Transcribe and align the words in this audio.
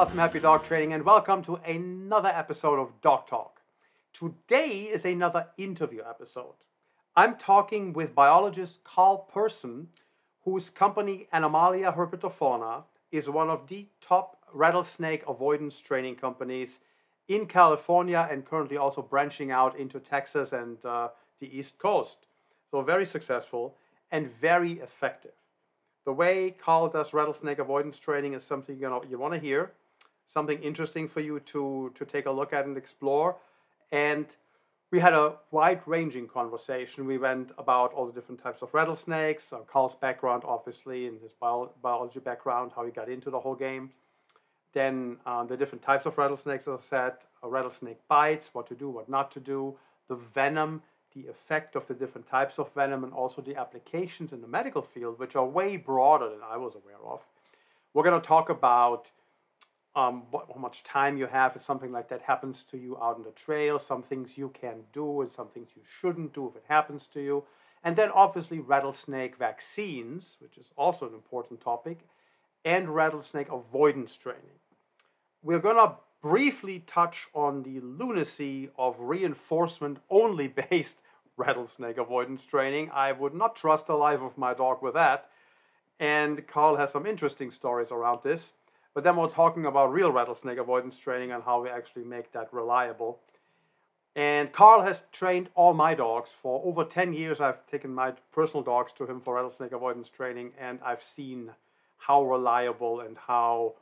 Carl 0.00 0.08
from 0.08 0.18
Happy 0.18 0.40
Dog 0.40 0.64
Training, 0.64 0.94
and 0.94 1.04
welcome 1.04 1.42
to 1.42 1.56
another 1.56 2.30
episode 2.30 2.78
of 2.78 3.02
Dog 3.02 3.26
Talk. 3.26 3.60
Today 4.14 4.84
is 4.84 5.04
another 5.04 5.48
interview 5.58 6.00
episode. 6.08 6.54
I'm 7.14 7.36
talking 7.36 7.92
with 7.92 8.14
biologist 8.14 8.82
Carl 8.82 9.18
Person, 9.18 9.88
whose 10.44 10.70
company 10.70 11.28
Animalia 11.34 11.92
Herpetofauna 11.92 12.84
is 13.12 13.28
one 13.28 13.50
of 13.50 13.66
the 13.66 13.88
top 14.00 14.38
rattlesnake 14.54 15.22
avoidance 15.28 15.78
training 15.82 16.16
companies 16.16 16.78
in 17.28 17.44
California 17.44 18.26
and 18.30 18.46
currently 18.46 18.78
also 18.78 19.02
branching 19.02 19.50
out 19.50 19.78
into 19.78 20.00
Texas 20.00 20.50
and 20.50 20.82
uh, 20.82 21.08
the 21.40 21.54
East 21.54 21.78
Coast. 21.78 22.20
So, 22.70 22.80
very 22.80 23.04
successful 23.04 23.74
and 24.10 24.30
very 24.30 24.80
effective. 24.80 25.32
The 26.06 26.14
way 26.14 26.52
Carl 26.52 26.88
does 26.88 27.12
rattlesnake 27.12 27.58
avoidance 27.58 27.98
training 27.98 28.32
is 28.32 28.44
something 28.44 28.78
you 28.78 28.88
know 28.88 29.04
you 29.06 29.18
want 29.18 29.34
to 29.34 29.38
hear, 29.38 29.72
something 30.30 30.62
interesting 30.62 31.08
for 31.08 31.20
you 31.20 31.40
to 31.52 31.90
to 31.94 32.04
take 32.04 32.26
a 32.26 32.30
look 32.30 32.52
at 32.52 32.64
and 32.64 32.76
explore. 32.76 33.36
And 33.90 34.26
we 34.92 35.00
had 35.00 35.14
a 35.14 35.34
wide-ranging 35.50 36.26
conversation. 36.28 37.06
We 37.06 37.18
went 37.18 37.52
about 37.56 37.92
all 37.92 38.06
the 38.06 38.12
different 38.12 38.42
types 38.42 38.60
of 38.60 38.74
rattlesnakes, 38.74 39.52
uh, 39.52 39.58
Carl's 39.72 39.94
background, 39.94 40.42
obviously, 40.44 41.06
and 41.06 41.20
his 41.20 41.32
bio- 41.32 41.70
biology 41.80 42.18
background, 42.18 42.72
how 42.74 42.84
he 42.84 42.90
got 42.90 43.08
into 43.08 43.30
the 43.30 43.40
whole 43.40 43.54
game. 43.54 43.90
Then 44.72 45.18
um, 45.26 45.46
the 45.46 45.56
different 45.56 45.82
types 45.82 46.06
of 46.06 46.18
rattlesnakes, 46.18 46.66
as 46.66 46.78
I 46.78 46.82
said, 46.82 47.12
a 47.42 47.48
rattlesnake 47.48 48.00
bites, 48.08 48.50
what 48.52 48.66
to 48.68 48.74
do, 48.74 48.88
what 48.90 49.08
not 49.08 49.30
to 49.32 49.40
do, 49.40 49.76
the 50.08 50.16
venom 50.16 50.82
the 51.14 51.26
effect 51.26 51.74
of 51.74 51.86
the 51.88 51.94
different 51.94 52.26
types 52.26 52.58
of 52.58 52.72
venom 52.72 53.02
and 53.02 53.12
also 53.12 53.42
the 53.42 53.56
applications 53.56 54.32
in 54.32 54.40
the 54.40 54.46
medical 54.46 54.82
field, 54.82 55.18
which 55.18 55.34
are 55.34 55.44
way 55.44 55.76
broader 55.76 56.28
than 56.28 56.40
I 56.48 56.56
was 56.56 56.74
aware 56.74 57.04
of. 57.04 57.20
We're 57.92 58.04
going 58.04 58.20
to 58.20 58.26
talk 58.26 58.48
about 58.48 59.10
um, 59.96 60.24
what, 60.30 60.46
how 60.52 60.60
much 60.60 60.84
time 60.84 61.16
you 61.16 61.26
have 61.26 61.56
if 61.56 61.62
something 61.62 61.90
like 61.90 62.08
that 62.08 62.22
happens 62.22 62.62
to 62.64 62.78
you 62.78 62.96
out 62.96 63.16
on 63.16 63.24
the 63.24 63.30
trail, 63.30 63.78
some 63.78 64.02
things 64.02 64.38
you 64.38 64.48
can 64.48 64.84
do 64.92 65.20
and 65.20 65.30
some 65.30 65.48
things 65.48 65.70
you 65.74 65.82
shouldn't 65.84 66.32
do 66.32 66.48
if 66.48 66.56
it 66.56 66.64
happens 66.68 67.06
to 67.08 67.20
you. 67.20 67.44
And 67.82 67.96
then 67.96 68.10
obviously 68.10 68.58
rattlesnake 68.60 69.36
vaccines, 69.36 70.36
which 70.40 70.58
is 70.58 70.70
also 70.76 71.08
an 71.08 71.14
important 71.14 71.60
topic, 71.60 72.00
and 72.64 72.94
rattlesnake 72.94 73.50
avoidance 73.50 74.16
training. 74.16 74.60
We're 75.42 75.58
going 75.58 75.76
to 75.76 75.94
briefly 76.22 76.84
touch 76.86 77.28
on 77.34 77.62
the 77.62 77.80
lunacy 77.80 78.68
of 78.78 78.96
reinforcement 79.00 79.98
only 80.10 80.46
based 80.70 81.00
rattlesnake 81.36 81.96
avoidance 81.96 82.44
training. 82.44 82.90
I 82.92 83.12
would 83.12 83.34
not 83.34 83.56
trust 83.56 83.86
the 83.86 83.94
life 83.94 84.20
of 84.20 84.36
my 84.36 84.54
dog 84.54 84.82
with 84.82 84.94
that. 84.94 85.30
And 85.98 86.46
Carl 86.46 86.76
has 86.76 86.92
some 86.92 87.06
interesting 87.06 87.50
stories 87.50 87.90
around 87.90 88.20
this. 88.22 88.52
But 88.94 89.04
then 89.04 89.16
we're 89.16 89.28
talking 89.28 89.66
about 89.66 89.92
real 89.92 90.10
rattlesnake 90.10 90.58
avoidance 90.58 90.98
training 90.98 91.30
and 91.32 91.44
how 91.44 91.62
we 91.62 91.68
actually 91.68 92.04
make 92.04 92.32
that 92.32 92.52
reliable. 92.52 93.20
And 94.16 94.52
Carl 94.52 94.82
has 94.82 95.04
trained 95.12 95.50
all 95.54 95.72
my 95.72 95.94
dogs 95.94 96.30
for 96.30 96.60
over 96.64 96.84
10 96.84 97.12
years. 97.12 97.40
I've 97.40 97.64
taken 97.66 97.94
my 97.94 98.14
personal 98.32 98.62
dogs 98.62 98.92
to 98.94 99.06
him 99.06 99.20
for 99.20 99.36
rattlesnake 99.36 99.72
avoidance 99.72 100.10
training, 100.10 100.52
and 100.58 100.80
I've 100.84 101.02
seen 101.02 101.52
how 101.98 102.24
reliable 102.24 103.00
and 103.00 103.16
how 103.28 103.74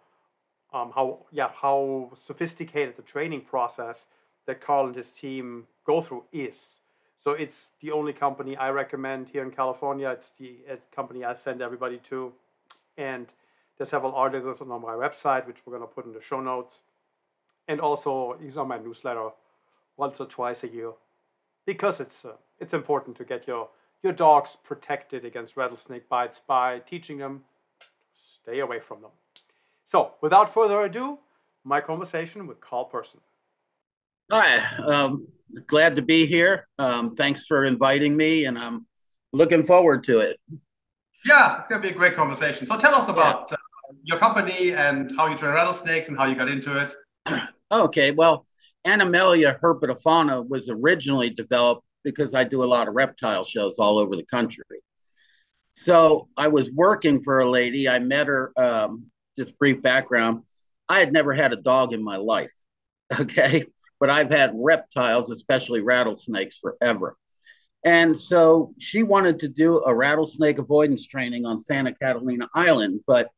um, 0.72 0.92
how 0.94 1.20
yeah 1.32 1.48
how 1.62 2.10
sophisticated 2.14 2.96
the 2.96 3.02
training 3.02 3.40
process 3.42 4.04
that 4.44 4.60
Carl 4.60 4.86
and 4.86 4.96
his 4.96 5.10
team 5.10 5.66
go 5.86 6.02
through 6.02 6.24
is. 6.30 6.80
So 7.16 7.32
it's 7.32 7.68
the 7.80 7.90
only 7.90 8.12
company 8.12 8.56
I 8.56 8.68
recommend 8.70 9.30
here 9.30 9.42
in 9.42 9.50
California. 9.50 10.10
It's 10.10 10.30
the 10.30 10.58
uh, 10.70 10.76
company 10.94 11.24
I 11.24 11.34
send 11.34 11.62
everybody 11.62 11.98
to, 12.10 12.32
and 12.98 13.28
there's 13.78 13.90
several 13.90 14.14
articles 14.14 14.60
on 14.60 14.68
my 14.68 14.92
website 14.92 15.46
which 15.46 15.58
we're 15.64 15.72
gonna 15.72 15.86
put 15.86 16.04
in 16.04 16.12
the 16.12 16.20
show 16.20 16.40
notes, 16.40 16.82
and 17.66 17.80
also 17.80 18.36
he's 18.42 18.56
on 18.56 18.68
my 18.68 18.78
newsletter 18.78 19.30
once 19.96 20.20
or 20.20 20.26
twice 20.26 20.62
a 20.62 20.68
year, 20.68 20.92
because 21.64 22.00
it's 22.00 22.24
uh, 22.24 22.32
it's 22.58 22.74
important 22.74 23.16
to 23.16 23.24
get 23.24 23.46
your 23.46 23.68
your 24.02 24.12
dogs 24.12 24.56
protected 24.62 25.24
against 25.24 25.56
rattlesnake 25.56 26.08
bites 26.08 26.40
by 26.46 26.78
teaching 26.80 27.18
them 27.18 27.44
stay 28.18 28.60
away 28.60 28.80
from 28.80 29.02
them. 29.02 29.10
So, 29.84 30.14
without 30.20 30.52
further 30.52 30.80
ado, 30.82 31.18
my 31.64 31.80
conversation 31.80 32.46
with 32.46 32.60
Carl 32.60 32.84
Person. 32.84 33.20
Hi, 34.30 34.58
um, 34.80 35.26
glad 35.66 35.96
to 35.96 36.02
be 36.02 36.26
here. 36.26 36.68
Um, 36.78 37.14
thanks 37.14 37.46
for 37.46 37.64
inviting 37.64 38.16
me, 38.16 38.44
and 38.44 38.58
I'm 38.58 38.86
looking 39.32 39.64
forward 39.64 40.04
to 40.04 40.18
it. 40.18 40.38
Yeah, 41.24 41.58
it's 41.58 41.68
going 41.68 41.80
to 41.80 41.88
be 41.88 41.94
a 41.94 41.96
great 41.96 42.14
conversation. 42.14 42.66
So, 42.66 42.76
tell 42.76 42.94
us 42.94 43.08
about 43.08 43.48
yeah. 43.50 43.56
Your 44.08 44.18
company 44.18 44.72
and 44.72 45.12
how 45.16 45.26
you 45.26 45.36
train 45.36 45.52
rattlesnakes 45.52 46.08
and 46.08 46.16
how 46.16 46.26
you 46.26 46.34
got 46.34 46.48
into 46.48 46.76
it. 46.78 46.94
okay, 47.72 48.10
well, 48.10 48.46
Animalia 48.84 49.58
herpetofauna 49.62 50.48
was 50.48 50.70
originally 50.70 51.30
developed 51.30 51.84
because 52.04 52.34
I 52.34 52.44
do 52.44 52.64
a 52.64 52.66
lot 52.66 52.88
of 52.88 52.94
reptile 52.94 53.44
shows 53.44 53.78
all 53.78 53.98
over 53.98 54.16
the 54.16 54.24
country. 54.24 54.64
So 55.74 56.28
I 56.36 56.48
was 56.48 56.72
working 56.72 57.20
for 57.20 57.40
a 57.40 57.48
lady. 57.48 57.88
I 57.88 57.98
met 57.98 58.26
her 58.26 58.52
um, 58.56 59.10
just 59.38 59.58
brief 59.58 59.80
background, 59.80 60.42
I 60.88 60.98
had 60.98 61.12
never 61.12 61.32
had 61.32 61.52
a 61.52 61.56
dog 61.56 61.92
in 61.92 62.02
my 62.02 62.16
life. 62.16 62.52
Okay. 63.18 63.64
But 64.00 64.10
I've 64.10 64.30
had 64.30 64.52
reptiles, 64.54 65.30
especially 65.30 65.80
rattlesnakes, 65.80 66.58
forever. 66.58 67.16
And 67.82 68.16
so 68.16 68.74
she 68.78 69.02
wanted 69.02 69.40
to 69.40 69.48
do 69.48 69.82
a 69.82 69.94
rattlesnake 69.94 70.58
avoidance 70.58 71.06
training 71.06 71.46
on 71.46 71.58
Santa 71.58 71.94
Catalina 71.94 72.48
Island, 72.54 73.00
but 73.06 73.30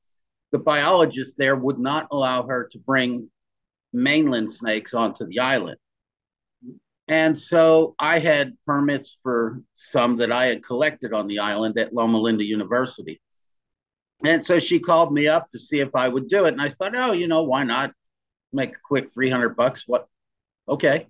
the 0.52 0.58
biologist 0.58 1.38
there 1.38 1.56
would 1.56 1.78
not 1.78 2.08
allow 2.10 2.46
her 2.46 2.68
to 2.72 2.78
bring 2.78 3.30
mainland 3.92 4.50
snakes 4.50 4.94
onto 4.94 5.26
the 5.26 5.40
island. 5.40 5.78
And 7.08 7.36
so 7.36 7.96
I 7.98 8.20
had 8.20 8.56
permits 8.66 9.18
for 9.22 9.60
some 9.74 10.16
that 10.16 10.30
I 10.30 10.46
had 10.46 10.62
collected 10.64 11.12
on 11.12 11.26
the 11.26 11.40
island 11.40 11.76
at 11.76 11.92
Loma 11.92 12.18
Linda 12.18 12.44
University. 12.44 13.20
And 14.24 14.44
so 14.44 14.58
she 14.60 14.78
called 14.78 15.12
me 15.12 15.26
up 15.26 15.50
to 15.50 15.58
see 15.58 15.80
if 15.80 15.94
I 15.94 16.08
would 16.08 16.28
do 16.28 16.44
it. 16.44 16.52
And 16.52 16.62
I 16.62 16.68
thought, 16.68 16.94
oh, 16.94 17.12
you 17.12 17.26
know, 17.26 17.42
why 17.42 17.64
not 17.64 17.92
make 18.52 18.70
a 18.70 18.80
quick 18.84 19.10
300 19.10 19.56
bucks? 19.56 19.84
What? 19.88 20.06
Okay. 20.68 21.08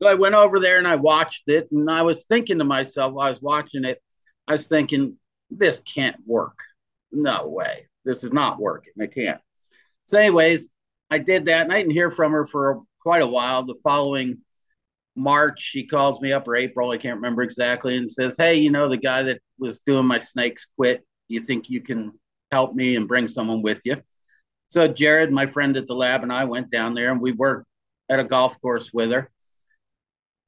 So 0.00 0.08
I 0.08 0.14
went 0.14 0.34
over 0.34 0.60
there 0.60 0.78
and 0.78 0.86
I 0.86 0.96
watched 0.96 1.48
it. 1.48 1.68
And 1.72 1.90
I 1.90 2.02
was 2.02 2.26
thinking 2.26 2.58
to 2.58 2.64
myself, 2.64 3.14
while 3.14 3.26
I 3.26 3.30
was 3.30 3.42
watching 3.42 3.84
it, 3.84 4.00
I 4.46 4.52
was 4.52 4.68
thinking, 4.68 5.18
this 5.50 5.80
can't 5.80 6.16
work. 6.24 6.58
No 7.10 7.48
way. 7.48 7.88
This 8.04 8.24
is 8.24 8.32
not 8.32 8.60
working. 8.60 8.92
I 9.00 9.06
can't. 9.06 9.40
So, 10.04 10.18
anyways, 10.18 10.70
I 11.10 11.18
did 11.18 11.46
that 11.46 11.62
and 11.62 11.72
I 11.72 11.78
didn't 11.78 11.92
hear 11.92 12.10
from 12.10 12.32
her 12.32 12.44
for 12.44 12.82
quite 13.00 13.22
a 13.22 13.26
while. 13.26 13.64
The 13.64 13.76
following 13.82 14.38
March, 15.14 15.60
she 15.60 15.86
calls 15.86 16.20
me 16.20 16.32
up 16.32 16.48
or 16.48 16.56
April, 16.56 16.90
I 16.90 16.96
can't 16.96 17.16
remember 17.16 17.42
exactly, 17.42 17.96
and 17.96 18.10
says, 18.10 18.36
Hey, 18.36 18.56
you 18.56 18.70
know, 18.70 18.88
the 18.88 18.96
guy 18.96 19.22
that 19.24 19.40
was 19.58 19.80
doing 19.80 20.06
my 20.06 20.18
snakes 20.18 20.66
quit 20.76 21.04
you 21.28 21.40
think 21.40 21.70
you 21.70 21.80
can 21.80 22.12
help 22.50 22.74
me 22.74 22.96
and 22.96 23.08
bring 23.08 23.28
someone 23.28 23.62
with 23.62 23.82
you? 23.84 23.96
So 24.68 24.88
Jared, 24.88 25.32
my 25.32 25.46
friend 25.46 25.76
at 25.76 25.86
the 25.86 25.94
lab, 25.94 26.22
and 26.22 26.32
I 26.32 26.44
went 26.44 26.70
down 26.70 26.94
there 26.94 27.10
and 27.12 27.20
we 27.20 27.32
worked 27.32 27.66
at 28.08 28.20
a 28.20 28.24
golf 28.24 28.60
course 28.60 28.90
with 28.92 29.10
her. 29.10 29.30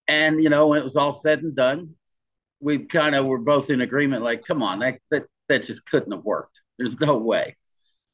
And 0.09 0.43
you 0.43 0.48
know, 0.48 0.69
when 0.69 0.78
it 0.78 0.84
was 0.84 0.97
all 0.97 1.12
said 1.12 1.43
and 1.43 1.54
done, 1.54 1.94
we 2.60 2.78
kind 2.78 3.14
of 3.14 3.26
were 3.26 3.38
both 3.38 3.70
in 3.70 3.81
agreement, 3.82 4.22
like, 4.22 4.44
come 4.44 4.62
on, 4.62 4.78
that 4.78 4.98
that 5.10 5.25
that 5.48 5.64
just 5.64 5.84
couldn't 5.84 6.12
have 6.12 6.25
worked. 6.25 6.60
There's 6.78 6.98
no 7.00 7.16
way. 7.18 7.56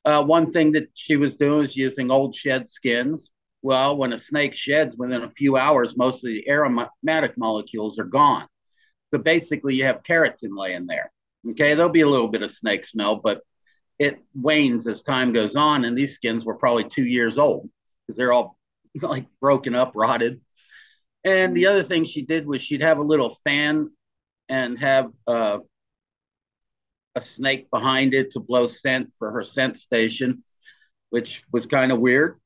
Uh, 0.04 0.24
one 0.24 0.50
thing 0.50 0.72
that 0.72 0.88
she 0.94 1.16
was 1.16 1.36
doing 1.36 1.58
was 1.58 1.76
using 1.76 2.10
old 2.10 2.34
shed 2.34 2.68
skins. 2.68 3.32
Well, 3.62 3.96
when 3.96 4.12
a 4.14 4.18
snake 4.18 4.54
sheds 4.54 4.96
within 4.96 5.22
a 5.22 5.30
few 5.30 5.56
hours, 5.56 5.96
most 5.96 6.24
of 6.24 6.30
the 6.30 6.48
aromatic 6.48 7.36
molecules 7.36 7.98
are 7.98 8.04
gone. 8.04 8.46
So 9.12 9.18
basically, 9.18 9.74
you 9.74 9.84
have 9.84 10.02
keratin 10.02 10.56
laying 10.56 10.86
there. 10.86 11.12
Okay, 11.50 11.74
there'll 11.74 11.92
be 11.92 12.00
a 12.02 12.08
little 12.08 12.28
bit 12.28 12.42
of 12.42 12.50
snake 12.50 12.86
smell, 12.86 13.16
but 13.16 13.42
it 13.98 14.18
wanes 14.34 14.86
as 14.86 15.02
time 15.02 15.32
goes 15.32 15.56
on. 15.56 15.84
And 15.84 15.96
these 15.96 16.14
skins 16.14 16.44
were 16.44 16.54
probably 16.54 16.84
two 16.84 17.04
years 17.04 17.36
old 17.38 17.68
because 18.06 18.16
they're 18.16 18.32
all 18.32 18.56
like 19.02 19.26
broken 19.40 19.74
up, 19.74 19.92
rotted. 19.94 20.40
And 21.24 21.54
the 21.54 21.66
other 21.66 21.82
thing 21.82 22.04
she 22.04 22.22
did 22.22 22.46
was 22.46 22.62
she'd 22.62 22.82
have 22.82 22.98
a 22.98 23.02
little 23.02 23.36
fan 23.44 23.90
and 24.48 24.78
have 24.78 25.10
uh, 25.26 25.58
a 27.14 27.20
snake 27.20 27.70
behind 27.70 28.14
it 28.14 28.30
to 28.32 28.40
blow 28.40 28.66
scent 28.66 29.12
for 29.18 29.30
her 29.32 29.44
scent 29.44 29.78
station, 29.78 30.42
which 31.10 31.42
was 31.52 31.66
kind 31.66 31.92
of 31.92 32.00
weird. 32.00 32.38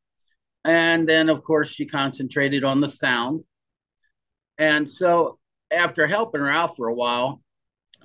And 0.65 1.09
then, 1.09 1.29
of 1.29 1.43
course, 1.43 1.69
she 1.69 1.85
concentrated 1.87 2.65
on 2.65 2.81
the 2.81 2.89
sound. 2.89 3.45
And 4.59 4.91
so, 4.91 5.39
after 5.71 6.07
helping 6.07 6.41
her 6.41 6.51
out 6.51 6.77
for 6.77 6.89
a 6.89 6.95
while, 6.95 7.43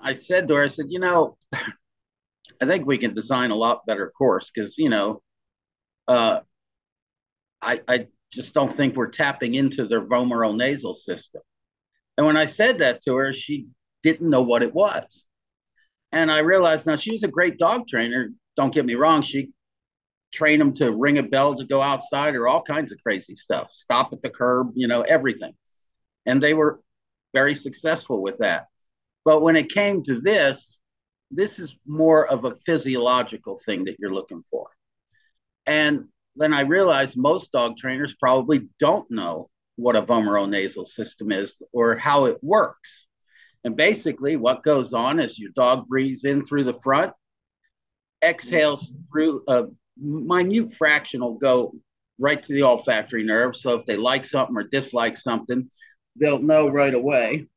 I 0.01 0.13
said 0.13 0.47
to 0.47 0.55
her, 0.55 0.63
I 0.63 0.67
said, 0.67 0.87
you 0.89 0.99
know, 0.99 1.37
I 1.53 2.65
think 2.65 2.85
we 2.85 2.97
can 2.97 3.13
design 3.13 3.51
a 3.51 3.55
lot 3.55 3.85
better 3.85 4.09
course 4.09 4.51
because, 4.53 4.77
you 4.77 4.89
know, 4.89 5.21
uh, 6.07 6.41
I, 7.61 7.81
I 7.87 8.07
just 8.31 8.53
don't 8.53 8.71
think 8.71 8.95
we're 8.95 9.07
tapping 9.07 9.55
into 9.55 9.87
their 9.87 10.01
vomeronasal 10.01 10.95
system. 10.95 11.41
And 12.17 12.25
when 12.25 12.37
I 12.37 12.45
said 12.45 12.79
that 12.79 13.03
to 13.05 13.15
her, 13.15 13.31
she 13.31 13.67
didn't 14.03 14.29
know 14.29 14.41
what 14.41 14.63
it 14.63 14.73
was. 14.73 15.25
And 16.11 16.31
I 16.31 16.39
realized 16.39 16.87
now 16.87 16.95
she 16.95 17.11
was 17.11 17.23
a 17.23 17.27
great 17.27 17.57
dog 17.57 17.87
trainer. 17.87 18.29
Don't 18.57 18.73
get 18.73 18.85
me 18.85 18.95
wrong, 18.95 19.21
she 19.21 19.51
trained 20.31 20.61
them 20.61 20.73
to 20.75 20.91
ring 20.91 21.17
a 21.17 21.23
bell 21.23 21.55
to 21.55 21.65
go 21.65 21.81
outside 21.81 22.35
or 22.35 22.47
all 22.47 22.61
kinds 22.61 22.91
of 22.91 22.99
crazy 22.99 23.35
stuff, 23.35 23.71
stop 23.71 24.13
at 24.13 24.21
the 24.21 24.29
curb, 24.29 24.71
you 24.75 24.87
know, 24.87 25.01
everything. 25.01 25.53
And 26.25 26.41
they 26.41 26.53
were 26.53 26.81
very 27.33 27.55
successful 27.55 28.21
with 28.21 28.37
that. 28.39 28.67
But 29.25 29.41
when 29.41 29.55
it 29.55 29.71
came 29.71 30.03
to 30.03 30.19
this, 30.21 30.79
this 31.31 31.59
is 31.59 31.75
more 31.85 32.27
of 32.27 32.45
a 32.45 32.55
physiological 32.65 33.59
thing 33.65 33.85
that 33.85 33.97
you're 33.99 34.13
looking 34.13 34.43
for. 34.49 34.67
And 35.65 36.05
then 36.35 36.53
I 36.53 36.61
realized 36.61 37.17
most 37.17 37.51
dog 37.51 37.77
trainers 37.77 38.15
probably 38.15 38.67
don't 38.79 39.09
know 39.11 39.47
what 39.75 39.95
a 39.95 40.01
vomeronasal 40.01 40.85
system 40.85 41.31
is 41.31 41.61
or 41.71 41.95
how 41.95 42.25
it 42.25 42.37
works. 42.41 43.05
And 43.63 43.75
basically, 43.75 44.35
what 44.35 44.63
goes 44.63 44.93
on 44.93 45.19
is 45.19 45.37
your 45.37 45.51
dog 45.51 45.87
breathes 45.87 46.23
in 46.23 46.45
through 46.45 46.63
the 46.63 46.79
front, 46.79 47.13
exhales 48.23 48.91
through 49.11 49.43
a 49.47 49.65
minute 49.97 50.73
fraction 50.73 51.21
will 51.21 51.37
go 51.37 51.73
right 52.17 52.41
to 52.41 52.53
the 52.53 52.63
olfactory 52.63 53.23
nerve. 53.23 53.55
So 53.55 53.73
if 53.73 53.85
they 53.85 53.97
like 53.97 54.25
something 54.25 54.55
or 54.55 54.63
dislike 54.63 55.17
something, 55.17 55.69
they'll 56.15 56.41
know 56.41 56.67
right 56.69 56.93
away. 56.93 57.47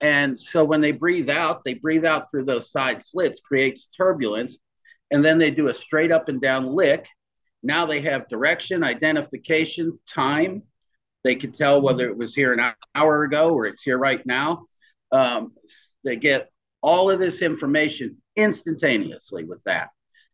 And 0.00 0.38
so 0.38 0.64
when 0.64 0.80
they 0.80 0.92
breathe 0.92 1.30
out, 1.30 1.64
they 1.64 1.74
breathe 1.74 2.04
out 2.04 2.30
through 2.30 2.44
those 2.44 2.70
side 2.70 3.04
slits, 3.04 3.40
creates 3.40 3.86
turbulence. 3.86 4.58
And 5.10 5.24
then 5.24 5.38
they 5.38 5.50
do 5.50 5.68
a 5.68 5.74
straight 5.74 6.12
up 6.12 6.28
and 6.28 6.40
down 6.40 6.66
lick. 6.66 7.06
Now 7.62 7.86
they 7.86 8.00
have 8.02 8.28
direction, 8.28 8.84
identification, 8.84 9.98
time. 10.06 10.64
They 11.22 11.36
can 11.36 11.52
tell 11.52 11.80
whether 11.80 12.06
it 12.08 12.16
was 12.16 12.34
here 12.34 12.52
an 12.52 12.74
hour 12.94 13.24
ago 13.24 13.54
or 13.54 13.66
it's 13.66 13.82
here 13.82 13.96
right 13.96 14.24
now. 14.26 14.66
Um, 15.14 15.52
they 16.02 16.16
get 16.16 16.50
all 16.82 17.10
of 17.10 17.18
this 17.18 17.40
information 17.40 18.18
instantaneously 18.36 19.44
with 19.44 19.62
that. 19.64 19.88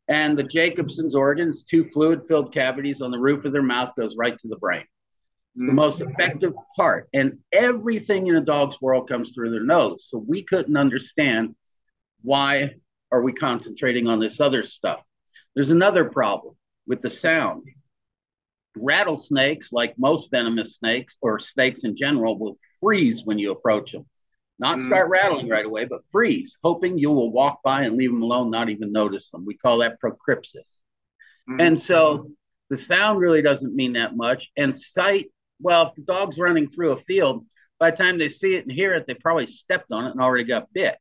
And 0.09 0.37
the 0.37 0.43
Jacobson's 0.43 1.15
organs, 1.15 1.63
two 1.63 1.85
fluid 1.85 2.23
filled 2.27 2.53
cavities 2.53 3.01
on 3.01 3.13
the 3.13 3.19
roof 3.21 3.45
of 3.45 3.53
their 3.53 3.63
mouth, 3.63 3.95
goes 3.95 4.17
right 4.17 4.37
to 4.37 4.49
the 4.49 4.57
brain. 4.57 4.85
It's 5.55 5.67
the 5.67 5.73
most 5.73 6.01
effective 6.01 6.55
part. 6.75 7.09
And 7.13 7.39
everything 7.53 8.27
in 8.27 8.37
a 8.37 8.41
dog's 8.41 8.81
world 8.81 9.09
comes 9.09 9.31
through 9.31 9.51
their 9.51 9.63
nose. 9.63 10.07
So 10.09 10.19
we 10.19 10.43
couldn't 10.43 10.77
understand 10.77 11.55
why 12.23 12.75
are 13.13 13.23
we 13.23 13.33
concentrating 13.33 14.09
on 14.09 14.19
this 14.19 14.41
other 14.41 14.65
stuff. 14.65 15.03
There's 15.55 15.71
another 15.71 16.05
problem 16.07 16.57
with 16.87 17.03
the 17.03 17.11
sound. 17.11 17.65
Rattlesnakes, 18.77 19.73
like 19.73 19.95
most 19.99 20.31
venomous 20.31 20.77
snakes 20.77 21.17
or 21.21 21.39
snakes 21.39 21.85
in 21.85 21.97
general, 21.97 22.39
will 22.39 22.57
freeze 22.81 23.25
when 23.25 23.39
you 23.39 23.53
approach 23.53 23.93
them. 23.93 24.07
Not 24.61 24.79
mm. 24.79 24.83
start 24.83 25.09
rattling 25.09 25.49
right 25.49 25.65
away, 25.65 25.87
but 25.87 26.03
freeze, 26.13 26.59
hoping 26.63 26.99
you 26.99 27.11
will 27.11 27.33
walk 27.33 27.63
by 27.65 27.85
and 27.85 27.97
leave 27.97 28.11
them 28.11 28.23
alone, 28.23 28.51
not 28.51 28.69
even 28.69 28.93
notice 28.93 29.31
them. 29.31 29.47
We 29.47 29.57
call 29.57 29.79
that 29.79 29.99
procrypsis. 30.01 30.81
Mm. 31.49 31.63
And 31.67 31.81
so 31.81 32.31
the 32.69 32.77
sound 32.77 33.19
really 33.19 33.41
doesn't 33.41 33.75
mean 33.75 33.95
that 33.95 34.17
much. 34.17 34.51
And 34.59 34.77
sight, 34.77 35.31
well, 35.61 35.89
if 35.89 35.95
the 35.95 36.03
dog's 36.03 36.39
running 36.39 36.69
through 36.69 36.93
a 36.93 36.99
field, 36.99 37.47
by 37.79 37.91
the 37.91 37.97
time 37.97 38.19
they 38.19 38.29
see 38.29 38.55
it 38.55 38.65
and 38.65 38.71
hear 38.71 38.93
it, 38.93 39.07
they 39.07 39.15
probably 39.15 39.47
stepped 39.47 39.91
on 39.93 40.05
it 40.05 40.11
and 40.11 40.21
already 40.21 40.45
got 40.45 40.73
bit. 40.75 40.99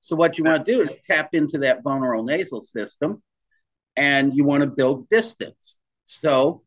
So 0.00 0.14
what 0.14 0.36
you 0.36 0.44
want 0.44 0.64
to 0.64 0.72
do 0.72 0.82
is 0.82 0.98
tap 1.06 1.30
into 1.32 1.58
that 1.60 1.82
vomeronasal 1.82 2.62
system 2.62 3.22
and 3.96 4.36
you 4.36 4.44
want 4.44 4.62
to 4.62 4.70
build 4.70 5.08
distance. 5.08 5.78
So 6.04 6.62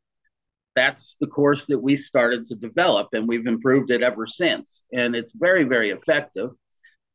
that's 0.75 1.18
the 1.19 1.27
course 1.27 1.65
that 1.65 1.79
we 1.79 1.97
started 1.97 2.47
to 2.47 2.56
develop 2.56 3.09
and 3.13 3.27
we've 3.27 3.47
improved 3.47 3.91
it 3.91 4.01
ever 4.01 4.25
since. 4.25 4.85
And 4.94 5.15
it's 5.15 5.33
very 5.33 5.63
very 5.63 5.89
effective. 5.89 6.51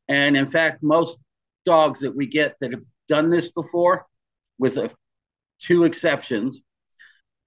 And 0.07 0.37
in 0.37 0.47
fact 0.47 0.83
most 0.83 1.17
dogs 1.65 2.01
that 2.01 2.15
we 2.15 2.27
get 2.27 2.55
that 2.61 2.71
have 2.71 2.83
done 3.07 3.29
this 3.29 3.51
before 3.51 4.05
with 4.57 4.77
a, 4.77 4.89
two 5.59 5.83
exceptions 5.83 6.61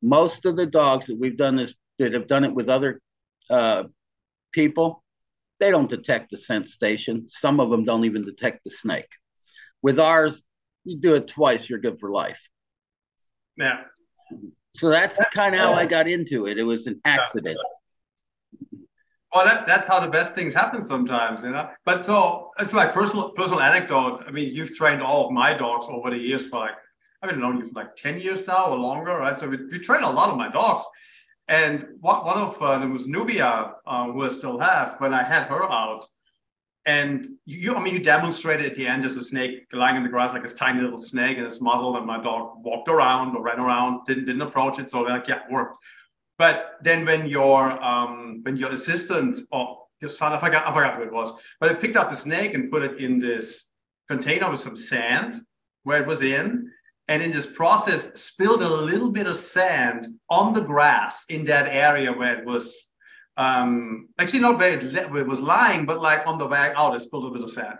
most 0.03 0.47
of 0.47 0.57
the 0.57 0.67
dogs 0.67 1.07
that 1.07 1.19
we've 1.19 1.37
done 1.37 1.57
this 1.57 1.75
that 1.99 2.15
have 2.15 2.27
done 2.27 2.45
it 2.45 2.55
with 2.55 2.69
other 2.69 3.01
uh, 3.51 3.85
people 4.53 5.05
they 5.59 5.71
don't 5.71 5.91
detect 5.91 6.31
the 6.31 6.39
scent 6.39 6.71
station. 6.71 7.27
Some 7.29 7.61
of 7.61 7.69
them 7.69 7.85
don't 7.85 8.07
even 8.07 8.25
detect 8.25 8.65
the 8.65 8.71
snake. 8.71 9.09
With 9.83 10.01
ours 10.01 10.43
you 10.85 10.99
do 10.99 11.15
it 11.15 11.29
twice 11.29 11.69
you're 11.69 11.79
good 11.79 11.99
for 11.99 12.11
life. 12.11 12.49
Yeah 13.57 13.83
so 14.75 14.89
that's 14.89 15.21
kind 15.33 15.55
of 15.55 15.61
how 15.61 15.73
I 15.73 15.87
got 15.87 16.09
into 16.09 16.47
it. 16.47 16.59
It 16.59 16.63
was 16.65 16.87
an 16.87 17.01
accident. 17.05 17.59
Well, 19.33 19.45
that, 19.45 19.65
that's 19.65 19.87
how 19.87 20.01
the 20.01 20.11
best 20.11 20.35
things 20.35 20.55
happen 20.55 20.83
sometimes, 20.83 21.45
you 21.45 21.51
know. 21.51 21.71
But 21.85 22.05
so 22.05 22.51
it's 22.59 22.73
my 22.73 22.87
personal 22.87 23.31
personal 23.31 23.61
anecdote. 23.61 24.25
I 24.27 24.33
mean, 24.33 24.55
you've 24.55 24.75
trained 24.75 25.03
all 25.03 25.27
of 25.27 25.33
my 25.33 25.55
dogs 25.55 25.87
over 25.89 26.11
the 26.11 26.19
years 26.19 26.49
for 26.49 26.61
like 26.61 26.75
I've 27.23 27.31
been 27.31 27.41
known 27.41 27.59
you 27.59 27.67
for 27.67 27.75
like 27.75 27.95
ten 27.95 28.19
years 28.19 28.47
now 28.47 28.67
or 28.67 28.77
longer, 28.77 29.13
right? 29.17 29.39
So 29.39 29.49
we, 29.49 29.59
we 29.67 29.79
train 29.79 30.03
a 30.03 30.11
lot 30.11 30.31
of 30.31 30.37
my 30.37 30.51
dogs. 30.51 30.83
And 31.47 31.87
one, 32.01 32.25
one 32.25 32.39
of 32.39 32.61
uh, 32.63 32.79
them 32.79 32.93
was 32.93 33.09
Nubia, 33.09 33.75
uh, 33.87 34.05
who 34.07 34.25
I 34.25 34.29
still 34.29 34.59
have. 34.59 34.97
When 34.99 35.13
I 35.13 35.23
had 35.23 35.45
her 35.45 35.65
out, 35.65 36.07
and 36.87 37.27
you, 37.45 37.75
I 37.75 37.83
mean, 37.83 37.95
you 37.95 38.01
demonstrated 38.01 38.67
at 38.67 38.75
the 38.75 38.87
end 38.87 39.05
as 39.05 39.17
a 39.17 39.23
snake 39.23 39.67
lying 39.73 39.97
in 39.97 40.03
the 40.03 40.09
grass 40.09 40.33
like 40.33 40.43
this 40.43 40.55
tiny 40.55 40.81
little 40.81 40.99
snake 40.99 41.37
and 41.37 41.47
it's 41.47 41.61
muzzled, 41.61 41.97
and 41.97 42.07
my 42.07 42.23
dog 42.23 42.65
walked 42.65 42.89
around 42.89 43.37
or 43.37 43.43
ran 43.43 43.61
around, 43.61 44.07
didn't 44.07 44.25
didn't 44.25 44.43
approach 44.43 44.79
it, 44.79 44.91
so 44.91 45.03
like 45.03 45.29
yeah, 45.29 45.41
worked. 45.51 45.77
But 46.39 46.77
then 46.83 47.05
when 47.05 47.27
your 47.27 47.71
um 47.85 48.41
when 48.43 48.57
your 48.57 48.73
assistant 48.73 49.41
or 49.53 49.85
your 50.01 50.11
son, 50.11 50.33
I 50.33 50.39
forgot 50.39 50.67
I 50.67 50.73
forgot 50.73 50.97
who 50.97 51.03
it 51.03 51.13
was, 51.13 51.33
but 51.61 51.71
it 51.71 51.81
picked 51.81 51.97
up 51.97 52.11
the 52.11 52.17
snake 52.17 52.55
and 52.55 52.71
put 52.71 52.83
it 52.83 52.99
in 52.99 53.19
this 53.19 53.67
container 54.09 54.51
with 54.51 54.61
some 54.61 54.77
sand 54.77 55.37
where 55.83 56.01
it 56.01 56.07
was 56.07 56.23
in, 56.23 56.71
and 57.09 57.23
in 57.23 57.31
this 57.31 57.47
process 57.47 58.19
spilled 58.19 58.63
a 58.63 58.69
little 58.69 59.11
bit 59.11 59.27
of 59.27 59.37
sand 59.37 60.07
on 60.31 60.55
the 60.55 60.63
grass 60.63 61.27
in 61.29 61.45
that 61.45 61.69
area 61.69 62.11
where 62.11 62.39
it 62.39 62.47
was 62.47 62.90
um, 63.41 64.09
actually 64.19 64.41
not 64.41 64.59
very 64.59 64.75
it 64.75 65.27
was 65.27 65.41
lying, 65.41 65.87
but 65.87 66.03
like 66.03 66.27
on 66.27 66.37
the 66.37 66.47
way 66.47 66.73
out, 66.77 66.95
it 66.95 67.01
spilled 67.01 67.25
a 67.25 67.31
bit 67.31 67.43
of 67.43 67.51
sand. 67.51 67.79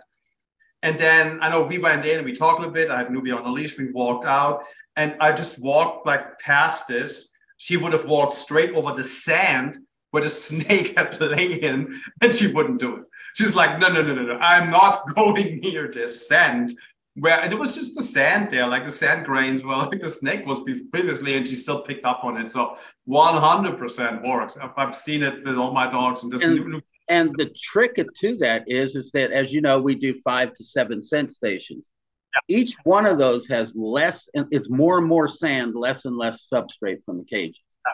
And 0.81 0.97
then 0.97 1.37
I 1.39 1.49
know 1.51 1.61
we 1.61 1.77
went 1.77 2.03
in 2.03 2.17
and 2.17 2.25
we 2.25 2.33
talked 2.33 2.63
a 2.63 2.71
bit. 2.71 2.89
I 2.89 2.97
had 2.97 3.11
Nubia 3.11 3.35
on 3.35 3.43
the 3.43 3.51
leash. 3.51 3.77
We 3.77 3.91
walked 3.91 4.25
out, 4.25 4.63
and 4.95 5.15
I 5.19 5.33
just 5.33 5.59
walked 5.59 6.07
like 6.07 6.39
past 6.39 6.87
this. 6.87 7.31
She 7.57 7.77
would 7.77 7.93
have 7.93 8.05
walked 8.05 8.33
straight 8.33 8.71
over 8.71 8.91
the 8.91 9.03
sand 9.03 9.77
where 10.09 10.23
the 10.23 10.29
snake 10.47 10.97
had 10.97 11.21
lain 11.21 11.59
in, 11.59 12.01
and 12.21 12.33
she 12.33 12.51
wouldn't 12.51 12.79
do 12.79 12.95
it. 12.95 13.03
She's 13.35 13.53
like, 13.53 13.79
no, 13.79 13.87
no, 13.89 14.01
no, 14.01 14.15
no, 14.15 14.23
no. 14.23 14.37
I'm 14.39 14.71
not 14.71 15.03
going 15.15 15.59
near 15.59 15.89
this 15.89 16.27
sand 16.27 16.73
where 17.15 17.41
and 17.41 17.51
it 17.51 17.59
was 17.59 17.75
just 17.75 17.95
the 17.95 18.03
sand 18.03 18.51
there, 18.51 18.67
like 18.67 18.85
the 18.85 18.91
sand 18.91 19.25
grains. 19.25 19.63
Well, 19.63 19.79
like 19.91 20.01
the 20.01 20.09
snake 20.09 20.45
was 20.45 20.59
previously, 20.91 21.35
and 21.35 21.47
she 21.47 21.55
still 21.55 21.81
picked 21.81 22.05
up 22.05 22.23
on 22.23 22.37
it. 22.37 22.51
So 22.51 22.77
100% 23.07 24.27
works. 24.27 24.57
I've 24.77 24.95
seen 24.95 25.23
it 25.23 25.43
with 25.43 25.57
all 25.57 25.73
my 25.73 25.89
dogs. 25.89 26.23
And, 26.23 26.33
and, 26.33 26.83
and 27.09 27.35
the 27.35 27.49
trick 27.49 27.95
to 27.95 28.37
that 28.37 28.63
is, 28.67 28.95
is 28.95 29.11
that 29.11 29.31
as 29.31 29.51
you 29.51 29.61
know, 29.61 29.81
we 29.81 29.95
do 29.95 30.13
five 30.13 30.53
to 30.53 30.63
seven 30.63 31.03
scent 31.03 31.33
stations. 31.33 31.89
Yeah. 32.33 32.57
Each 32.59 32.75
one 32.85 33.05
of 33.05 33.17
those 33.17 33.45
has 33.47 33.75
less, 33.75 34.29
and 34.33 34.47
it's 34.51 34.69
more 34.69 34.97
and 34.97 35.07
more 35.07 35.27
sand, 35.27 35.75
less 35.75 36.05
and 36.05 36.15
less 36.15 36.47
substrate 36.49 37.03
from 37.03 37.17
the 37.17 37.25
cages. 37.25 37.61
Yeah. 37.85 37.93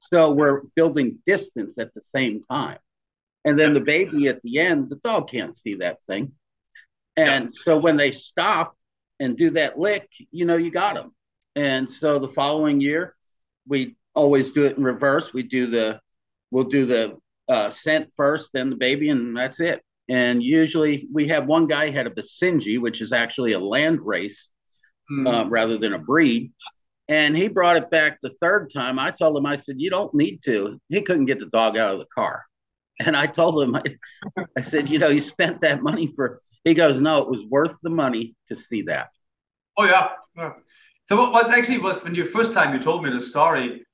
So 0.00 0.32
we're 0.32 0.62
building 0.76 1.18
distance 1.26 1.78
at 1.78 1.94
the 1.94 2.02
same 2.02 2.42
time. 2.50 2.78
And 3.46 3.58
then 3.58 3.68
yeah. 3.68 3.78
the 3.78 3.84
baby 3.86 4.28
at 4.28 4.42
the 4.42 4.58
end, 4.58 4.90
the 4.90 4.96
dog 4.96 5.30
can't 5.30 5.56
see 5.56 5.76
that 5.76 6.04
thing. 6.04 6.32
And 7.18 7.46
yeah. 7.46 7.50
so 7.52 7.76
when 7.76 7.96
they 7.96 8.12
stop 8.12 8.76
and 9.18 9.36
do 9.36 9.50
that 9.50 9.78
lick, 9.78 10.08
you 10.30 10.44
know, 10.44 10.56
you 10.56 10.70
got 10.70 10.94
them. 10.94 11.14
And 11.56 11.90
so 11.90 12.18
the 12.18 12.28
following 12.28 12.80
year, 12.80 13.16
we 13.66 13.96
always 14.14 14.52
do 14.52 14.64
it 14.64 14.76
in 14.78 14.84
reverse. 14.84 15.32
We 15.32 15.42
do 15.42 15.68
the, 15.68 16.00
we'll 16.52 16.64
do 16.64 16.86
the 16.86 17.18
uh, 17.48 17.70
scent 17.70 18.12
first, 18.16 18.50
then 18.52 18.70
the 18.70 18.76
baby, 18.76 19.10
and 19.10 19.36
that's 19.36 19.58
it. 19.58 19.82
And 20.08 20.42
usually 20.42 21.08
we 21.12 21.26
have 21.26 21.46
one 21.46 21.66
guy 21.66 21.90
had 21.90 22.06
a 22.06 22.10
Basenji, 22.10 22.80
which 22.80 23.00
is 23.00 23.12
actually 23.12 23.52
a 23.52 23.58
land 23.58 24.00
race 24.00 24.50
mm. 25.10 25.26
uh, 25.28 25.48
rather 25.48 25.76
than 25.76 25.94
a 25.94 25.98
breed. 25.98 26.52
And 27.08 27.36
he 27.36 27.48
brought 27.48 27.76
it 27.76 27.90
back 27.90 28.18
the 28.20 28.30
third 28.30 28.70
time. 28.72 28.98
I 28.98 29.10
told 29.10 29.36
him, 29.36 29.46
I 29.46 29.56
said, 29.56 29.76
you 29.78 29.90
don't 29.90 30.14
need 30.14 30.42
to. 30.44 30.80
He 30.88 31.02
couldn't 31.02 31.24
get 31.24 31.40
the 31.40 31.46
dog 31.46 31.76
out 31.76 31.94
of 31.94 31.98
the 31.98 32.06
car. 32.14 32.44
And 33.00 33.16
I 33.16 33.26
told 33.26 33.62
him, 33.62 33.76
I, 33.76 33.82
I 34.56 34.62
said, 34.62 34.88
you 34.88 34.98
know, 34.98 35.08
you 35.08 35.20
spent 35.20 35.60
that 35.60 35.82
money 35.82 36.08
for, 36.14 36.40
he 36.64 36.74
goes, 36.74 37.00
no, 37.00 37.18
it 37.18 37.28
was 37.28 37.44
worth 37.46 37.78
the 37.82 37.90
money 37.90 38.34
to 38.48 38.56
see 38.56 38.82
that. 38.82 39.08
Oh, 39.76 39.84
yeah. 39.84 40.08
yeah. 40.36 40.52
So 41.08 41.16
what 41.16 41.32
was 41.32 41.50
actually 41.50 41.78
was 41.78 42.02
when 42.02 42.14
you 42.14 42.24
first 42.24 42.52
time 42.52 42.74
you 42.74 42.80
told 42.80 43.04
me 43.04 43.10
the 43.10 43.20
story, 43.20 43.84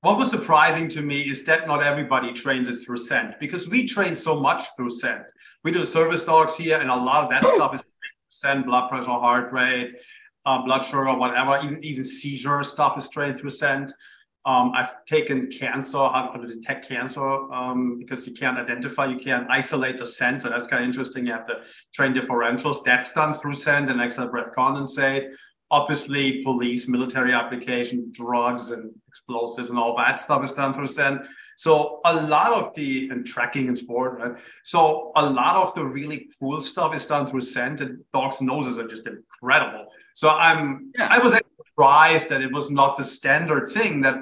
what 0.00 0.16
was 0.16 0.30
surprising 0.30 0.88
to 0.90 1.02
me 1.02 1.22
is 1.22 1.44
that 1.46 1.66
not 1.66 1.82
everybody 1.82 2.32
trains 2.32 2.68
it 2.68 2.76
through 2.76 2.98
scent 2.98 3.40
because 3.40 3.68
we 3.68 3.86
train 3.86 4.14
so 4.14 4.38
much 4.38 4.62
through 4.76 4.90
scent. 4.90 5.22
We 5.64 5.72
do 5.72 5.84
service 5.84 6.24
dogs 6.24 6.56
here, 6.56 6.78
and 6.78 6.90
a 6.90 6.96
lot 6.96 7.24
of 7.24 7.30
that 7.30 7.44
stuff 7.44 7.74
is 7.74 7.84
scent, 8.28 8.66
blood 8.66 8.88
pressure, 8.88 9.10
heart 9.10 9.52
rate, 9.52 9.94
uh, 10.46 10.62
blood 10.62 10.84
sugar, 10.84 11.12
whatever. 11.14 11.58
Even 11.64 11.82
even 11.82 12.04
seizure 12.04 12.62
stuff 12.62 12.96
is 12.96 13.08
trained 13.08 13.40
through 13.40 13.50
scent. 13.50 13.92
Um, 14.50 14.66
I've 14.78 14.92
taken 15.14 15.38
cancer, 15.62 15.98
how 15.98 16.40
to 16.42 16.46
detect 16.54 16.88
cancer, 16.88 17.28
um, 17.58 17.98
because 18.00 18.20
you 18.26 18.34
can't 18.42 18.58
identify, 18.64 19.04
you 19.14 19.20
can't 19.28 19.46
isolate 19.60 19.96
the 19.98 20.06
scent. 20.06 20.36
So 20.42 20.48
that's 20.48 20.66
kind 20.70 20.82
of 20.82 20.88
interesting. 20.90 21.26
You 21.26 21.34
have 21.38 21.48
to 21.52 21.56
train 21.96 22.12
differentials. 22.14 22.76
That's 22.88 23.12
done 23.12 23.32
through 23.38 23.56
scent 23.64 23.90
and 23.90 24.00
exhale 24.00 24.30
breath 24.34 24.50
condensate. 24.56 25.24
obviously 25.70 26.42
police, 26.42 26.88
military 26.88 27.32
application, 27.32 28.10
drugs 28.12 28.70
and 28.70 28.90
explosives 29.06 29.70
and 29.70 29.78
all 29.78 29.96
that 29.96 30.18
stuff 30.18 30.42
is 30.44 30.52
done 30.52 30.72
through 30.72 30.86
scent. 30.86 31.22
So 31.56 32.00
a 32.04 32.14
lot 32.14 32.52
of 32.52 32.72
the 32.74 33.08
and 33.10 33.26
tracking 33.26 33.68
and 33.68 33.76
sport, 33.76 34.18
right? 34.18 34.32
So 34.64 35.10
a 35.16 35.28
lot 35.28 35.56
of 35.56 35.74
the 35.74 35.84
really 35.84 36.30
cool 36.38 36.60
stuff 36.60 36.94
is 36.94 37.04
done 37.04 37.26
through 37.26 37.40
scent, 37.40 37.80
and 37.80 37.98
dogs' 38.12 38.40
noses 38.40 38.78
are 38.78 38.86
just 38.86 39.06
incredible. 39.06 39.86
So 40.14 40.30
I'm 40.30 40.92
yeah. 40.96 41.08
I 41.10 41.18
was 41.18 41.40
surprised 41.66 42.28
that 42.28 42.42
it 42.42 42.52
was 42.52 42.70
not 42.70 42.96
the 42.96 43.04
standard 43.04 43.70
thing 43.70 44.02
that 44.02 44.18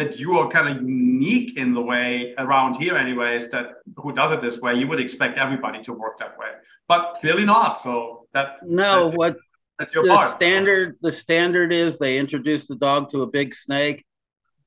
that 0.00 0.18
you 0.18 0.38
are 0.38 0.48
kind 0.48 0.68
of 0.68 0.82
unique 0.82 1.56
in 1.56 1.74
the 1.74 1.80
way 1.80 2.34
around 2.38 2.76
here, 2.76 2.96
anyways. 2.96 3.50
That 3.50 3.74
who 3.96 4.12
does 4.12 4.30
it 4.32 4.40
this 4.40 4.60
way? 4.60 4.74
You 4.74 4.88
would 4.88 5.00
expect 5.00 5.38
everybody 5.38 5.82
to 5.82 5.92
work 5.92 6.18
that 6.18 6.36
way, 6.38 6.48
but 6.88 7.18
clearly 7.20 7.44
not. 7.44 7.78
So 7.78 8.26
that 8.32 8.56
no, 8.62 9.10
what 9.10 9.36
that's 9.78 9.94
your 9.94 10.04
the 10.04 10.10
part. 10.10 10.30
standard. 10.32 10.96
The 11.02 11.12
standard 11.12 11.72
is 11.72 11.98
they 11.98 12.18
introduce 12.18 12.66
the 12.66 12.76
dog 12.76 13.10
to 13.10 13.22
a 13.22 13.26
big 13.26 13.54
snake 13.54 14.04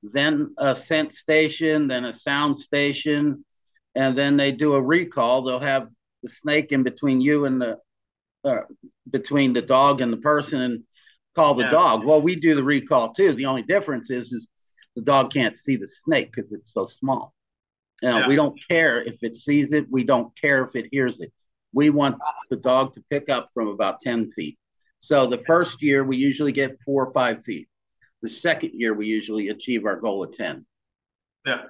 then 0.03 0.53
a 0.57 0.75
scent 0.75 1.13
station, 1.13 1.87
then 1.87 2.05
a 2.05 2.13
sound 2.13 2.57
station, 2.57 3.45
and 3.95 4.17
then 4.17 4.35
they 4.35 4.51
do 4.51 4.73
a 4.73 4.81
recall. 4.81 5.41
They'll 5.41 5.59
have 5.59 5.87
the 6.21 6.29
snake 6.29 6.71
in 6.71 6.83
between 6.83 7.21
you 7.21 7.45
and 7.45 7.61
the 7.61 7.77
uh, 8.43 8.61
between 9.09 9.53
the 9.53 9.61
dog 9.61 10.01
and 10.01 10.11
the 10.11 10.17
person 10.17 10.59
and 10.61 10.83
call 11.35 11.55
the 11.55 11.63
yeah. 11.63 11.71
dog. 11.71 12.03
Well, 12.03 12.21
we 12.21 12.35
do 12.35 12.55
the 12.55 12.63
recall 12.63 13.13
too. 13.13 13.33
The 13.33 13.45
only 13.45 13.61
difference 13.61 14.09
is 14.09 14.33
is 14.33 14.47
the 14.95 15.01
dog 15.01 15.31
can't 15.33 15.57
see 15.57 15.75
the 15.75 15.87
snake 15.87 16.31
because 16.33 16.51
it's 16.51 16.73
so 16.73 16.87
small. 16.87 17.33
You 18.01 18.09
know, 18.09 18.19
yeah. 18.19 18.27
we 18.27 18.35
don't 18.35 18.59
care 18.67 19.01
if 19.01 19.23
it 19.23 19.37
sees 19.37 19.73
it. 19.73 19.87
We 19.89 20.03
don't 20.03 20.35
care 20.39 20.63
if 20.63 20.75
it 20.75 20.89
hears 20.91 21.19
it. 21.19 21.31
We 21.73 21.89
want 21.89 22.17
the 22.49 22.57
dog 22.57 22.93
to 22.95 23.03
pick 23.09 23.29
up 23.29 23.49
from 23.53 23.67
about 23.69 24.01
10 24.01 24.31
feet. 24.31 24.57
So 24.99 25.25
the 25.25 25.39
first 25.39 25.81
year 25.81 26.03
we 26.03 26.17
usually 26.17 26.51
get 26.51 26.81
four 26.85 27.05
or 27.05 27.13
five 27.13 27.43
feet. 27.43 27.67
The 28.23 28.29
second 28.29 28.71
year, 28.73 28.93
we 28.93 29.05
usually 29.05 29.49
achieve 29.49 29.85
our 29.85 29.97
goal 29.97 30.23
of 30.23 30.31
10. 30.31 30.65
Yeah. 31.45 31.63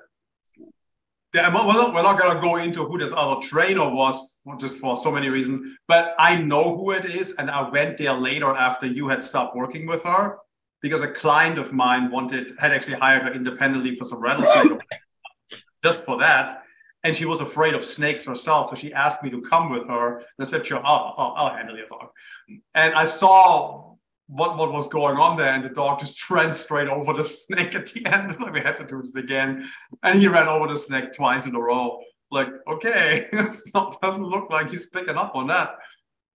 Yeah, 1.34 1.48
we're 1.48 1.74
not, 1.74 1.96
we're 1.96 2.04
not 2.04 2.20
going 2.20 2.36
to 2.36 2.42
go 2.42 2.58
into 2.58 2.86
who 2.86 3.00
this 3.00 3.12
other 3.12 3.42
trainer 3.42 3.90
was 3.90 4.16
just 4.60 4.78
for 4.78 4.96
so 4.96 5.12
many 5.12 5.30
reasons, 5.30 5.78
but 5.88 6.14
I 6.20 6.38
know 6.40 6.78
who 6.78 6.92
it 6.92 7.06
is. 7.06 7.34
And 7.40 7.50
I 7.50 7.68
went 7.68 7.98
there 7.98 8.14
later 8.14 8.56
after 8.56 8.86
you 8.86 9.08
had 9.08 9.24
stopped 9.24 9.56
working 9.56 9.88
with 9.88 10.04
her 10.04 10.38
because 10.84 11.02
a 11.02 11.08
client 11.08 11.58
of 11.58 11.74
mine 11.74 12.12
wanted, 12.12 12.52
had 12.60 12.72
actually 12.72 12.98
hired 12.98 13.24
her 13.24 13.34
independently 13.34 13.96
for 13.96 14.04
some 14.04 14.20
rattlesnake 14.20 14.80
just 15.82 16.04
for 16.04 16.20
that. 16.20 16.64
And 17.06 17.16
she 17.16 17.26
was 17.26 17.42
afraid 17.42 17.74
of 17.74 17.84
snakes 17.84 18.26
herself. 18.26 18.70
So 18.70 18.76
she 18.76 18.94
asked 18.94 19.24
me 19.24 19.30
to 19.32 19.42
come 19.42 19.70
with 19.70 19.88
her. 19.88 20.18
And 20.18 20.26
I 20.40 20.44
said, 20.44 20.66
sure, 20.66 20.82
I'll, 20.86 21.16
I'll, 21.18 21.34
I'll 21.38 21.56
handle 21.56 21.76
your 21.76 21.88
dog. 21.88 22.10
And 22.76 22.94
I 22.94 23.06
saw 23.06 23.94
what 24.28 24.58
what 24.58 24.72
was 24.72 24.88
going 24.88 25.18
on 25.18 25.38
there, 25.38 25.54
and 25.54 25.64
the 25.64 25.70
dog 25.70 26.00
just 26.00 26.30
ran 26.30 26.54
straight 26.54 26.88
over 26.88 27.14
the 27.14 27.24
snake 27.24 27.76
at 27.76 27.88
the 27.88 28.06
end. 28.06 28.34
So 28.34 28.50
we 28.52 28.62
had 28.62 28.76
to 28.78 28.86
do 28.86 29.02
this 29.02 29.16
again, 29.16 29.70
and 30.02 30.20
he 30.20 30.28
ran 30.28 30.48
over 30.48 30.68
the 30.68 30.78
snake 30.78 31.14
twice 31.14 31.46
in 31.46 31.56
a 31.56 31.60
row. 31.60 32.00
Like, 32.32 32.50
okay, 32.68 33.28
it 33.34 33.54
doesn't 34.02 34.26
look 34.26 34.50
like 34.50 34.70
he's 34.70 34.88
picking 34.88 35.18
up 35.18 35.36
on 35.36 35.48
that. 35.48 35.76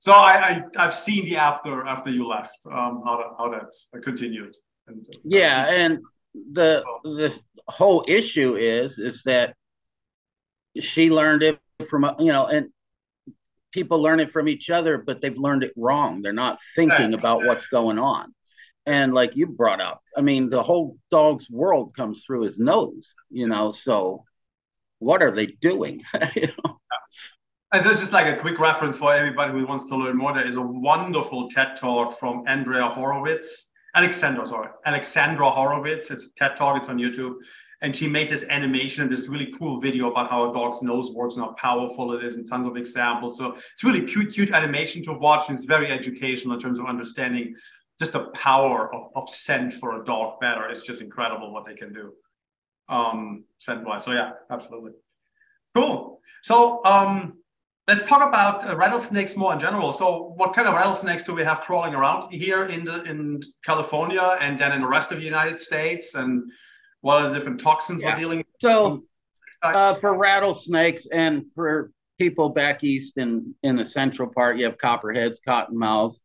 So 0.01 0.13
I, 0.13 0.63
I 0.77 0.83
have 0.83 0.95
seen 0.95 1.25
the 1.25 1.37
after 1.37 1.87
after 1.87 2.11
you 2.11 2.27
left 2.27 2.57
um, 2.67 3.03
how 3.05 3.17
that 3.17 3.27
how 3.39 3.51
that's 3.51 3.89
continued. 4.03 4.55
And, 4.87 5.01
uh, 5.01 5.19
yeah, 5.25 5.67
and 5.69 5.99
the 6.53 6.85
the 7.03 7.39
whole 7.67 8.05
issue 8.07 8.55
is 8.55 8.99
is 8.99 9.23
that 9.25 9.55
she 10.79 11.11
learned 11.11 11.43
it 11.43 11.59
from 11.89 12.05
you 12.19 12.33
know 12.33 12.47
and 12.47 12.71
people 13.73 14.01
learn 14.01 14.21
it 14.21 14.33
from 14.33 14.49
each 14.49 14.71
other, 14.71 14.99
but 14.99 15.21
they've 15.21 15.37
learned 15.37 15.63
it 15.63 15.73
wrong. 15.77 16.23
They're 16.23 16.33
not 16.33 16.59
thinking 16.75 17.15
about 17.15 17.45
what's 17.45 17.67
going 17.67 17.99
on. 17.99 18.35
And 18.87 19.13
like 19.13 19.37
you 19.37 19.47
brought 19.47 19.81
up, 19.83 20.01
I 20.17 20.23
mean, 20.23 20.49
the 20.49 20.63
whole 20.63 20.97
dog's 21.11 21.51
world 21.51 21.95
comes 21.95 22.25
through 22.25 22.43
his 22.43 22.59
nose, 22.59 23.15
you 23.31 23.47
know. 23.47 23.71
So 23.71 24.25
what 24.99 25.23
are 25.23 25.31
they 25.31 25.47
doing? 25.47 26.03
you 26.35 26.49
know? 26.65 26.81
And 27.73 27.85
this 27.85 27.93
is 27.93 28.01
just 28.01 28.13
like 28.13 28.27
a 28.27 28.41
quick 28.41 28.59
reference 28.59 28.97
for 28.97 29.13
everybody 29.13 29.53
who 29.53 29.67
wants 29.67 29.87
to 29.91 29.97
learn 29.97 30.17
more. 30.17 30.33
There 30.33 30.47
is 30.47 30.57
a 30.57 30.63
wonderful 30.63 31.51
TED 31.51 31.77
talk 31.77 32.19
from 32.19 32.45
Andrea 32.47 32.89
Horowitz, 32.89 33.73
Alexandra, 33.95 34.47
sorry, 34.47 34.69
Alexandra 34.87 35.51
Horowitz. 35.51 36.11
It's 36.11 36.33
TED 36.33 36.57
talk. 36.57 36.79
It's 36.79 36.89
on 36.89 36.97
YouTube 36.99 37.35
and 37.81 37.95
she 37.95 38.09
made 38.09 38.29
this 38.29 38.45
animation, 38.49 39.05
and 39.05 39.13
this 39.13 39.29
really 39.29 39.53
cool 39.59 39.81
video 39.81 40.11
about 40.11 40.31
how 40.31 40.51
a 40.51 40.53
dog's 40.53 40.83
nose 40.83 41.13
works 41.13 41.37
and 41.37 41.45
how 41.45 41.53
powerful 41.53 42.13
it 42.13 42.25
is, 42.25 42.37
and 42.37 42.49
tons 42.49 42.67
of 42.67 42.77
examples. 42.77 43.39
So 43.39 43.53
it's 43.53 43.85
really 43.85 44.03
cute, 44.03 44.33
cute 44.33 44.51
animation 44.51 45.03
to 45.05 45.13
watch, 45.13 45.49
and 45.49 45.57
it's 45.57 45.67
very 45.67 45.91
educational 45.91 46.55
in 46.55 46.61
terms 46.61 46.79
of 46.79 46.87
understanding 46.87 47.55
just 47.99 48.13
the 48.13 48.25
power 48.31 48.93
of, 48.93 49.11
of 49.15 49.29
scent 49.29 49.73
for 49.75 50.01
a 50.01 50.05
dog 50.05 50.41
better. 50.41 50.69
It's 50.69 50.83
just 50.83 51.01
incredible 51.01 51.53
what 51.53 51.67
they 51.67 51.75
can 51.75 51.93
do 51.93 52.13
um, 52.89 53.45
scent 53.59 53.85
wise. 53.85 54.05
So 54.05 54.13
yeah, 54.13 54.33
absolutely. 54.51 54.93
Cool. 55.75 56.21
So 56.43 56.85
um, 56.85 57.35
let's 57.89 58.05
talk 58.05 58.29
about 58.29 58.69
uh, 58.69 58.77
rattlesnakes 58.77 59.35
more 59.35 59.55
in 59.55 59.59
general. 59.59 59.93
So 59.93 60.35
what 60.37 60.53
kind 60.53 60.69
of 60.69 60.75
rattlesnakes 60.75 61.23
do 61.23 61.35
we 61.35 61.43
have 61.43 61.63
crawling 61.63 61.95
around 61.95 62.31
here 62.31 62.67
in 62.67 62.85
the 62.85 63.03
in 63.05 63.41
California 63.65 64.37
and 64.41 64.59
then 64.59 64.73
in 64.73 64.83
the 64.83 64.87
rest 64.87 65.11
of 65.11 65.19
the 65.19 65.25
United 65.25 65.59
States? 65.59 66.15
And 66.15 66.53
what 67.01 67.23
are 67.23 67.29
the 67.29 67.35
different 67.35 67.61
toxins 67.61 68.03
yeah. 68.03 68.13
we're 68.13 68.21
dealing 68.21 68.39
with? 68.39 68.47
So 68.61 69.05
uh, 69.63 69.95
for 69.95 70.17
rattlesnakes 70.17 71.07
and 71.11 71.51
for 71.53 71.91
people 72.19 72.51
back 72.51 72.85
east 72.85 73.17
in, 73.17 73.55
in 73.63 73.77
the 73.77 73.87
central 73.87 74.29
part, 74.29 74.59
you 74.59 74.65
have 74.67 74.77
copperheads, 74.77 75.41
cottonmouths, 75.47 76.21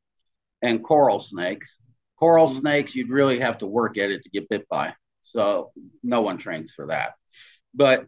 and 0.61 0.83
coral 0.83 1.19
snakes. 1.19 1.77
Coral 2.19 2.47
mm-hmm. 2.47 2.59
snakes, 2.59 2.93
you'd 2.93 3.09
really 3.09 3.39
have 3.39 3.59
to 3.59 3.67
work 3.67 3.97
at 3.97 4.11
it 4.11 4.23
to 4.23 4.29
get 4.29 4.49
bit 4.49 4.67
by. 4.67 4.93
So 5.21 5.71
no 6.03 6.21
one 6.21 6.37
trains 6.37 6.73
for 6.73 6.87
that. 6.87 7.13
But 7.73 8.05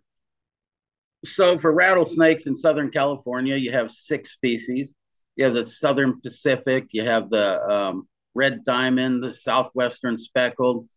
so 1.25 1.58
for 1.58 1.74
rattlesnakes 1.74 2.48
in 2.48 2.55
Southern 2.55 2.89
California, 2.89 3.55
you 3.55 3.72
have 3.72 3.91
six 3.91 4.32
species. 4.32 4.96
You 5.36 5.46
have 5.46 5.53
the 5.53 5.65
Southern 5.65 6.22
Pacific, 6.22 6.88
you 6.91 7.03
have 7.03 7.29
the 7.29 7.62
um, 7.70 8.08
red 8.36 8.63
diamond, 8.63 9.22
the 9.22 9.34
Southwestern 9.34 10.17
speckled, 10.17 10.88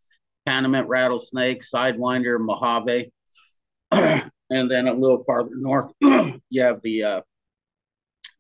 Panamint 0.49 0.87
rattlesnake, 0.87 1.62
Sidewinder, 1.62 2.38
Mojave. 2.38 3.12
and 3.90 4.30
then 4.70 4.87
a 4.87 4.92
little 4.92 5.25
farther 5.25 5.50
north, 5.54 5.92
you 6.00 6.62
have 6.62 6.80
the 6.82 7.02
uh, 7.02 7.20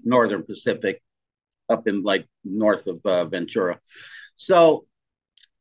Northern 0.04 0.44
Pacific 0.44 1.02
up 1.68 1.88
in 1.88 2.02
like 2.02 2.26
north 2.44 2.86
of 2.86 3.00
uh, 3.04 3.24
Ventura. 3.24 3.78
So 4.36 4.86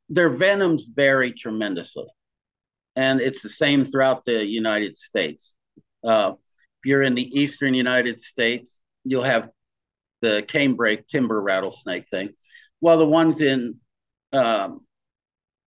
their 0.09 0.29
venoms 0.29 0.85
vary 0.85 1.31
tremendously. 1.31 2.07
And 2.95 3.21
it's 3.21 3.41
the 3.41 3.49
same 3.49 3.85
throughout 3.85 4.25
the 4.25 4.45
United 4.45 4.97
States. 4.97 5.56
Uh, 6.03 6.33
if 6.33 6.85
you're 6.85 7.03
in 7.03 7.15
the 7.15 7.39
eastern 7.39 7.73
United 7.73 8.21
States, 8.21 8.79
you'll 9.03 9.23
have 9.23 9.49
the 10.21 10.43
canebrake 10.47 11.07
timber 11.07 11.41
rattlesnake 11.41 12.07
thing. 12.07 12.33
Well, 12.81 12.97
the 12.97 13.07
ones 13.07 13.41
in 13.41 13.79
um, 14.33 14.85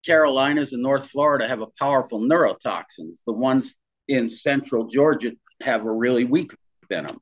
Carolinas 0.05 0.73
and 0.73 0.83
North 0.83 1.11
Florida 1.11 1.47
have 1.47 1.61
a 1.61 1.69
powerful 1.79 2.21
neurotoxins. 2.21 3.19
The 3.27 3.33
ones 3.33 3.75
in 4.09 4.31
central 4.31 4.87
Georgia 4.87 5.33
have 5.63 5.85
a 5.85 5.93
really 5.93 6.25
weak 6.25 6.53
venom. 6.89 7.21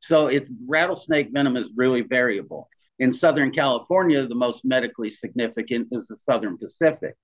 So 0.00 0.26
it 0.26 0.46
rattlesnake 0.66 1.30
venom 1.32 1.56
is 1.56 1.70
really 1.76 2.02
variable. 2.02 2.68
In 2.98 3.12
Southern 3.12 3.50
California, 3.50 4.26
the 4.26 4.34
most 4.34 4.64
medically 4.64 5.10
significant 5.10 5.88
is 5.92 6.08
the 6.08 6.16
Southern 6.16 6.58
Pacific, 6.58 7.14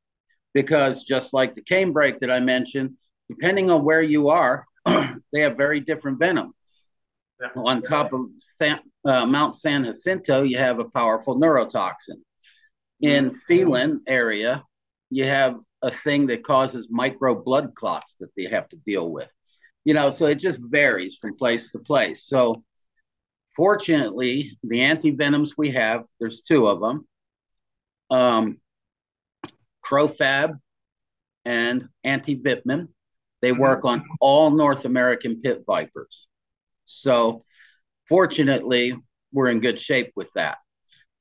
because 0.52 1.02
just 1.02 1.33
like 1.33 1.54
the 1.54 1.62
canebrake 1.62 2.21
that 2.21 2.31
I 2.31 2.40
mentioned, 2.40 2.97
depending 3.28 3.71
on 3.71 3.85
where 3.85 4.02
you 4.02 4.28
are, 4.28 4.66
they 5.32 5.40
have 5.40 5.56
very 5.56 5.80
different 5.80 6.18
venom. 6.18 6.54
Yeah. 7.40 7.62
On 7.62 7.82
top 7.82 8.12
of 8.12 8.26
San, 8.38 8.80
uh, 9.04 9.26
Mount 9.26 9.56
San 9.56 9.84
Jacinto, 9.84 10.42
you 10.42 10.58
have 10.58 10.78
a 10.78 10.84
powerful 10.84 11.38
neurotoxin. 11.38 12.20
In. 13.00 13.32
Phelan 13.32 14.02
area, 14.06 14.64
you 15.10 15.24
have 15.24 15.58
a 15.82 15.90
thing 15.90 16.26
that 16.28 16.44
causes 16.44 16.88
micro 16.90 17.34
blood 17.34 17.74
clots 17.74 18.16
that 18.20 18.30
they 18.36 18.44
have 18.44 18.68
to 18.70 18.76
deal 18.86 19.10
with. 19.10 19.30
You 19.84 19.92
know, 19.92 20.10
so 20.10 20.26
it 20.26 20.36
just 20.36 20.60
varies 20.62 21.18
from 21.20 21.36
place 21.36 21.70
to 21.72 21.78
place. 21.78 22.24
So, 22.26 22.64
fortunately, 23.54 24.56
the 24.62 24.80
anti 24.80 25.10
venoms 25.10 25.54
we 25.58 25.70
have, 25.72 26.04
there's 26.18 26.40
two 26.40 26.66
of 26.66 26.80
them 26.80 27.06
um, 28.10 28.60
Crofab 29.84 30.58
and 31.44 31.88
Antivipmyn. 32.06 32.88
They 33.44 33.52
work 33.52 33.84
on 33.84 34.02
all 34.20 34.50
North 34.50 34.86
American 34.86 35.38
pit 35.42 35.64
vipers. 35.66 36.28
So, 36.86 37.42
fortunately, 38.08 38.94
we're 39.34 39.48
in 39.48 39.60
good 39.60 39.78
shape 39.78 40.12
with 40.16 40.32
that. 40.32 40.56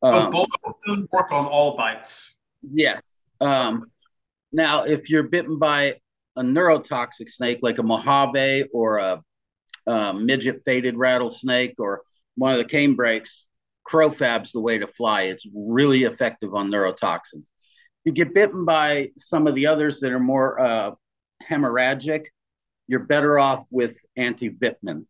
So, 0.02 0.14
um, 0.14 0.32
both 0.32 0.48
of 0.64 0.74
them 0.86 1.06
work 1.12 1.34
on 1.34 1.46
all 1.46 1.76
bites. 1.76 2.38
Yes. 2.62 3.26
Um, 3.42 3.92
now, 4.54 4.84
if 4.84 5.10
you're 5.10 5.24
bitten 5.24 5.60
by 5.60 5.96
a 6.38 6.42
neurotoxic 6.42 7.30
snake 7.30 7.60
like 7.62 7.80
a 7.80 7.84
Mojave 7.84 8.70
or 8.72 9.00
a, 9.00 9.22
a 9.88 10.14
midget 10.14 10.62
faded 10.64 10.96
rattlesnake 10.96 11.76
or 11.78 12.04
one 12.36 12.54
of 12.54 12.58
the 12.58 12.64
canebrakes, 12.64 13.48
Crofab's 13.86 14.54
the 14.54 14.62
way 14.62 14.78
to 14.78 14.88
fly. 14.88 15.24
It's 15.24 15.46
really 15.54 16.04
effective 16.04 16.56
on 16.56 16.72
neurotoxins. 16.72 17.44
You 18.06 18.14
get 18.14 18.34
bitten 18.34 18.64
by 18.64 19.12
some 19.18 19.46
of 19.46 19.56
the 19.56 19.68
others 19.68 20.00
that 20.00 20.14
are 20.14 20.22
more 20.22 20.58
uh, 20.58 20.92
hemorrhagic, 21.50 22.26
you're 22.88 23.00
better 23.00 23.40
off 23.40 23.66
with 23.70 23.98
Antivipmyn. 24.18 25.06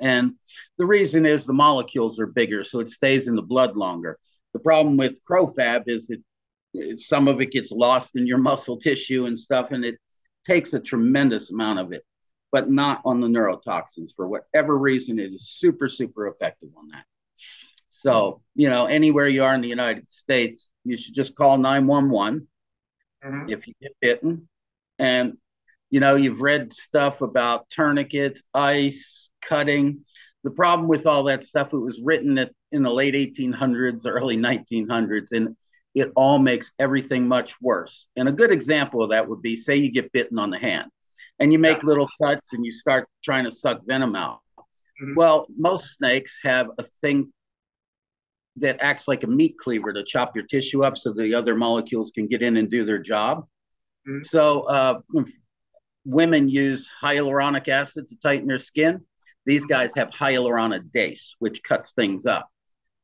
And 0.00 0.34
the 0.78 0.86
reason 0.86 1.26
is 1.26 1.44
the 1.44 1.52
molecules 1.52 2.20
are 2.20 2.26
bigger, 2.26 2.64
so 2.64 2.80
it 2.80 2.90
stays 2.90 3.26
in 3.26 3.34
the 3.34 3.42
blood 3.42 3.76
longer. 3.76 4.18
The 4.52 4.60
problem 4.60 4.96
with 4.96 5.20
Crofab 5.28 5.84
is 5.86 6.06
that 6.08 6.22
it, 6.74 7.00
some 7.00 7.28
of 7.28 7.40
it 7.40 7.50
gets 7.50 7.72
lost 7.72 8.16
in 8.16 8.26
your 8.26 8.38
muscle 8.38 8.76
tissue 8.76 9.26
and 9.26 9.38
stuff, 9.38 9.72
and 9.72 9.84
it 9.84 9.96
takes 10.46 10.72
a 10.72 10.80
tremendous 10.80 11.50
amount 11.50 11.78
of 11.80 11.92
it, 11.92 12.04
but 12.52 12.70
not 12.70 13.00
on 13.04 13.20
the 13.20 13.26
neurotoxins. 13.26 14.14
For 14.14 14.28
whatever 14.28 14.78
reason, 14.78 15.18
it 15.18 15.32
is 15.32 15.48
super, 15.48 15.88
super 15.88 16.28
effective 16.28 16.70
on 16.76 16.88
that. 16.88 17.04
So, 17.90 18.42
you 18.54 18.68
know, 18.68 18.86
anywhere 18.86 19.28
you 19.28 19.44
are 19.44 19.54
in 19.54 19.62
the 19.62 19.68
United 19.68 20.10
States, 20.10 20.68
you 20.84 20.96
should 20.96 21.14
just 21.14 21.34
call 21.34 21.56
911 21.56 22.46
mm-hmm. 23.24 23.48
if 23.48 23.66
you 23.66 23.74
get 23.80 23.92
bitten. 24.00 24.48
And, 24.98 25.34
you 25.90 26.00
know, 26.00 26.16
you've 26.16 26.42
read 26.42 26.72
stuff 26.72 27.20
about 27.20 27.68
tourniquets, 27.70 28.42
ice, 28.52 29.30
cutting. 29.40 30.04
The 30.42 30.50
problem 30.50 30.88
with 30.88 31.06
all 31.06 31.24
that 31.24 31.44
stuff, 31.44 31.72
it 31.72 31.78
was 31.78 32.00
written 32.02 32.38
at, 32.38 32.52
in 32.72 32.82
the 32.82 32.90
late 32.90 33.14
1800s, 33.14 34.02
early 34.06 34.36
1900s, 34.36 35.32
and 35.32 35.56
it 35.94 36.10
all 36.16 36.38
makes 36.38 36.72
everything 36.78 37.28
much 37.28 37.54
worse. 37.60 38.08
And 38.16 38.28
a 38.28 38.32
good 38.32 38.50
example 38.50 39.02
of 39.02 39.10
that 39.10 39.28
would 39.28 39.42
be 39.42 39.56
say 39.56 39.76
you 39.76 39.92
get 39.92 40.12
bitten 40.12 40.38
on 40.38 40.50
the 40.50 40.58
hand 40.58 40.90
and 41.38 41.52
you 41.52 41.58
make 41.58 41.82
yeah. 41.82 41.88
little 41.88 42.08
cuts 42.20 42.52
and 42.52 42.64
you 42.64 42.72
start 42.72 43.08
trying 43.22 43.44
to 43.44 43.52
suck 43.52 43.80
venom 43.86 44.16
out. 44.16 44.40
Mm-hmm. 44.58 45.14
Well, 45.16 45.46
most 45.56 45.96
snakes 45.96 46.40
have 46.42 46.70
a 46.78 46.82
thing 46.82 47.32
that 48.56 48.80
acts 48.80 49.08
like 49.08 49.24
a 49.24 49.28
meat 49.28 49.56
cleaver 49.58 49.92
to 49.92 50.04
chop 50.04 50.36
your 50.36 50.46
tissue 50.46 50.84
up 50.84 50.96
so 50.96 51.12
the 51.12 51.34
other 51.34 51.54
molecules 51.54 52.12
can 52.12 52.28
get 52.28 52.42
in 52.42 52.56
and 52.56 52.70
do 52.70 52.84
their 52.84 52.98
job. 52.98 53.46
Mm-hmm. 54.08 54.24
So 54.24 54.62
uh, 54.62 55.00
women 56.04 56.48
use 56.48 56.88
hyaluronic 57.02 57.68
acid 57.68 58.08
to 58.08 58.16
tighten 58.16 58.46
their 58.46 58.58
skin. 58.58 59.00
These 59.46 59.64
guys 59.66 59.92
have 59.96 60.10
hyaluronidase, 60.10 61.34
which 61.38 61.62
cuts 61.62 61.92
things 61.92 62.26
up. 62.26 62.48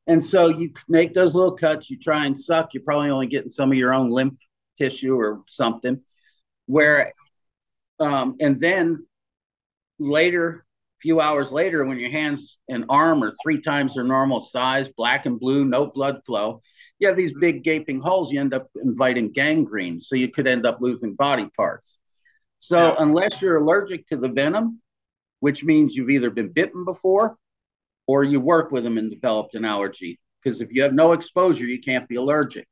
And 0.07 0.25
so 0.25 0.49
you 0.49 0.73
make 0.89 1.15
those 1.15 1.35
little 1.35 1.53
cuts, 1.53 1.91
you 1.91 1.99
try 1.99 2.27
and 2.27 2.39
suck, 2.39 2.73
you're 2.73 2.83
probably 2.83 3.11
only 3.11 3.27
getting 3.27 3.51
some 3.51 3.71
of 3.71 3.79
your 3.79 3.95
own 3.95 4.11
lymph 4.11 4.37
tissue 4.77 5.15
or 5.15 5.43
something. 5.49 6.01
Where, 6.67 7.13
um, 7.99 8.37
and 8.41 8.59
then 8.59 9.07
later 9.99 10.65
few 11.01 11.21
hours 11.21 11.51
later, 11.51 11.85
when 11.85 11.99
your 11.99 12.11
hands 12.11 12.59
and 12.69 12.85
arm 12.89 13.23
are 13.23 13.33
three 13.43 13.61
times 13.61 13.95
their 13.95 14.05
normal 14.05 14.41
size, 14.41 14.89
black 14.89 15.27
and 15.27 15.41
blue, 15.41 15.65
no 15.65 15.87
blood 15.87 16.21
flow, 16.25 16.61
you 16.99 17.09
have 17.09 17.17
these 17.17 17.33
big 17.33 17.65
gaping 17.65 18.01
holes. 18.01 18.31
You 18.31 18.41
end 18.41 18.55
up 18.55 18.69
inviting 18.83 19.33
gangrene. 19.33 20.01
So 20.01 20.17
you 20.17 20.29
could 20.29 20.47
end 20.47 20.67
up 20.67 20.79
losing 20.81 21.15
body 21.15 21.49
parts. 21.57 21.99
So 22.59 22.79
yeah. 22.79 22.95
unless 22.99 23.41
you're 23.41 23.57
allergic 23.57 24.07
to 24.09 24.17
the 24.17 24.29
venom, 24.29 24.81
which 25.41 25.65
means 25.65 25.95
you've 25.95 26.11
either 26.11 26.31
been 26.31 26.53
bitten 26.53 26.85
before 26.85 27.37
or 28.07 28.25
you 28.25 28.41
work 28.41 28.71
with 28.71 28.85
them 28.85 28.99
and 28.99 29.11
developed 29.11 29.55
an 29.55 29.65
allergy. 29.65 30.21
Because 30.43 30.61
if 30.61 30.71
you 30.71 30.83
have 30.83 30.93
no 30.93 31.13
exposure, 31.13 31.65
you 31.65 31.81
can't 31.81 32.09
be 32.09 32.17
allergic. 32.17 32.67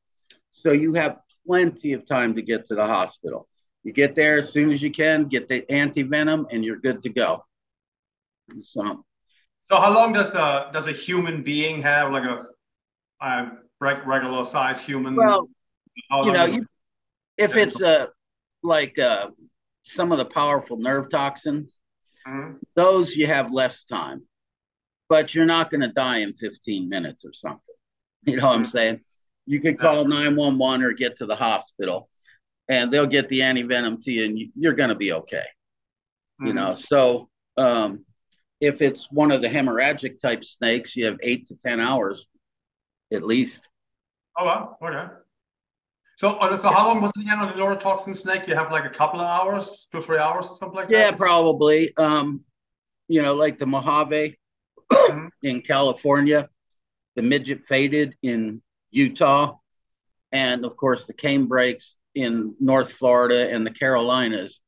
So 0.53 0.73
you 0.73 0.95
have 0.95 1.19
plenty 1.47 1.95
of 1.95 2.07
time 2.07 2.35
to 2.35 2.43
get 2.43 2.67
to 2.67 2.75
the 2.75 2.87
hospital. 2.87 3.49
You 3.85 3.93
get 3.93 4.15
there 4.15 4.39
as 4.39 4.51
soon 4.51 4.71
as 4.71 4.83
you 4.83 4.91
can, 4.91 5.29
get 5.29 5.49
the 5.49 5.71
anti 5.71 6.03
venom, 6.03 6.47
and 6.51 6.65
you're 6.65 6.77
good 6.77 7.03
to 7.05 7.09
go. 7.09 7.45
So, 8.61 9.05
so 9.71 9.81
how 9.81 9.93
long 9.95 10.13
does 10.13 10.35
a 10.35 10.71
does 10.73 10.89
a 10.89 10.93
human 10.93 11.43
being 11.43 11.83
have 11.83 12.13
like 12.13 12.25
a, 12.25 12.47
a 13.21 13.51
regular 13.81 14.45
size 14.45 14.85
human? 14.85 15.17
Well, 15.17 15.49
you 16.25 16.33
know, 16.33 16.45
you, 16.45 16.67
if 17.37 17.57
it's 17.57 17.81
a 17.81 18.09
like 18.63 18.99
uh, 18.99 19.29
some 19.83 20.13
of 20.13 20.19
the 20.19 20.25
powerful 20.25 20.77
nerve 20.77 21.11
toxins, 21.11 21.81
mm-hmm. 22.27 22.55
those 22.75 23.17
you 23.17 23.27
have 23.27 23.53
less 23.53 23.85
time, 23.85 24.23
but 25.09 25.35
you're 25.35 25.47
not 25.47 25.71
going 25.71 25.81
to 25.81 25.89
die 25.89 26.19
in 26.19 26.35
15 26.35 26.89
minutes 26.89 27.25
or 27.25 27.33
something. 27.33 27.63
You 28.25 28.37
know 28.37 28.47
what 28.47 28.57
I'm 28.57 28.63
mm-hmm. 28.63 28.71
saying? 28.71 29.01
You 29.47 29.61
could 29.61 29.79
call 29.79 30.05
911 30.05 30.85
or 30.85 30.93
get 30.93 31.17
to 31.19 31.27
the 31.27 31.37
hospital, 31.37 32.11
and 32.69 32.93
they'll 32.93 33.07
get 33.07 33.29
the 33.29 33.41
antivenom 33.41 34.03
to 34.03 34.13
you, 34.13 34.25
and 34.25 34.39
you, 34.39 34.69
are 34.69 34.75
going 34.75 34.91
to 34.91 34.95
be 34.95 35.13
okay. 35.13 35.37
Mm-hmm. 35.39 36.47
You 36.47 36.53
know, 36.53 36.75
so 36.75 37.31
um, 37.57 38.05
if 38.61 38.83
it's 38.83 39.11
one 39.11 39.31
of 39.31 39.43
the 39.43 39.49
hemorrhagic 39.49 40.21
type 40.21 40.45
snakes, 40.45 40.97
you 40.97 41.07
have 41.07 41.19
eight 41.23 41.49
to 41.49 41.57
10 41.57 41.81
hours 41.81 42.27
at 43.13 43.23
least. 43.23 43.69
Oh, 44.39 44.45
wow. 44.45 44.77
Okay. 44.83 45.13
So, 46.17 46.31
uh, 46.35 46.57
so 46.57 46.71
how 46.71 46.89
long 46.89 47.01
was 47.01 47.13
the 47.15 47.31
end 47.31 47.41
of 47.41 47.49
the 47.49 47.63
neurotoxin 47.63 48.17
snake? 48.17 48.49
You 48.49 48.57
have 48.57 48.73
like 48.73 48.85
a 48.85 48.91
couple 48.91 49.21
of 49.21 49.27
hours, 49.27 49.87
two, 49.91 50.03
three 50.03 50.19
hours 50.19 50.47
or 50.47 50.55
something 50.55 50.77
like 50.77 50.89
that? 50.89 50.99
Yeah, 50.99 51.11
probably. 51.13 51.97
Um, 51.97 52.45
you 53.07 53.23
know, 53.23 53.35
like 53.35 53.57
the 53.57 53.67
Mojave 53.67 54.37
mm-hmm. 54.93 55.29
in 55.43 55.63
California, 55.63 56.49
the 57.15 57.23
midget 57.23 57.65
faded 57.65 58.17
in 58.23 58.63
Utah, 58.91 59.57
and 60.33 60.65
of 60.65 60.77
course 60.77 61.07
the 61.07 61.15
canebrakes 61.15 61.97
in 62.15 62.55
North 62.59 62.93
Florida 62.93 63.51
and 63.51 63.65
the 63.65 63.71
Carolinas. 63.71 64.61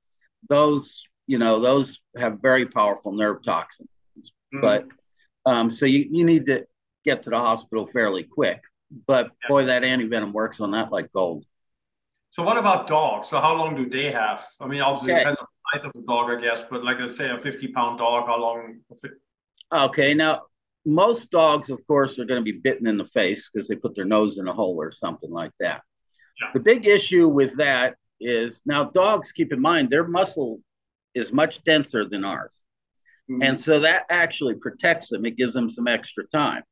Those 0.49 1.05
you 1.31 1.39
know, 1.39 1.61
those 1.61 2.01
have 2.17 2.43
very 2.43 2.67
powerful 2.67 3.13
nerve 3.13 3.41
toxins. 3.45 3.89
Mm-hmm. 4.53 4.63
But 4.63 4.89
um, 5.47 5.71
so 5.71 5.87
you, 5.87 6.09
you 6.11 6.25
need 6.25 6.47
to 6.47 6.67
get 7.05 7.23
to 7.23 7.31
the 7.31 7.39
hospital 7.39 7.87
fairly 7.87 8.25
quick. 8.25 8.61
But 9.07 9.31
boy, 9.49 9.67
that 9.67 9.85
antivenom 9.85 10.33
works 10.33 10.61
on 10.61 10.73
that 10.73 10.91
like 10.91 11.13
gold. 11.13 11.45
So 12.31 12.43
what 12.43 12.59
about 12.59 12.89
dogs? 12.89 13.29
So 13.29 13.41
how 13.41 13.57
long 13.57 13.77
do 13.77 13.89
they 13.89 14.11
have? 14.11 14.45
I 14.61 14.67
mean, 14.67 14.81
obviously 14.81 15.13
okay. 15.13 15.21
depends 15.21 15.39
on 15.39 15.47
the 15.47 15.79
size 15.79 15.87
of 15.87 15.93
the 15.93 16.03
dog, 16.03 16.31
I 16.33 16.41
guess. 16.41 16.65
But 16.69 16.83
like 16.83 16.99
let's 16.99 17.17
say 17.17 17.31
a 17.31 17.39
50 17.39 17.69
pound 17.69 17.99
dog, 18.01 18.27
how 18.27 18.41
long? 18.41 18.81
Okay, 19.73 20.15
now 20.15 20.41
most 20.85 21.31
dogs, 21.31 21.71
of 21.71 21.81
course, 21.87 22.19
are 22.19 22.25
going 22.25 22.45
to 22.45 22.53
be 22.53 22.59
bitten 22.59 22.89
in 22.89 22.99
the 22.99 23.07
face 23.07 23.49
because 23.49 23.69
they 23.69 23.77
put 23.77 23.95
their 23.95 24.05
nose 24.05 24.39
in 24.39 24.49
a 24.49 24.53
hole 24.53 24.75
or 24.81 24.91
something 24.91 25.31
like 25.31 25.53
that. 25.61 25.83
Yeah. 26.41 26.49
The 26.55 26.61
big 26.61 26.89
issue 26.89 27.29
with 27.29 27.57
that 27.59 27.95
is 28.21 28.63
now 28.67 28.83
dogs. 28.83 29.31
Keep 29.31 29.53
in 29.53 29.61
mind 29.61 29.91
their 29.91 30.09
muscle 30.09 30.61
is 31.15 31.33
much 31.33 31.63
denser 31.65 32.05
than 32.09 32.25
ours. 32.25 32.65
Mm-hmm. 33.31 33.43
And 33.43 33.61
so 33.61 33.81
that 33.81 34.07
actually 34.11 34.55
protects 34.55 35.09
them. 35.09 35.25
It 35.25 35.37
gives 35.37 35.55
them 35.55 35.69
some 35.71 35.89
extra 35.89 36.27
time. 36.29 36.63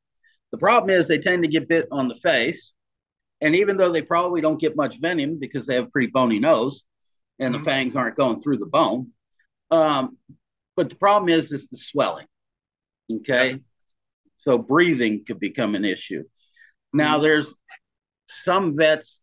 The 0.53 0.59
problem 0.59 0.91
is 0.91 1.07
they 1.07 1.19
tend 1.19 1.43
to 1.43 1.49
get 1.49 1.69
bit 1.69 1.89
on 1.91 2.09
the 2.09 2.15
face. 2.15 2.75
And 3.41 3.55
even 3.55 3.77
though 3.77 3.93
they 3.93 4.03
probably 4.03 4.41
don't 4.41 4.61
get 4.61 4.77
much 4.77 5.01
venom 5.01 5.39
because 5.39 5.67
they 5.67 5.75
have 5.75 5.85
a 5.85 5.91
pretty 5.91 6.09
bony 6.09 6.39
nose 6.39 6.85
and 7.39 7.55
mm-hmm. 7.55 7.63
the 7.63 7.71
fangs 7.71 7.97
aren't 7.97 8.17
going 8.17 8.41
through 8.41 8.59
the 8.59 8.67
bone. 8.67 9.13
Um, 9.71 10.17
but 10.77 10.89
the 10.89 10.97
problem 10.97 11.29
is, 11.29 11.53
is 11.53 11.69
the 11.69 11.77
swelling. 11.77 12.27
Okay. 13.13 13.51
Yeah. 13.51 13.57
So 14.39 14.59
breathing 14.59 15.25
could 15.25 15.41
become 15.41 15.75
an 15.75 15.85
issue. 15.85 16.23
Mm-hmm. 16.23 16.99
Now, 16.99 17.19
there's 17.19 17.55
some 18.27 18.77
vets 18.77 19.21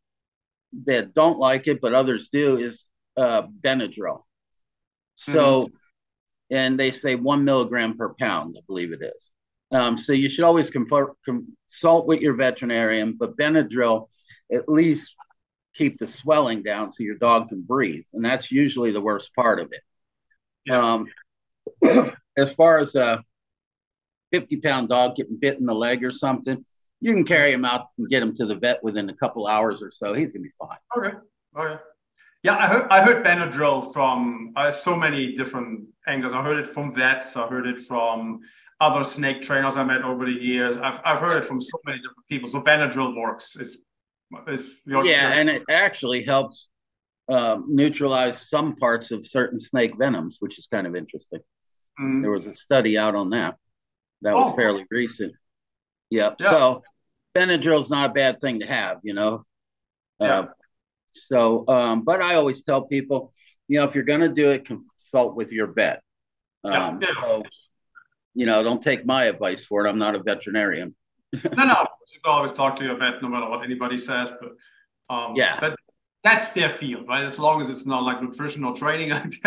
that 0.85 1.13
don't 1.13 1.39
like 1.39 1.67
it, 1.67 1.81
but 1.81 1.93
others 1.93 2.29
do, 2.31 2.57
is 2.57 2.85
uh, 3.17 3.43
Benadryl. 3.61 4.24
So, 5.15 5.63
mm-hmm. 5.63 6.55
and 6.55 6.79
they 6.79 6.91
say 6.91 7.15
one 7.15 7.43
milligram 7.43 7.97
per 7.97 8.13
pound, 8.13 8.55
I 8.57 8.61
believe 8.67 8.93
it 8.93 9.01
is. 9.01 9.31
Um, 9.71 9.97
so 9.97 10.13
you 10.13 10.29
should 10.29 10.45
always 10.45 10.69
consult 10.69 12.07
with 12.07 12.21
your 12.21 12.33
veterinarian, 12.35 13.13
but 13.19 13.35
Benadryl 13.35 14.07
at 14.53 14.69
least 14.69 15.15
keep 15.75 15.97
the 15.97 16.07
swelling 16.07 16.63
down 16.63 16.91
so 16.91 17.03
your 17.03 17.17
dog 17.17 17.49
can 17.49 17.61
breathe, 17.61 18.05
and 18.13 18.23
that's 18.23 18.51
usually 18.51 18.91
the 18.91 19.01
worst 19.01 19.33
part 19.35 19.59
of 19.59 19.71
it. 19.71 19.81
Yeah. 20.65 21.03
Um, 21.83 22.13
as 22.37 22.53
far 22.53 22.79
as 22.79 22.95
a 22.95 23.23
50 24.31 24.57
pound 24.57 24.89
dog 24.89 25.15
getting 25.15 25.39
bit 25.39 25.59
in 25.59 25.65
the 25.65 25.73
leg 25.73 26.03
or 26.03 26.11
something, 26.11 26.63
you 27.01 27.13
can 27.13 27.25
carry 27.25 27.51
him 27.51 27.65
out 27.65 27.87
and 27.97 28.09
get 28.09 28.23
him 28.23 28.35
to 28.35 28.45
the 28.45 28.55
vet 28.55 28.83
within 28.83 29.09
a 29.09 29.15
couple 29.15 29.47
hours 29.47 29.81
or 29.81 29.91
so. 29.91 30.13
He's 30.13 30.31
gonna 30.31 30.43
be 30.43 30.51
fine. 30.59 30.77
Okay. 30.97 31.17
Okay. 31.57 31.81
Yeah, 32.45 32.57
I 32.57 32.67
heard 32.67 32.87
I 32.91 33.01
heard 33.01 33.25
Benadryl 33.25 33.91
from 33.91 34.53
uh, 34.55 34.69
so 34.69 34.95
many 34.95 35.33
different 35.33 35.87
angles. 36.05 36.31
I 36.31 36.43
heard 36.43 36.59
it 36.59 36.67
from 36.67 36.93
vets. 36.93 37.35
I 37.35 37.47
heard 37.47 37.65
it 37.65 37.79
from 37.79 38.41
other 38.79 39.03
snake 39.03 39.41
trainers 39.41 39.77
I 39.77 39.83
met 39.83 40.03
over 40.03 40.25
the 40.25 40.31
years. 40.31 40.77
I've, 40.77 40.99
I've 41.03 41.17
heard 41.17 41.37
it 41.41 41.45
from 41.45 41.59
so 41.59 41.79
many 41.85 41.97
different 41.97 42.27
people. 42.29 42.47
So 42.47 42.61
Benadryl 42.61 43.19
works. 43.19 43.55
It's, 43.59 43.77
it's 44.45 44.81
yeah, 44.85 45.31
and 45.33 45.49
it 45.49 45.63
actually 45.71 46.23
helps 46.23 46.69
um, 47.29 47.65
neutralize 47.67 48.47
some 48.47 48.75
parts 48.75 49.09
of 49.09 49.25
certain 49.25 49.59
snake 49.59 49.97
venoms, 49.97 50.37
which 50.39 50.59
is 50.59 50.67
kind 50.67 50.85
of 50.85 50.95
interesting. 50.95 51.39
Mm-hmm. 51.99 52.21
There 52.21 52.29
was 52.29 52.45
a 52.45 52.53
study 52.53 52.95
out 52.95 53.15
on 53.15 53.31
that. 53.31 53.55
That 54.21 54.35
was 54.35 54.51
oh. 54.51 54.55
fairly 54.55 54.85
recent. 54.91 55.33
Yep. 56.11 56.35
Yeah. 56.39 56.49
So 56.51 56.83
Benadryl's 57.35 57.89
not 57.89 58.11
a 58.11 58.13
bad 58.13 58.39
thing 58.39 58.59
to 58.59 58.67
have, 58.67 58.99
you 59.01 59.15
know. 59.15 59.41
Yeah. 60.19 60.45
So, 61.15 61.65
um, 61.67 62.03
but 62.03 62.21
I 62.21 62.35
always 62.35 62.63
tell 62.63 62.83
people, 62.83 63.33
you 63.67 63.79
know, 63.79 63.85
if 63.85 63.95
you're 63.95 64.03
going 64.03 64.21
to 64.21 64.29
do 64.29 64.49
it, 64.49 64.65
consult 64.65 65.35
with 65.35 65.51
your 65.51 65.67
vet. 65.67 66.01
Um, 66.63 66.99
yeah. 67.01 67.09
so, 67.21 67.43
you 68.33 68.45
know, 68.45 68.63
don't 68.63 68.81
take 68.81 69.05
my 69.05 69.25
advice 69.25 69.65
for 69.65 69.85
it. 69.85 69.89
I'm 69.89 69.97
not 69.97 70.15
a 70.15 70.21
veterinarian. 70.21 70.95
no, 71.33 71.65
no. 71.65 71.87
You 72.13 72.19
can 72.23 72.31
always 72.31 72.51
talk 72.51 72.75
to 72.77 72.83
your 72.83 72.97
vet, 72.97 73.21
no 73.21 73.29
matter 73.29 73.49
what 73.49 73.63
anybody 73.63 73.97
says. 73.97 74.31
But 74.39 75.13
um, 75.13 75.35
yeah, 75.35 75.57
but 75.59 75.75
that's 76.23 76.51
their 76.53 76.69
field, 76.69 77.07
right? 77.07 77.23
As 77.23 77.37
long 77.37 77.61
as 77.61 77.69
it's 77.69 77.85
not 77.85 78.03
like 78.03 78.21
nutritional 78.21 78.73
training. 78.73 79.09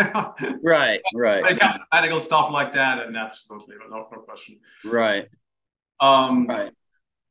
right, 0.63 1.01
right. 1.13 1.43
When 1.43 1.53
it 1.53 1.59
comes 1.59 1.75
to 1.75 1.85
medical 1.93 2.19
stuff 2.19 2.49
like 2.51 2.73
that, 2.73 3.05
and 3.05 3.17
absolutely, 3.17 3.75
no, 3.89 3.97
no 3.97 4.03
question. 4.03 4.59
Right. 4.85 5.27
Um, 5.99 6.47
right. 6.47 6.71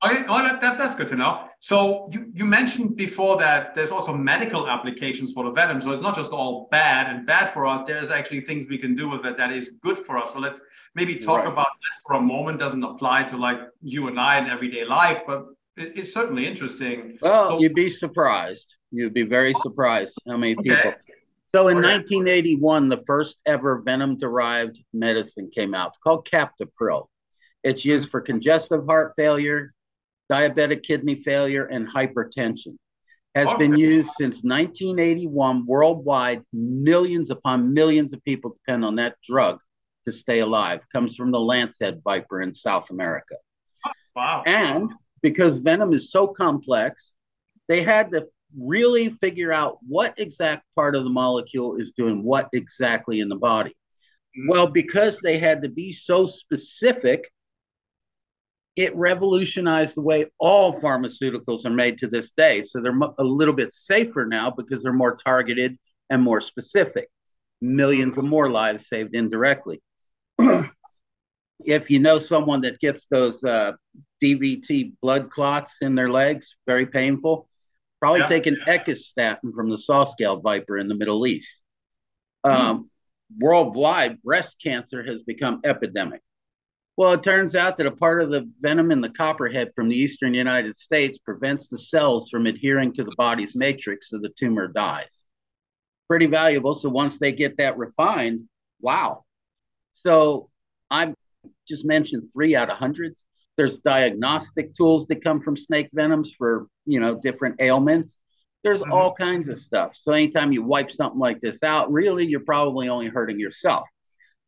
Oh, 0.01 0.43
that, 0.43 0.61
that, 0.61 0.79
that's 0.79 0.95
good 0.95 1.09
to 1.09 1.17
know. 1.17 1.49
So 1.59 2.09
you, 2.13 2.31
you 2.33 2.45
mentioned 2.45 2.97
before 2.97 3.37
that 3.39 3.75
there's 3.75 3.91
also 3.91 4.15
medical 4.15 4.69
applications 4.69 5.33
for 5.33 5.45
the 5.45 5.51
venom. 5.51 5.81
So 5.81 5.91
it's 5.91 6.03
not 6.03 6.15
just 6.15 6.31
all 6.31 6.69
bad 6.71 7.13
and 7.13 7.27
bad 7.27 7.53
for 7.53 7.67
us. 7.67 7.83
There's 7.85 8.11
actually 8.11 8.43
things 8.43 8.67
we 8.69 8.79
can 8.79 8.95
do 8.95 9.09
with 9.09 9.27
it 9.27 9.37
that 9.37 9.51
is 9.51 9.73
good 9.83 9.99
for 9.99 10.17
us. 10.17 10.35
So 10.35 10.39
let's 10.39 10.63
maybe 10.95 11.17
talk 11.17 11.39
right. 11.39 11.53
about 11.53 11.67
that 11.67 12.03
for 12.07 12.15
a 12.15 12.21
moment. 12.21 12.61
Doesn't 12.61 12.85
apply 12.85 13.25
to 13.25 13.37
like 13.37 13.59
you 13.83 14.07
and 14.07 14.21
I 14.21 14.39
in 14.39 14.47
everyday 14.47 14.85
life, 14.85 15.23
but 15.27 15.47
it, 15.77 15.97
it's 15.97 16.15
certainly 16.15 16.47
interesting. 16.47 17.19
Well, 17.21 17.49
so, 17.49 17.61
you'd 17.61 17.75
be 17.75 17.91
surprised. 17.91 18.77
You'd 18.93 19.15
be 19.15 19.25
very 19.25 19.53
surprised 19.55 20.17
how 20.29 20.37
many 20.37 20.55
okay. 20.59 20.77
people. 20.77 20.93
So 21.47 21.69
in 21.69 21.79
okay. 21.79 21.89
1981, 21.89 22.89
the 22.89 23.03
first 23.05 23.41
ever 23.47 23.81
venom-derived 23.81 24.79
medicine 24.93 25.51
came 25.53 25.75
out. 25.75 25.89
It's 25.89 25.99
called 25.99 26.29
Captopril. 26.29 27.07
It's 27.65 27.85
used 27.85 28.11
for 28.11 28.21
congestive 28.21 28.87
heart 28.87 29.15
failure, 29.17 29.73
diabetic 30.31 30.83
kidney 30.83 31.17
failure, 31.17 31.67
and 31.67 31.89
hypertension. 31.89 32.77
Has 33.35 33.49
okay. 33.49 33.59
been 33.59 33.77
used 33.77 34.11
since 34.19 34.43
1981 34.43 35.67
worldwide. 35.67 36.43
Millions 36.53 37.31
upon 37.31 37.73
millions 37.73 38.13
of 38.13 38.25
people 38.25 38.57
depend 38.67 38.85
on 38.85 38.97
that 38.97 39.17
drug 39.23 39.59
to 40.05 40.13
stay 40.13 40.41
alive. 40.41 40.81
Comes 40.93 41.15
from 41.15 41.31
the 41.31 41.39
lancehead 41.39 42.03
viper 42.03 42.41
in 42.41 42.53
South 42.53 42.91
America. 42.91 43.37
Wow. 44.17 44.43
And 44.47 44.93
because 45.23 45.59
venom 45.59 45.93
is 45.93 46.11
so 46.11 46.27
complex, 46.27 47.13
they 47.69 47.83
had 47.83 48.11
to 48.13 48.27
really 48.57 49.11
figure 49.11 49.53
out 49.53 49.79
what 49.87 50.19
exact 50.19 50.65
part 50.75 50.97
of 50.97 51.05
the 51.05 51.11
molecule 51.11 51.77
is 51.77 51.93
doing 51.93 52.23
what 52.23 52.49
exactly 52.53 53.21
in 53.21 53.29
the 53.29 53.37
body. 53.37 53.71
Mm-hmm. 53.71 54.49
Well, 54.49 54.67
because 54.67 55.21
they 55.21 55.39
had 55.39 55.63
to 55.63 55.69
be 55.69 55.93
so 55.93 56.27
specific, 56.27 57.31
it 58.79 58.95
revolutionized 58.95 59.97
the 59.97 60.03
way 60.03 60.27
all 60.39 60.73
pharmaceuticals 60.73 61.67
are 61.67 61.71
made 61.71 61.99
to 61.99 62.07
this 62.07 62.31
day. 62.31 62.63
So 62.63 62.81
they're 62.81 62.97
a 63.19 63.25
little 63.25 63.53
bit 63.53 63.73
safer 63.73 64.25
now 64.25 64.53
because 64.53 64.85
they're 64.85 64.93
more 64.93 65.17
targeted 65.17 65.77
and 66.11 66.23
more 66.23 66.41
specific. 66.41 67.09
Millions 67.61 68.19
of 68.19 68.25
more 68.25 68.49
lives 68.49 68.89
saved 68.89 69.17
indirectly. 69.17 69.83
if 71.65 71.91
you 71.91 71.99
know 71.99 72.21
someone 72.21 72.61
that 72.61 72.79
gets 72.79 73.07
those 73.07 73.43
uh, 73.43 73.73
DVT 74.23 74.93
blood 75.03 75.29
clots 75.29 75.79
in 75.81 75.97
their 75.97 76.09
legs, 76.09 76.55
very 76.65 76.87
painful, 76.87 77.49
probably 77.99 78.21
yeah, 78.21 78.27
take 78.27 78.47
an 78.47 78.59
yeah. 78.65 78.79
echistatin 78.79 79.53
from 79.53 79.71
the 79.71 79.79
saw 79.79 80.05
scale 80.05 80.39
viper 80.41 80.79
in 80.79 80.87
the 80.87 80.95
Middle 80.95 81.27
East. 81.27 81.65
Um, 82.45 82.55
mm. 82.55 82.85
Worldwide, 83.41 84.23
breast 84.23 84.63
cancer 84.63 85.03
has 85.03 85.25
become 85.25 85.63
epidemic. 85.65 86.23
Well, 86.99 87.13
it 87.13 87.23
turns 87.23 87.55
out 87.55 87.77
that 87.77 87.87
a 87.87 87.93
part 87.93 88.21
of 88.21 88.31
the 88.31 88.51
venom 88.61 88.91
in 88.91 89.01
the 89.01 89.09
copperhead 89.09 89.73
from 89.73 89.89
the 89.89 89.97
eastern 89.97 90.35
United 90.35 90.77
States 90.77 91.17
prevents 91.17 91.69
the 91.69 91.79
cells 91.79 92.29
from 92.29 92.49
adhering 92.49 92.93
to 92.95 93.05
the 93.05 93.15
body's 93.17 93.55
matrix, 93.55 94.11
so 94.11 94.19
the 94.19 94.31
tumor 94.31 94.67
dies. 94.67 95.25
Pretty 96.09 96.27
valuable. 96.27 96.75
So 96.75 96.89
once 96.89 97.21
they 97.21 97.31
get 97.31 97.57
that 97.59 97.79
refined, 97.79 98.49
wow. 98.81 99.23
So 99.95 100.51
I've 100.91 101.15
just 101.69 101.87
mentioned 101.87 102.25
three 102.35 102.57
out 102.57 102.69
of 102.69 102.79
hundreds. 102.79 103.27
There's 103.57 103.79
diagnostic 103.79 104.75
tools 104.75 105.07
that 105.07 105.23
come 105.23 105.41
from 105.41 105.57
snake 105.57 105.91
venoms 105.93 106.35
for 106.37 106.67
you 106.85 106.99
know 106.99 107.15
different 107.15 107.61
ailments. 107.61 108.19
There's 108.65 108.83
mm-hmm. 108.83 108.93
all 108.93 109.15
kinds 109.15 109.49
of 109.49 109.61
stuff. 109.61 109.95
So 109.95 110.11
anytime 110.11 110.51
you 110.51 110.65
wipe 110.65 110.91
something 110.91 111.21
like 111.21 111.41
this 111.43 111.63
out, 111.63 111.93
really 111.93 112.27
you're 112.27 112.41
probably 112.41 112.89
only 112.89 113.07
hurting 113.07 113.39
yourself. 113.39 113.87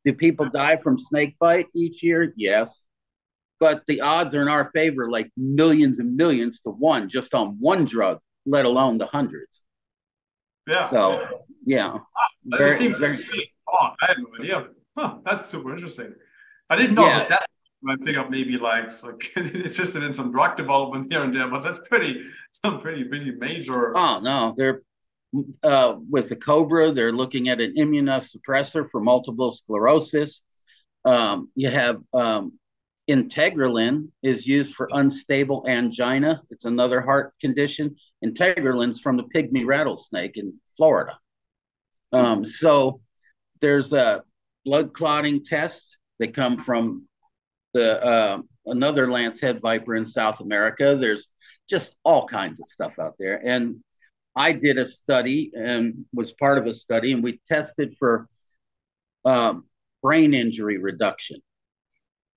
Do 0.04 0.14
people 0.14 0.48
die 0.48 0.76
from 0.76 0.98
snake 0.98 1.36
bite 1.38 1.66
each 1.74 2.02
year? 2.02 2.32
Yes. 2.36 2.84
But 3.58 3.82
the 3.86 4.00
odds 4.00 4.34
are 4.34 4.40
in 4.40 4.48
our 4.48 4.70
favor, 4.72 5.10
like 5.10 5.30
millions 5.36 5.98
and 5.98 6.16
millions 6.16 6.60
to 6.60 6.70
one 6.70 7.08
just 7.08 7.34
on 7.34 7.56
one 7.60 7.84
drug, 7.84 8.18
let 8.46 8.64
alone 8.64 8.96
the 8.96 9.06
hundreds. 9.06 9.62
Yeah. 10.66 10.88
So, 10.88 11.42
yeah. 11.66 11.98
Ah, 12.16 12.28
very, 12.44 12.78
seems 12.78 12.96
very, 12.96 13.16
really 13.16 13.52
I 13.72 13.94
had 14.00 14.16
no 14.18 14.42
idea. 14.42 14.66
Huh, 14.96 15.18
that's 15.24 15.46
super 15.46 15.72
interesting. 15.72 16.14
I 16.68 16.76
didn't 16.76 16.94
know 16.94 17.04
yeah. 17.04 17.16
it 17.16 17.20
was 17.20 17.28
that. 17.28 17.46
I 17.88 17.96
think 17.96 18.18
of 18.18 18.28
maybe 18.28 18.58
like 18.58 18.92
like 19.02 19.32
assisted 19.36 20.02
in 20.02 20.12
some 20.12 20.32
drug 20.32 20.56
development 20.56 21.10
here 21.10 21.22
and 21.22 21.34
there, 21.34 21.48
but 21.48 21.62
that's 21.62 21.80
pretty 21.88 22.26
some 22.52 22.80
pretty 22.80 23.04
pretty 23.04 23.30
major. 23.30 23.96
Oh 23.96 24.20
no, 24.22 24.54
they're 24.56 24.82
uh, 25.62 25.96
with 26.08 26.28
the 26.28 26.36
Cobra, 26.36 26.90
they're 26.90 27.12
looking 27.12 27.48
at 27.48 27.60
an 27.60 27.74
immunosuppressor 27.76 28.88
for 28.90 29.00
multiple 29.00 29.52
sclerosis. 29.52 30.42
Um, 31.04 31.50
you 31.54 31.68
have 31.68 32.00
um, 32.12 32.58
Integrilin 33.08 34.08
is 34.22 34.46
used 34.46 34.74
for 34.74 34.88
unstable 34.92 35.64
angina. 35.68 36.42
It's 36.50 36.64
another 36.64 37.00
heart 37.00 37.34
condition. 37.40 37.96
Integrilin's 38.24 39.00
from 39.00 39.16
the 39.16 39.24
pygmy 39.24 39.66
rattlesnake 39.66 40.36
in 40.36 40.54
Florida. 40.76 41.18
Um, 42.12 42.44
so 42.44 43.00
there's 43.60 43.92
a 43.92 44.22
blood 44.64 44.92
clotting 44.92 45.44
tests 45.44 45.96
that 46.18 46.34
come 46.34 46.56
from 46.58 47.06
the 47.72 48.04
uh, 48.04 48.42
another 48.66 49.06
lancehead 49.06 49.60
viper 49.60 49.94
in 49.94 50.06
South 50.06 50.40
America. 50.40 50.96
There's 50.96 51.28
just 51.68 51.96
all 52.04 52.26
kinds 52.26 52.60
of 52.60 52.66
stuff 52.66 52.98
out 52.98 53.14
there, 53.18 53.40
and 53.44 53.82
I 54.40 54.52
did 54.52 54.78
a 54.78 54.86
study 54.86 55.52
and 55.54 56.06
was 56.14 56.32
part 56.32 56.56
of 56.56 56.66
a 56.66 56.72
study, 56.72 57.12
and 57.12 57.22
we 57.22 57.40
tested 57.46 57.94
for 57.98 58.26
um, 59.26 59.66
brain 60.02 60.32
injury 60.32 60.78
reduction. 60.78 61.42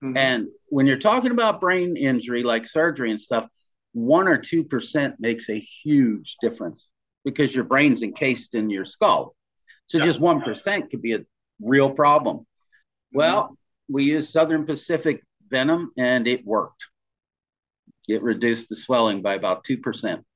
Mm-hmm. 0.02 0.16
And 0.18 0.48
when 0.66 0.86
you're 0.86 0.98
talking 0.98 1.30
about 1.30 1.60
brain 1.60 1.96
injury, 1.96 2.42
like 2.42 2.66
surgery 2.66 3.10
and 3.10 3.18
stuff, 3.18 3.48
one 3.92 4.28
or 4.28 4.36
two 4.36 4.64
percent 4.64 5.14
makes 5.18 5.48
a 5.48 5.58
huge 5.58 6.36
difference 6.42 6.90
because 7.24 7.54
your 7.54 7.64
brain's 7.64 8.02
encased 8.02 8.54
in 8.54 8.68
your 8.68 8.84
skull. 8.84 9.34
So 9.86 9.96
yeah. 9.96 10.04
just 10.04 10.20
one 10.20 10.42
percent 10.42 10.90
could 10.90 11.00
be 11.00 11.14
a 11.14 11.24
real 11.58 11.90
problem. 11.90 12.36
Mm-hmm. 12.36 13.18
Well, 13.18 13.56
we 13.88 14.04
used 14.04 14.30
Southern 14.30 14.66
Pacific 14.66 15.22
venom, 15.48 15.90
and 15.96 16.28
it 16.28 16.44
worked. 16.44 16.84
It 18.08 18.22
reduced 18.22 18.68
the 18.68 18.76
swelling 18.76 19.22
by 19.22 19.34
about 19.36 19.64
two 19.64 19.78
percent. 19.78 20.26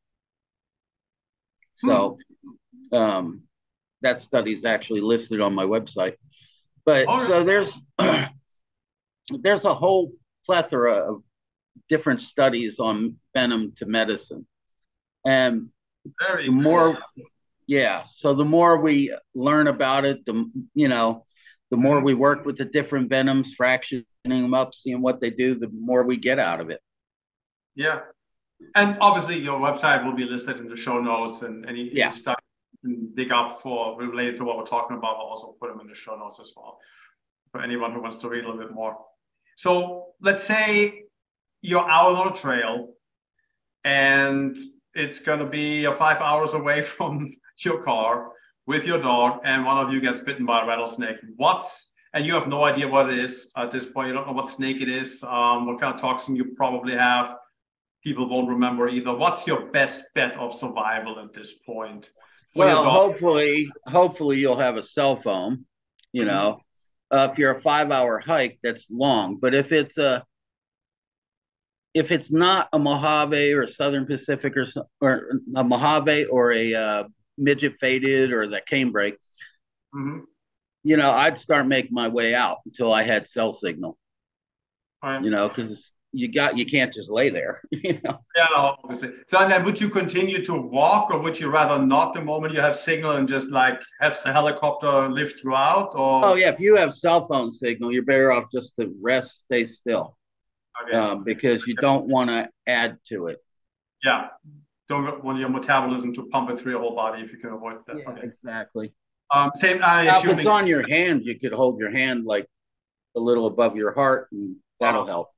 So 1.79 2.19
hmm. 2.91 2.97
um, 2.97 3.43
that 4.03 4.19
study 4.19 4.53
is 4.53 4.65
actually 4.65 5.01
listed 5.01 5.41
on 5.41 5.55
my 5.55 5.65
website. 5.65 6.15
But 6.85 7.07
right. 7.07 7.23
so 7.23 7.45
there's 7.45 7.79
there's 9.31 9.65
a 9.65 9.75
whole 9.75 10.13
plethora 10.45 10.95
of 10.95 11.23
different 11.89 12.21
studies 12.21 12.79
on 12.79 13.17
venom 13.35 13.73
to 13.77 13.87
medicine, 13.87 14.47
and 15.25 15.69
Very 16.27 16.47
the 16.47 16.53
more, 16.53 16.99
yeah. 17.67 18.03
So 18.05 18.35
the 18.35 18.45
more 18.45 18.81
we 18.81 19.15
learn 19.35 19.69
about 19.69 20.05
it, 20.05 20.25
the 20.25 20.51
you 20.75 20.89
know, 20.89 21.27
the 21.71 21.77
more 21.77 22.01
we 22.01 22.15
work 22.15 22.45
with 22.45 22.57
the 22.57 22.65
different 22.65 23.11
venoms, 23.11 23.55
fractioning 23.55 24.05
them 24.25 24.55
up, 24.55 24.75
seeing 24.75 25.03
what 25.03 25.21
they 25.21 25.31
do, 25.31 25.55
the 25.55 25.69
more 25.69 26.03
we 26.03 26.17
get 26.17 26.39
out 26.39 26.61
of 26.61 26.71
it. 26.71 26.81
Yeah, 27.75 28.01
and 28.75 28.97
obviously 29.01 29.39
your 29.39 29.59
website 29.59 30.05
will 30.05 30.15
be 30.15 30.25
listed 30.25 30.59
in 30.59 30.69
the 30.69 30.77
show 30.77 31.01
notes 31.01 31.43
and 31.43 31.67
any, 31.67 31.91
yeah. 31.93 32.11
stuff 32.11 32.37
you 32.83 32.91
can 32.91 33.15
dig 33.15 33.33
up 33.33 33.61
for 33.61 33.99
related 33.99 34.37
to 34.37 34.45
what 34.45 34.57
we're 34.57 34.65
talking 34.65 34.97
about. 34.97 35.17
I'll 35.17 35.23
also 35.23 35.55
put 35.61 35.71
them 35.71 35.81
in 35.81 35.87
the 35.87 35.95
show 35.95 36.17
notes 36.17 36.39
as 36.41 36.53
well 36.57 36.79
for 37.51 37.63
anyone 37.63 37.93
who 37.93 38.03
wants 38.03 38.19
to 38.19 38.29
read 38.29 38.45
a 38.45 38.49
little 38.49 38.61
bit 38.61 38.75
more. 38.75 38.97
So 39.57 40.09
let's 40.21 40.45
say 40.45 41.05
you're 41.63 41.89
out 41.89 42.15
on 42.15 42.33
a 42.33 42.35
trail 42.35 42.91
and 43.85 44.57
it's 44.95 45.21
going 45.21 45.41
to 45.41 45.47
be 45.47 45.85
five 45.93 46.21
hours 46.21 46.55
away 46.55 46.83
from 46.95 47.33
your 47.65 47.83
car 47.83 48.31
with 48.67 48.87
your 48.87 49.01
dog 49.01 49.41
and 49.45 49.65
one 49.65 49.85
of 49.85 49.93
you 49.93 50.01
gets 50.01 50.21
bitten 50.21 50.45
by 50.47 50.63
a 50.63 50.67
rattlesnake. 50.67 51.17
What's 51.37 51.93
and 52.15 52.25
you 52.25 52.33
have 52.35 52.49
no 52.49 52.65
idea 52.65 52.89
what 52.89 53.11
it 53.11 53.19
is 53.19 53.51
at 53.57 53.71
this 53.71 53.85
point. 53.85 54.09
You 54.09 54.15
don't 54.15 54.27
know 54.27 54.33
what 54.33 54.49
snake 54.49 54.81
it 54.81 54.89
is, 54.89 55.23
um, 55.23 55.67
what 55.67 55.79
kind 55.79 55.95
of 55.95 56.01
toxin 56.01 56.37
you 56.37 56.55
probably 56.57 56.95
have 56.95 57.37
people 58.03 58.29
won't 58.29 58.49
remember 58.49 58.89
either. 58.89 59.15
What's 59.15 59.47
your 59.47 59.67
best 59.67 60.03
bet 60.15 60.37
of 60.37 60.55
survival 60.55 61.19
at 61.19 61.33
this 61.33 61.53
point? 61.53 62.11
Well, 62.55 62.85
hopefully, 62.85 63.71
hopefully 63.87 64.39
you'll 64.39 64.57
have 64.57 64.77
a 64.77 64.83
cell 64.83 65.17
phone. 65.17 65.67
You 66.13 66.23
mm-hmm. 66.23 66.31
know, 66.31 66.61
uh, 67.11 67.29
if 67.31 67.39
you're 67.39 67.53
a 67.53 67.61
five-hour 67.61 68.21
hike, 68.21 68.59
that's 68.63 68.91
long. 68.91 69.37
But 69.37 69.55
if 69.55 69.73
it's 69.73 69.99
a 69.99 70.25
if 71.95 72.13
it's 72.13 72.31
not 72.31 72.69
a 72.73 72.79
Mojave 72.79 73.55
or 73.55 73.67
Southern 73.67 74.07
Pacific 74.07 74.57
or 74.57 74.67
or 75.01 75.31
a 75.57 75.65
Mojave 75.65 76.27
or 76.27 76.53
a 76.53 76.75
uh, 76.75 77.05
midget 77.37 77.79
faded 77.81 78.33
or 78.33 78.47
the 78.47 78.61
canebrake, 78.61 79.17
mm-hmm. 79.95 80.21
you 80.85 80.97
know, 80.97 81.11
I'd 81.11 81.39
start 81.39 81.67
making 81.67 81.95
my 81.95 82.09
way 82.09 82.35
out 82.35 82.59
until 82.67 82.93
I 82.93 83.03
had 83.03 83.27
cell 83.27 83.53
signal. 83.53 83.99
Right. 85.03 85.23
You 85.23 85.31
know, 85.31 85.49
because 85.49 85.93
you 86.13 86.29
got 86.29 86.57
you 86.57 86.65
can't 86.65 86.93
just 86.93 87.11
lay 87.11 87.29
there. 87.29 87.61
You 87.71 88.01
know? 88.05 88.19
Yeah, 88.37 88.47
obviously. 88.55 89.13
So 89.29 89.39
and 89.39 89.51
then 89.51 89.65
would 89.65 89.81
you 89.81 89.89
continue 89.89 90.43
to 90.45 90.55
walk, 90.55 91.11
or 91.11 91.21
would 91.21 91.39
you 91.39 91.51
rather 91.51 91.85
not 91.85 92.13
the 92.15 92.21
moment 92.21 92.55
you 92.55 92.61
have 92.61 92.77
signal 92.77 93.13
and 93.13 93.29
just 93.29 93.51
like 93.51 93.81
have 94.01 94.19
the 94.23 94.33
helicopter 94.33 95.09
lift 95.09 95.43
you 95.45 95.55
out? 95.55 95.95
Or 95.95 96.25
oh 96.25 96.35
yeah, 96.35 96.51
if 96.51 96.61
you 96.61 96.77
have 96.77 96.95
cell 96.95 97.25
phone 97.27 97.53
signal, 97.53 97.93
you're 97.93 98.05
better 98.05 98.33
off 98.33 98.47
just 98.53 98.77
to 98.77 98.95
rest, 99.01 99.41
stay 99.41 99.65
still, 99.65 100.17
okay. 100.83 100.97
um, 100.97 101.25
because 101.25 101.67
you 101.67 101.75
don't 101.77 102.07
want 102.07 102.31
to 102.31 102.49
add 102.67 102.99
to 103.09 103.29
it. 103.29 103.39
Yeah, 104.03 104.29
don't 104.89 105.23
want 105.23 105.39
your 105.39 105.51
metabolism 105.51 106.15
to 106.15 106.27
pump 106.29 106.51
it 106.51 106.59
through 106.59 106.73
your 106.73 106.81
whole 106.81 106.95
body 106.95 107.23
if 107.23 107.33
you 107.33 107.39
can 107.39 107.51
avoid 107.51 107.79
that. 107.87 107.99
Yeah, 107.99 108.11
okay. 108.11 108.23
exactly. 108.23 108.93
Um, 109.31 109.51
same. 109.55 109.81
I 109.83 110.05
now, 110.05 110.19
if 110.19 110.39
it's 110.39 110.47
on 110.47 110.67
your 110.67 110.89
hand, 110.89 111.23
you 111.25 111.39
could 111.39 111.53
hold 111.53 111.79
your 111.79 111.91
hand 111.91 112.25
like 112.25 112.47
a 113.17 113.21
little 113.21 113.47
above 113.47 113.77
your 113.77 113.93
heart, 113.93 114.29
and 114.33 114.57
that'll 114.81 115.07
help. 115.07 115.31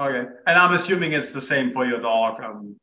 Okay, 0.00 0.28
and 0.46 0.58
I'm 0.58 0.72
assuming 0.74 1.12
it's 1.12 1.32
the 1.32 1.40
same 1.40 1.72
for 1.72 1.84
your 1.84 2.00
dog. 2.00 2.42
Um, 2.42 2.76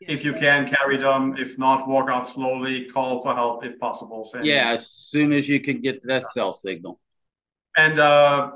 if 0.00 0.24
you 0.24 0.32
can 0.32 0.66
carry 0.68 0.96
them, 0.96 1.36
if 1.38 1.56
not, 1.58 1.88
walk 1.88 2.10
out 2.10 2.28
slowly. 2.28 2.84
Call 2.86 3.22
for 3.22 3.34
help 3.34 3.64
if 3.64 3.78
possible. 3.78 4.24
Same 4.24 4.44
yeah, 4.44 4.72
as 4.72 4.90
soon 4.90 5.32
as 5.32 5.48
you 5.48 5.60
can 5.60 5.80
get 5.80 6.02
that 6.06 6.28
cell 6.28 6.52
signal. 6.52 6.98
And 7.76 7.98
uh, 7.98 8.50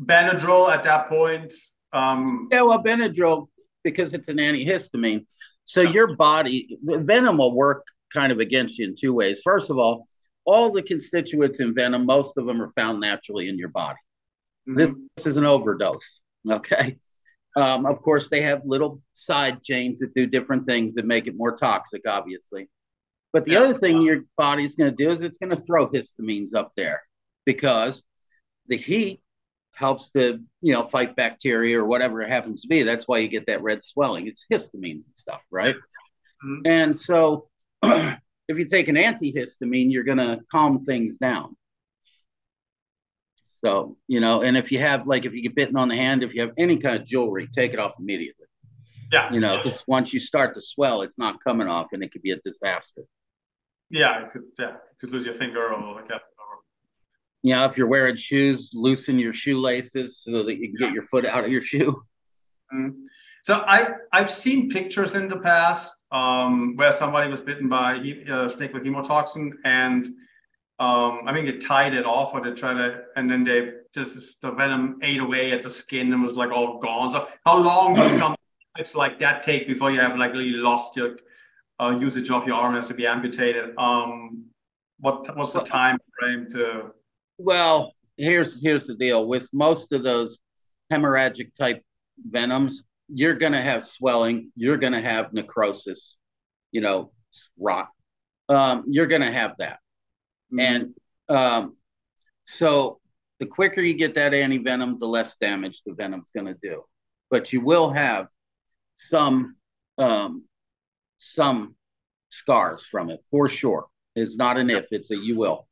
Benadryl 0.00 0.70
at 0.70 0.84
that 0.84 1.08
point. 1.08 1.52
Um, 1.92 2.48
yeah, 2.50 2.62
well, 2.62 2.82
Benadryl 2.82 3.48
because 3.82 4.14
it's 4.14 4.28
an 4.28 4.36
antihistamine. 4.36 5.26
So 5.64 5.80
your 5.80 6.16
body, 6.16 6.78
venom 6.82 7.38
will 7.38 7.54
work 7.54 7.86
kind 8.12 8.32
of 8.32 8.38
against 8.38 8.78
you 8.78 8.86
in 8.88 8.94
two 8.94 9.14
ways. 9.14 9.40
First 9.42 9.70
of 9.70 9.78
all, 9.78 10.06
all 10.44 10.70
the 10.70 10.82
constituents 10.82 11.60
in 11.60 11.74
venom, 11.74 12.06
most 12.06 12.36
of 12.36 12.46
them 12.46 12.60
are 12.60 12.72
found 12.72 13.00
naturally 13.00 13.48
in 13.48 13.58
your 13.58 13.68
body. 13.68 13.98
Mm-hmm. 14.68 14.78
This, 14.78 14.94
this, 15.16 15.26
is 15.26 15.36
an 15.36 15.46
overdose. 15.46 16.22
Okay. 16.48 16.98
Um, 17.56 17.84
of 17.86 18.00
course, 18.00 18.28
they 18.28 18.42
have 18.42 18.62
little 18.64 19.02
side 19.12 19.62
chains 19.62 20.00
that 20.00 20.14
do 20.14 20.26
different 20.26 20.66
things 20.66 20.94
that 20.94 21.04
make 21.04 21.26
it 21.26 21.36
more 21.36 21.56
toxic, 21.56 22.02
obviously. 22.06 22.68
But 23.32 23.44
the 23.44 23.52
yeah. 23.52 23.60
other 23.60 23.74
thing 23.74 24.02
your 24.02 24.22
body's 24.36 24.74
going 24.74 24.94
to 24.94 24.96
do 24.96 25.10
is 25.10 25.22
it's 25.22 25.38
going 25.38 25.54
to 25.54 25.62
throw 25.62 25.88
histamines 25.88 26.54
up 26.54 26.72
there 26.76 27.02
because 27.44 28.04
the 28.68 28.76
heat 28.76 29.20
helps 29.74 30.10
to 30.10 30.40
you 30.60 30.72
know 30.72 30.84
fight 30.84 31.16
bacteria 31.16 31.80
or 31.80 31.84
whatever 31.84 32.20
it 32.22 32.28
happens 32.28 32.62
to 32.62 32.68
be. 32.68 32.82
That's 32.82 33.06
why 33.06 33.18
you 33.18 33.28
get 33.28 33.46
that 33.46 33.62
red 33.62 33.82
swelling. 33.82 34.26
It's 34.26 34.46
histamines 34.50 35.06
and 35.06 35.16
stuff, 35.16 35.42
right? 35.50 35.76
Mm-hmm. 36.44 36.66
And 36.66 36.98
so 36.98 37.48
if 37.82 38.18
you 38.48 38.64
take 38.66 38.88
an 38.88 38.96
antihistamine, 38.96 39.92
you're 39.92 40.04
going 40.04 40.18
to 40.18 40.40
calm 40.50 40.84
things 40.84 41.16
down. 41.16 41.56
So, 43.64 43.96
you 44.08 44.20
know, 44.20 44.42
and 44.42 44.56
if 44.56 44.72
you 44.72 44.78
have, 44.78 45.06
like, 45.06 45.26
if 45.26 45.34
you 45.34 45.42
get 45.42 45.54
bitten 45.54 45.76
on 45.76 45.88
the 45.88 45.96
hand, 45.96 46.22
if 46.22 46.34
you 46.34 46.40
have 46.40 46.52
any 46.56 46.76
kind 46.76 46.96
of 46.96 47.06
jewelry, 47.06 47.46
take 47.46 47.72
it 47.72 47.78
off 47.78 47.94
immediately. 47.98 48.46
Yeah. 49.12 49.32
You 49.32 49.40
know, 49.40 49.60
because 49.62 49.82
once 49.86 50.12
you 50.12 50.20
start 50.20 50.54
to 50.54 50.62
swell, 50.62 51.02
it's 51.02 51.18
not 51.18 51.42
coming 51.42 51.68
off 51.68 51.92
and 51.92 52.02
it 52.02 52.10
could 52.12 52.22
be 52.22 52.30
a 52.30 52.38
disaster. 52.38 53.02
Yeah. 53.90 54.24
It 54.24 54.30
could, 54.32 54.42
yeah. 54.58 54.70
You 54.70 54.96
could 55.00 55.10
lose 55.10 55.26
your 55.26 55.34
finger 55.34 55.72
or 55.72 55.94
like 55.94 56.08
that. 56.08 56.22
You 57.42 57.54
know, 57.54 57.64
if 57.64 57.78
you're 57.78 57.86
wearing 57.86 58.16
shoes, 58.16 58.70
loosen 58.74 59.18
your 59.18 59.32
shoelaces 59.32 60.18
so 60.18 60.42
that 60.42 60.58
you 60.58 60.68
can 60.68 60.76
get 60.76 60.92
your 60.92 61.02
foot 61.02 61.24
out 61.24 61.44
of 61.44 61.50
your 61.50 61.62
shoe. 61.62 61.92
Mm-hmm. 62.70 63.06
So 63.42 63.64
I 63.66 63.88
I've 64.12 64.28
seen 64.30 64.68
pictures 64.68 65.14
in 65.14 65.26
the 65.28 65.38
past 65.38 65.94
um, 66.12 66.76
where 66.76 66.92
somebody 66.92 67.30
was 67.30 67.40
bitten 67.40 67.66
by 67.66 67.94
a 67.94 68.30
uh, 68.30 68.48
snake 68.50 68.74
with 68.74 68.84
hemotoxin, 68.84 69.52
and 69.64 70.06
um, 70.80 71.22
I 71.26 71.32
mean 71.32 71.44
they 71.44 71.58
tied 71.58 71.94
it 71.94 72.06
off 72.06 72.34
or 72.34 72.42
they 72.42 72.52
tried 72.52 72.74
to, 72.74 73.02
and 73.16 73.30
then 73.30 73.44
they 73.44 73.72
just 73.94 74.40
the 74.40 74.50
venom 74.50 74.98
ate 75.02 75.20
away 75.20 75.52
at 75.52 75.62
the 75.62 75.70
skin 75.70 76.12
and 76.12 76.22
was 76.22 76.36
like 76.36 76.50
all 76.50 76.78
gone. 76.78 77.10
So 77.10 77.28
how 77.46 77.58
long 77.58 77.94
does 77.94 78.10
something 78.18 78.36
it's 78.78 78.94
like 78.94 79.18
that 79.18 79.42
take 79.42 79.66
before 79.66 79.90
you 79.90 80.00
have 80.00 80.18
like 80.18 80.32
really 80.32 80.52
lost 80.52 80.96
your 80.96 81.16
uh, 81.80 81.90
usage 81.90 82.30
of 82.30 82.46
your 82.46 82.56
arm 82.56 82.74
has 82.74 82.88
to 82.88 82.94
be 82.94 83.06
amputated? 83.06 83.74
Um, 83.78 84.46
what 84.98 85.36
what's 85.36 85.52
the 85.52 85.60
time 85.60 85.98
frame 86.18 86.48
to? 86.50 86.92
Well, 87.38 87.94
here's 88.16 88.60
here's 88.60 88.86
the 88.86 88.96
deal 88.96 89.28
with 89.28 89.48
most 89.52 89.92
of 89.92 90.02
those 90.02 90.38
hemorrhagic 90.92 91.54
type 91.56 91.82
venoms 92.18 92.84
you're 93.12 93.34
going 93.34 93.52
to 93.52 93.60
have 93.60 93.86
swelling, 93.86 94.52
you're 94.56 94.76
going 94.76 94.92
to 94.92 95.00
have 95.00 95.32
necrosis, 95.32 96.16
you 96.72 96.80
know, 96.80 97.10
rot. 97.58 97.88
Um, 98.48 98.84
you're 98.88 99.06
going 99.06 99.22
to 99.22 99.30
have 99.30 99.56
that. 99.58 99.78
Mm-hmm. 100.52 100.60
And 100.60 100.94
um, 101.28 101.76
so 102.44 103.00
the 103.38 103.46
quicker 103.46 103.80
you 103.80 103.94
get 103.94 104.14
that 104.14 104.32
antivenom, 104.32 104.98
the 104.98 105.06
less 105.06 105.36
damage 105.36 105.82
the 105.84 105.94
venom's 105.94 106.30
going 106.34 106.46
to 106.46 106.56
do. 106.62 106.82
But 107.30 107.52
you 107.52 107.60
will 107.60 107.90
have 107.90 108.26
some 108.96 109.56
um, 109.98 110.44
some 111.18 111.76
scars 112.30 112.84
from 112.84 113.10
it 113.10 113.20
for 113.30 113.48
sure. 113.48 113.86
It's 114.16 114.36
not 114.36 114.58
an 114.58 114.70
if, 114.70 114.86
it's 114.90 115.10
a 115.10 115.16
you 115.16 115.36
will. 115.36 115.68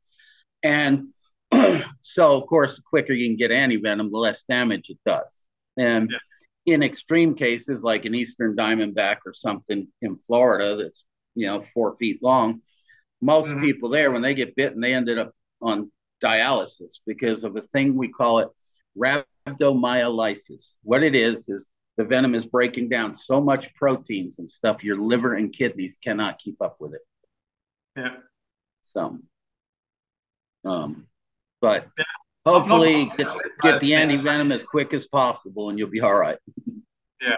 And 0.63 1.07
so, 2.01 2.41
of 2.41 2.47
course, 2.47 2.77
the 2.77 2.83
quicker 2.83 3.13
you 3.13 3.27
can 3.27 3.37
get 3.37 3.51
antivenom, 3.51 4.11
the 4.11 4.17
less 4.17 4.43
damage 4.43 4.89
it 4.89 4.99
does. 5.05 5.45
And 5.77 6.09
yeah 6.11 6.17
in 6.73 6.83
extreme 6.83 7.35
cases 7.35 7.83
like 7.83 8.05
an 8.05 8.15
eastern 8.15 8.55
diamondback 8.55 9.17
or 9.25 9.33
something 9.33 9.87
in 10.01 10.15
Florida 10.15 10.75
that's 10.75 11.03
you 11.35 11.47
know 11.47 11.61
four 11.61 11.95
feet 11.95 12.21
long, 12.21 12.61
most 13.21 13.49
mm-hmm. 13.49 13.61
people 13.61 13.89
there 13.89 14.11
when 14.11 14.21
they 14.21 14.33
get 14.33 14.55
bitten 14.55 14.81
they 14.81 14.93
ended 14.93 15.17
up 15.17 15.31
on 15.61 15.91
dialysis 16.23 16.99
because 17.05 17.43
of 17.43 17.55
a 17.55 17.61
thing 17.61 17.95
we 17.95 18.07
call 18.07 18.39
it 18.39 18.49
rhabdomyolysis. 18.97 20.77
What 20.83 21.03
it 21.03 21.15
is 21.15 21.49
is 21.49 21.69
the 21.97 22.03
venom 22.03 22.35
is 22.35 22.45
breaking 22.45 22.89
down 22.89 23.13
so 23.13 23.41
much 23.41 23.73
proteins 23.75 24.39
and 24.39 24.49
stuff 24.49 24.83
your 24.83 24.97
liver 24.97 25.35
and 25.35 25.51
kidneys 25.51 25.97
cannot 26.01 26.39
keep 26.39 26.61
up 26.61 26.77
with 26.79 26.93
it. 26.93 27.01
Yeah. 27.95 28.15
So, 28.85 29.19
um, 30.65 31.07
but 31.61 31.87
yeah. 31.97 32.03
Hopefully, 32.45 33.11
get, 33.17 33.27
get 33.61 33.81
the 33.81 33.95
anti 33.95 34.15
venom 34.15 34.51
as 34.51 34.63
quick 34.63 34.93
as 34.93 35.05
possible, 35.05 35.69
and 35.69 35.77
you'll 35.77 35.89
be 35.89 36.01
all 36.01 36.15
right. 36.15 36.37
Yeah. 37.21 37.35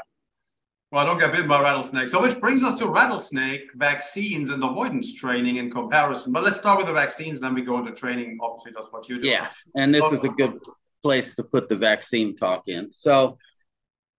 Well, 0.92 1.02
I 1.02 1.06
don't 1.06 1.20
get 1.20 1.32
bitten 1.32 1.48
by 1.48 1.62
rattlesnakes. 1.62 2.12
So, 2.12 2.22
which 2.22 2.40
brings 2.40 2.64
us 2.64 2.78
to 2.80 2.88
rattlesnake 2.88 3.72
vaccines 3.76 4.50
and 4.52 4.64
avoidance 4.64 5.14
training 5.14 5.56
in 5.56 5.72
comparison. 5.72 6.34
But 6.34 6.44
let's 6.44 6.58
start 6.58 6.78
with 6.78 6.88
the 6.88 6.94
vaccines, 6.94 7.40
then 7.40 7.54
we 7.54 7.62
go 7.62 7.78
into 7.78 7.94
training. 7.94 8.38
Obviously, 8.42 8.74
that's 8.76 8.92
what 8.92 9.08
you 9.08 9.22
do. 9.22 9.28
Yeah, 9.28 9.48
and 9.76 9.94
this 9.94 10.12
is 10.12 10.24
a 10.24 10.30
good 10.30 10.60
place 11.02 11.34
to 11.36 11.44
put 11.44 11.70
the 11.70 11.78
vaccine 11.78 12.36
talk 12.36 12.64
in. 12.68 12.92
So, 12.92 13.38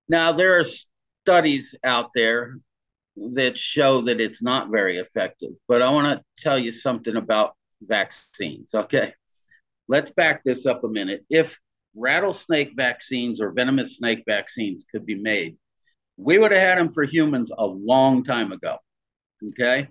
now 0.09 0.33
there 0.33 0.59
are 0.59 0.65
studies 0.65 1.75
out 1.85 2.11
there 2.15 2.55
that 3.17 3.59
show 3.59 4.01
that 4.03 4.21
it's 4.21 4.43
not 4.43 4.71
very 4.71 4.97
effective. 4.97 5.51
But 5.69 5.83
I 5.83 5.91
want 5.91 6.07
to 6.19 6.43
tell 6.43 6.59
you 6.59 6.73
something 6.73 7.17
about 7.17 7.55
vaccines. 7.83 8.75
Okay 8.75 9.13
let's 9.89 10.11
back 10.11 10.43
this 10.45 10.67
up 10.67 10.85
a 10.85 10.89
minute. 10.89 11.25
If 11.29 11.59
rattlesnake 11.95 12.73
vaccines 12.75 13.41
or 13.41 13.53
venomous 13.53 13.97
snake 13.97 14.23
vaccines 14.27 14.87
could 14.91 15.05
be 15.05 15.17
made, 15.17 15.57
we 16.17 16.39
would 16.39 16.53
have 16.53 16.61
had 16.61 16.79
them 16.79 16.91
for 16.91 17.05
humans 17.05 17.51
a 17.57 17.67
long 17.67 18.25
time 18.25 18.53
ago. 18.53 18.77
Okay. 19.49 19.89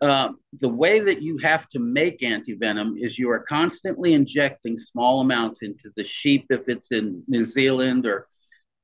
Uh, 0.00 0.32
the 0.54 0.68
way 0.68 0.98
that 0.98 1.22
you 1.22 1.38
have 1.38 1.68
to 1.68 1.78
make 1.78 2.20
antivenom 2.20 2.98
is 2.98 3.18
you 3.18 3.30
are 3.30 3.38
constantly 3.38 4.14
injecting 4.14 4.76
small 4.76 5.20
amounts 5.20 5.62
into 5.62 5.92
the 5.96 6.02
sheep 6.02 6.46
if 6.50 6.68
it's 6.68 6.90
in 6.90 7.22
New 7.28 7.44
Zealand 7.44 8.04
or 8.04 8.26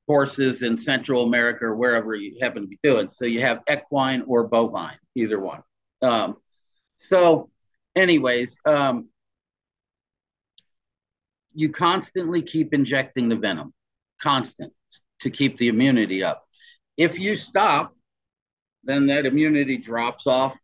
horses 0.07 0.63
in 0.63 0.79
Central 0.79 1.25
America 1.25 1.67
or 1.67 1.77
wherever 1.77 2.15
you 2.15 2.37
happen 2.41 2.63
to 2.63 2.69
be 2.69 2.79
doing. 2.83 3.09
So 3.09 3.25
you 3.25 3.41
have 3.41 3.63
equine 3.71 4.23
or 4.27 4.47
bovine, 4.47 4.99
either 5.17 5.41
one. 5.41 5.63
Um, 6.03 6.37
so, 6.97 7.51
anyways, 7.97 8.59
um, 8.65 9.09
you 11.53 11.71
constantly 11.71 12.43
keep 12.43 12.73
injecting 12.73 13.29
the 13.29 13.37
venom, 13.37 13.75
constant 14.21 14.73
to 15.21 15.31
keep 15.31 15.59
the 15.59 15.69
immunity 15.69 16.23
up. 16.23 16.48
If 16.99 17.19
you 17.19 17.37
stop, 17.37 17.95
then 18.85 19.07
that 19.07 19.25
immunity 19.25 19.79
drops 19.79 20.27
off, 20.27 20.59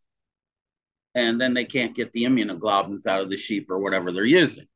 and 1.14 1.40
then 1.40 1.54
they 1.54 1.64
can't 1.64 1.94
get 1.94 2.12
the 2.12 2.24
immunoglobulins 2.24 3.06
out 3.06 3.20
of 3.20 3.30
the 3.30 3.36
sheep 3.36 3.70
or 3.70 3.78
whatever 3.78 4.12
they're 4.12 4.24
using. 4.24 4.66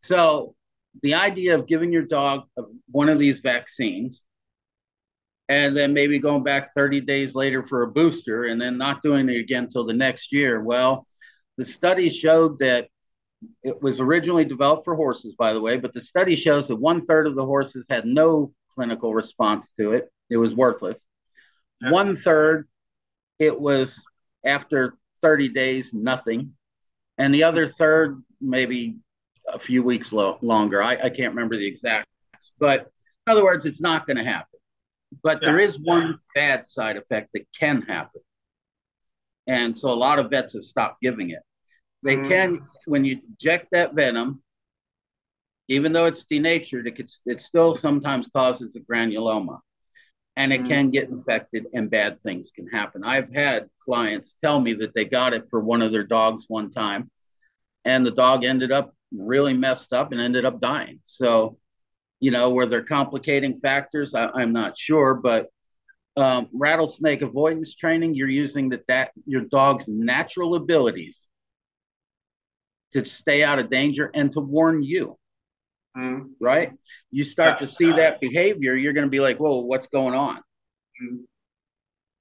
So, 0.00 0.54
the 1.02 1.14
idea 1.14 1.54
of 1.54 1.66
giving 1.66 1.92
your 1.92 2.02
dog 2.02 2.44
one 2.90 3.10
of 3.10 3.18
these 3.18 3.40
vaccines 3.40 4.24
and 5.48 5.76
then 5.76 5.92
maybe 5.92 6.18
going 6.18 6.42
back 6.42 6.72
30 6.72 7.02
days 7.02 7.34
later 7.34 7.62
for 7.62 7.82
a 7.82 7.90
booster 7.90 8.44
and 8.44 8.60
then 8.60 8.78
not 8.78 9.02
doing 9.02 9.28
it 9.28 9.38
again 9.38 9.64
until 9.64 9.84
the 9.84 9.92
next 9.92 10.32
year. 10.32 10.62
Well, 10.62 11.06
the 11.56 11.64
study 11.64 12.10
showed 12.10 12.58
that 12.60 12.88
it 13.62 13.80
was 13.80 14.00
originally 14.00 14.44
developed 14.44 14.84
for 14.84 14.96
horses, 14.96 15.34
by 15.38 15.52
the 15.52 15.60
way, 15.60 15.76
but 15.76 15.92
the 15.92 16.00
study 16.00 16.34
shows 16.34 16.68
that 16.68 16.76
one 16.76 17.00
third 17.00 17.26
of 17.26 17.36
the 17.36 17.44
horses 17.44 17.86
had 17.88 18.06
no 18.06 18.52
clinical 18.74 19.14
response 19.14 19.70
to 19.72 19.92
it. 19.92 20.10
It 20.30 20.36
was 20.36 20.54
worthless. 20.54 21.04
Yeah. 21.80 21.90
One 21.90 22.16
third, 22.16 22.68
it 23.38 23.58
was 23.58 24.02
after 24.44 24.96
30 25.22 25.48
days, 25.50 25.92
nothing. 25.92 26.52
And 27.18 27.32
the 27.32 27.44
other 27.44 27.66
third, 27.66 28.22
maybe 28.40 28.96
a 29.48 29.58
few 29.58 29.82
weeks 29.82 30.12
lo- 30.12 30.38
longer. 30.42 30.82
I, 30.82 30.92
I 30.92 31.10
can't 31.10 31.34
remember 31.34 31.56
the 31.56 31.66
exact, 31.66 32.08
but 32.58 32.90
In 33.26 33.32
other 33.32 33.44
words, 33.44 33.66
it's 33.66 33.80
not 33.80 34.06
going 34.06 34.16
to 34.16 34.24
happen. 34.24 34.58
But 35.22 35.38
yeah. 35.40 35.48
there 35.48 35.58
is 35.58 35.78
one 35.78 36.18
bad 36.34 36.66
side 36.66 36.96
effect 36.96 37.30
that 37.34 37.46
can 37.58 37.82
happen. 37.82 38.20
And 39.46 39.76
so 39.76 39.90
a 39.90 39.94
lot 39.94 40.18
of 40.18 40.30
vets 40.30 40.54
have 40.54 40.64
stopped 40.64 41.00
giving 41.00 41.30
it. 41.30 41.42
They 42.02 42.16
mm. 42.16 42.28
can, 42.28 42.68
when 42.86 43.04
you 43.04 43.20
inject 43.28 43.70
that 43.70 43.94
venom, 43.94 44.42
even 45.68 45.92
though 45.92 46.06
it's 46.06 46.24
denatured, 46.24 46.86
it, 46.86 46.96
could, 46.96 47.08
it 47.26 47.40
still 47.40 47.74
sometimes 47.74 48.28
causes 48.32 48.76
a 48.76 48.80
granuloma 48.80 49.58
and 50.36 50.52
it 50.52 50.62
mm. 50.62 50.68
can 50.68 50.90
get 50.90 51.08
infected 51.08 51.66
and 51.72 51.90
bad 51.90 52.20
things 52.20 52.50
can 52.50 52.66
happen. 52.68 53.02
I've 53.04 53.34
had 53.34 53.68
clients 53.80 54.34
tell 54.40 54.60
me 54.60 54.74
that 54.74 54.94
they 54.94 55.04
got 55.04 55.34
it 55.34 55.48
for 55.48 55.60
one 55.60 55.82
of 55.82 55.92
their 55.92 56.04
dogs 56.04 56.44
one 56.48 56.70
time 56.70 57.10
and 57.86 58.04
the 58.04 58.10
dog 58.10 58.44
ended 58.44 58.72
up 58.72 58.94
really 59.12 59.54
messed 59.54 59.92
up 59.92 60.12
and 60.12 60.20
ended 60.20 60.44
up 60.44 60.60
dying. 60.60 61.00
So, 61.04 61.56
you 62.20 62.32
know, 62.32 62.50
were 62.50 62.66
there 62.66 62.82
complicating 62.82 63.60
factors? 63.60 64.14
I, 64.14 64.42
am 64.42 64.52
not 64.52 64.76
sure, 64.76 65.14
but 65.14 65.48
um, 66.16 66.48
rattlesnake 66.52 67.22
avoidance 67.22 67.74
training, 67.74 68.14
you're 68.14 68.28
using 68.28 68.70
that 68.70 68.86
that 68.88 69.12
your 69.24 69.42
dog's 69.42 69.86
natural 69.86 70.56
abilities 70.56 71.28
to 72.92 73.04
stay 73.04 73.44
out 73.44 73.60
of 73.60 73.70
danger 73.70 74.10
and 74.14 74.32
to 74.32 74.40
warn 74.40 74.82
you. 74.82 75.16
Mm-hmm. 75.96 76.24
Right? 76.40 76.72
You 77.10 77.24
start 77.24 77.58
to 77.60 77.66
see 77.66 77.90
that 77.92 78.20
behavior, 78.20 78.74
you're 78.74 78.92
going 78.92 79.06
to 79.06 79.10
be 79.10 79.20
like, 79.20 79.38
"Whoa, 79.38 79.60
what's 79.60 79.86
going 79.86 80.14
on?" 80.14 80.36
Mm-hmm. 80.36 81.16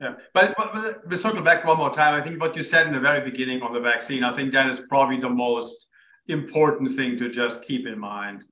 Yeah, 0.01 0.15
but, 0.33 0.53
but 0.57 1.07
we 1.07 1.15
circle 1.15 1.41
back 1.41 1.63
one 1.63 1.77
more 1.77 1.93
time. 1.93 2.19
I 2.19 2.23
think 2.23 2.41
what 2.41 2.55
you 2.57 2.63
said 2.63 2.85
in 2.85 2.91
the 2.91 2.99
very 2.99 3.21
beginning 3.21 3.61
on 3.61 3.73
the 3.73 3.79
vaccine, 3.79 4.25
I 4.25 4.33
think 4.33 4.51
that 4.51 4.69
is 4.69 4.81
probably 4.89 5.21
the 5.21 5.29
most 5.29 5.87
important 6.27 6.95
thing 6.95 7.17
to 7.17 7.29
just 7.29 7.63
keep 7.63 7.87
in 7.87 7.97
mind. 7.97 8.43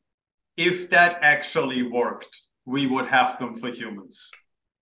If 0.56 0.90
that 0.92 1.20
actually 1.22 1.84
worked, 1.84 2.40
we 2.66 2.88
would 2.88 3.08
have 3.08 3.38
them 3.40 3.56
for 3.56 3.70
humans. 3.70 4.32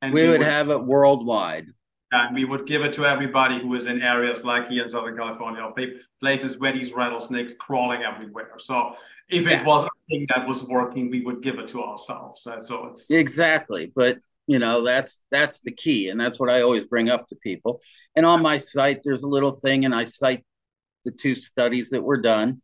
And 0.03 0.13
we, 0.13 0.21
we 0.21 0.29
would, 0.29 0.39
would 0.39 0.47
have 0.47 0.69
it 0.69 0.83
worldwide. 0.83 1.65
And 2.11 2.35
we 2.35 2.45
would 2.45 2.67
give 2.67 2.83
it 2.83 2.93
to 2.93 3.05
everybody 3.05 3.59
who 3.59 3.73
is 3.73 3.87
in 3.87 4.01
areas 4.01 4.43
like 4.43 4.67
here 4.67 4.83
in 4.83 4.89
Southern 4.89 5.17
California, 5.17 5.67
places 6.19 6.59
where 6.59 6.73
these 6.73 6.93
rattlesnakes 6.93 7.53
crawling 7.53 8.03
everywhere. 8.03 8.51
So 8.59 8.95
if 9.31 9.47
it 9.47 9.65
was 9.65 9.85
a 9.85 9.89
thing 10.09 10.25
that 10.29 10.47
was 10.47 10.63
working, 10.63 11.09
we 11.09 11.21
would 11.21 11.41
give 11.41 11.59
it 11.59 11.67
to 11.69 11.83
ourselves. 11.83 12.43
So 12.43 12.91
it's 12.91 13.09
exactly. 13.09 13.91
But 13.95 14.19
you 14.47 14.59
know 14.59 14.83
that's 14.83 15.23
that's 15.31 15.61
the 15.61 15.71
key, 15.71 16.09
and 16.09 16.19
that's 16.19 16.39
what 16.39 16.49
I 16.49 16.61
always 16.61 16.85
bring 16.85 17.09
up 17.09 17.27
to 17.29 17.35
people. 17.35 17.81
And 18.15 18.25
on 18.25 18.41
my 18.41 18.57
site, 18.57 19.01
there's 19.03 19.23
a 19.23 19.27
little 19.27 19.51
thing, 19.51 19.85
and 19.85 19.95
I 19.95 20.03
cite 20.03 20.43
the 21.05 21.11
two 21.11 21.35
studies 21.35 21.89
that 21.91 22.03
were 22.03 22.21
done, 22.21 22.61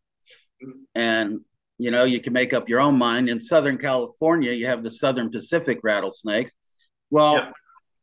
and 0.96 1.42
you 1.78 1.92
know 1.92 2.04
you 2.04 2.20
can 2.20 2.34
make 2.34 2.54
up 2.54 2.70
your 2.70 2.82
own 2.82 2.98
mind. 2.98 3.30
In 3.30 3.42
Southern 3.42 3.78
California, 3.78 4.52
you 4.52 4.66
have 4.68 4.84
the 4.84 4.92
Southern 4.92 5.32
Pacific 5.32 5.80
rattlesnakes. 5.84 6.54
Well. 7.10 7.36
Yeah 7.36 7.52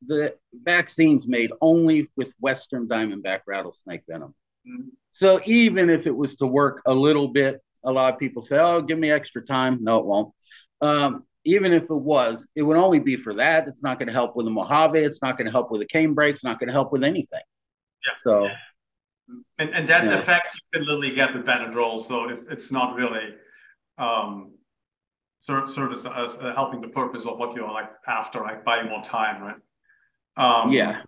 the 0.06 0.34
vaccine's 0.52 1.26
made 1.26 1.50
only 1.60 2.10
with 2.16 2.34
Western 2.40 2.86
diamondback 2.86 3.40
rattlesnake 3.46 4.02
venom. 4.08 4.34
Mm-hmm. 4.66 4.88
So 5.10 5.40
even 5.46 5.90
if 5.90 6.06
it 6.06 6.16
was 6.16 6.36
to 6.36 6.46
work 6.46 6.82
a 6.86 6.94
little 6.94 7.28
bit, 7.28 7.62
a 7.84 7.92
lot 7.92 8.12
of 8.12 8.18
people 8.18 8.42
say, 8.42 8.58
"Oh, 8.58 8.80
give 8.80 8.98
me 8.98 9.10
extra 9.10 9.44
time." 9.44 9.78
No, 9.80 9.98
it 9.98 10.06
won't. 10.06 10.34
Um, 10.80 11.24
even 11.44 11.72
if 11.72 11.84
it 11.84 11.94
was, 11.94 12.46
it 12.54 12.62
would 12.62 12.76
only 12.76 12.98
be 12.98 13.16
for 13.16 13.34
that. 13.34 13.68
It's 13.68 13.82
not 13.82 13.98
going 13.98 14.08
to 14.08 14.12
help 14.12 14.34
with 14.34 14.46
the 14.46 14.50
Mojave. 14.50 14.98
It's 14.98 15.22
not 15.22 15.36
going 15.36 15.46
to 15.46 15.52
help 15.52 15.70
with 15.70 15.80
the 15.80 15.86
canebrake. 15.86 16.30
It's 16.30 16.44
not 16.44 16.58
going 16.58 16.68
to 16.68 16.72
help 16.72 16.90
with 16.92 17.04
anything. 17.04 17.42
Yeah. 18.04 18.12
So, 18.22 18.48
and, 19.58 19.70
and 19.70 19.88
that 19.88 20.04
yeah. 20.04 20.14
effect 20.14 20.54
you 20.54 20.78
can 20.78 20.86
literally 20.86 21.14
get 21.14 21.34
with 21.34 21.44
Benadryl. 21.44 22.02
So 22.02 22.30
if 22.30 22.50
it's 22.50 22.72
not 22.72 22.94
really 22.94 23.34
um, 23.98 24.52
service 25.38 26.06
as 26.06 26.36
uh, 26.36 26.52
helping 26.54 26.80
the 26.80 26.88
purpose 26.88 27.26
of 27.26 27.38
what 27.38 27.54
you're 27.54 27.70
like 27.70 27.90
after, 28.06 28.40
like 28.40 28.64
buying 28.64 28.88
more 28.88 29.02
time, 29.02 29.42
right? 29.42 29.56
Um, 30.36 30.70
yeah. 30.70 31.02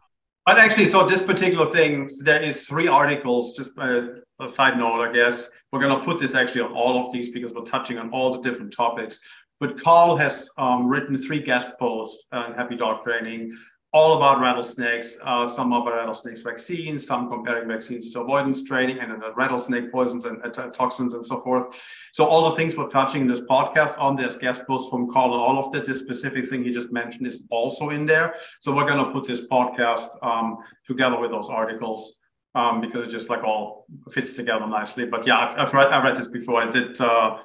But 0.46 0.58
actually, 0.58 0.86
so 0.86 1.04
this 1.04 1.22
particular 1.22 1.66
thing, 1.66 2.08
there 2.20 2.40
is 2.40 2.66
three 2.68 2.86
articles. 2.86 3.56
Just 3.56 3.76
a, 3.78 4.22
a 4.40 4.48
side 4.48 4.78
note, 4.78 5.02
I 5.02 5.12
guess 5.12 5.50
we're 5.72 5.80
gonna 5.80 6.02
put 6.02 6.20
this 6.20 6.36
actually 6.36 6.60
on 6.60 6.72
all 6.72 7.04
of 7.04 7.12
these 7.12 7.30
because 7.30 7.52
we're 7.52 7.64
touching 7.64 7.98
on 7.98 8.10
all 8.10 8.32
the 8.32 8.40
different 8.48 8.72
topics. 8.72 9.18
But 9.58 9.80
Carl 9.80 10.16
has 10.16 10.48
um, 10.56 10.86
written 10.86 11.18
three 11.18 11.40
guest 11.40 11.70
posts 11.80 12.28
on 12.30 12.54
Happy 12.54 12.76
Dog 12.76 13.02
Training 13.02 13.56
all 13.96 14.18
about 14.18 14.40
rattlesnakes, 14.40 15.16
uh, 15.22 15.48
some 15.48 15.72
about 15.72 15.94
rattlesnakes 15.94 16.42
vaccines, 16.42 17.06
some 17.06 17.30
comparing 17.30 17.66
vaccines 17.66 18.12
to 18.12 18.20
avoidance 18.20 18.62
training 18.62 18.98
and 18.98 19.10
uh, 19.10 19.32
rattlesnake 19.34 19.90
poisons 19.90 20.26
and 20.26 20.36
uh, 20.44 20.66
toxins 20.80 21.14
and 21.14 21.24
so 21.24 21.40
forth. 21.40 21.74
So 22.12 22.26
all 22.26 22.50
the 22.50 22.56
things 22.56 22.76
we're 22.76 22.90
touching 22.90 23.22
in 23.22 23.26
this 23.26 23.40
podcast 23.40 23.98
on 23.98 24.14
this 24.14 24.36
guest 24.36 24.66
post 24.66 24.90
from 24.90 25.10
Carl 25.10 25.32
and 25.32 25.40
all 25.40 25.58
of 25.58 25.72
that, 25.72 25.86
this 25.86 25.98
specific 25.98 26.46
thing 26.46 26.62
he 26.62 26.70
just 26.72 26.92
mentioned 26.92 27.26
is 27.26 27.46
also 27.50 27.88
in 27.88 28.04
there. 28.04 28.34
So 28.60 28.70
we're 28.70 28.86
going 28.86 29.02
to 29.02 29.10
put 29.12 29.26
this 29.26 29.48
podcast 29.48 30.08
um, 30.22 30.58
together 30.84 31.18
with 31.18 31.30
those 31.30 31.48
articles. 31.48 32.18
Um, 32.54 32.80
because 32.80 33.06
it 33.06 33.10
just 33.10 33.28
like 33.28 33.44
all 33.44 33.84
fits 34.10 34.32
together 34.32 34.66
nicely. 34.66 35.04
But 35.04 35.26
yeah, 35.26 35.40
I've, 35.40 35.58
I've 35.58 35.74
read 35.74 35.88
I 35.92 36.02
read 36.02 36.16
this 36.16 36.28
before. 36.28 36.62
I 36.62 36.70
did 36.70 36.98
uh, 36.98 37.36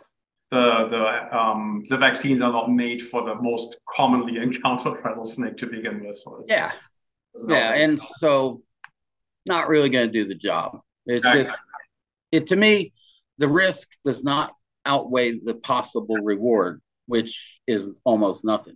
the 0.51 0.87
the 0.89 1.37
um, 1.37 1.83
the 1.87 1.97
vaccines 1.97 2.41
are 2.41 2.51
not 2.51 2.69
made 2.69 3.01
for 3.01 3.23
the 3.23 3.35
most 3.35 3.77
commonly 3.89 4.37
encountered 4.41 5.03
rattlesnake 5.03 5.57
to 5.57 5.67
begin 5.67 6.05
with. 6.05 6.19
So 6.19 6.43
yeah, 6.45 6.71
yeah, 7.47 7.73
and 7.75 7.99
so 8.17 8.61
not 9.47 9.69
really 9.69 9.89
going 9.89 10.07
to 10.07 10.11
do 10.11 10.27
the 10.27 10.35
job. 10.35 10.79
It's 11.05 11.25
just 11.25 11.57
it 12.31 12.47
to 12.47 12.55
me, 12.55 12.93
the 13.37 13.47
risk 13.47 13.89
does 14.05 14.23
not 14.23 14.53
outweigh 14.85 15.39
the 15.39 15.55
possible 15.55 16.17
reward, 16.17 16.81
which 17.07 17.61
is 17.65 17.89
almost 18.03 18.43
nothing. 18.43 18.75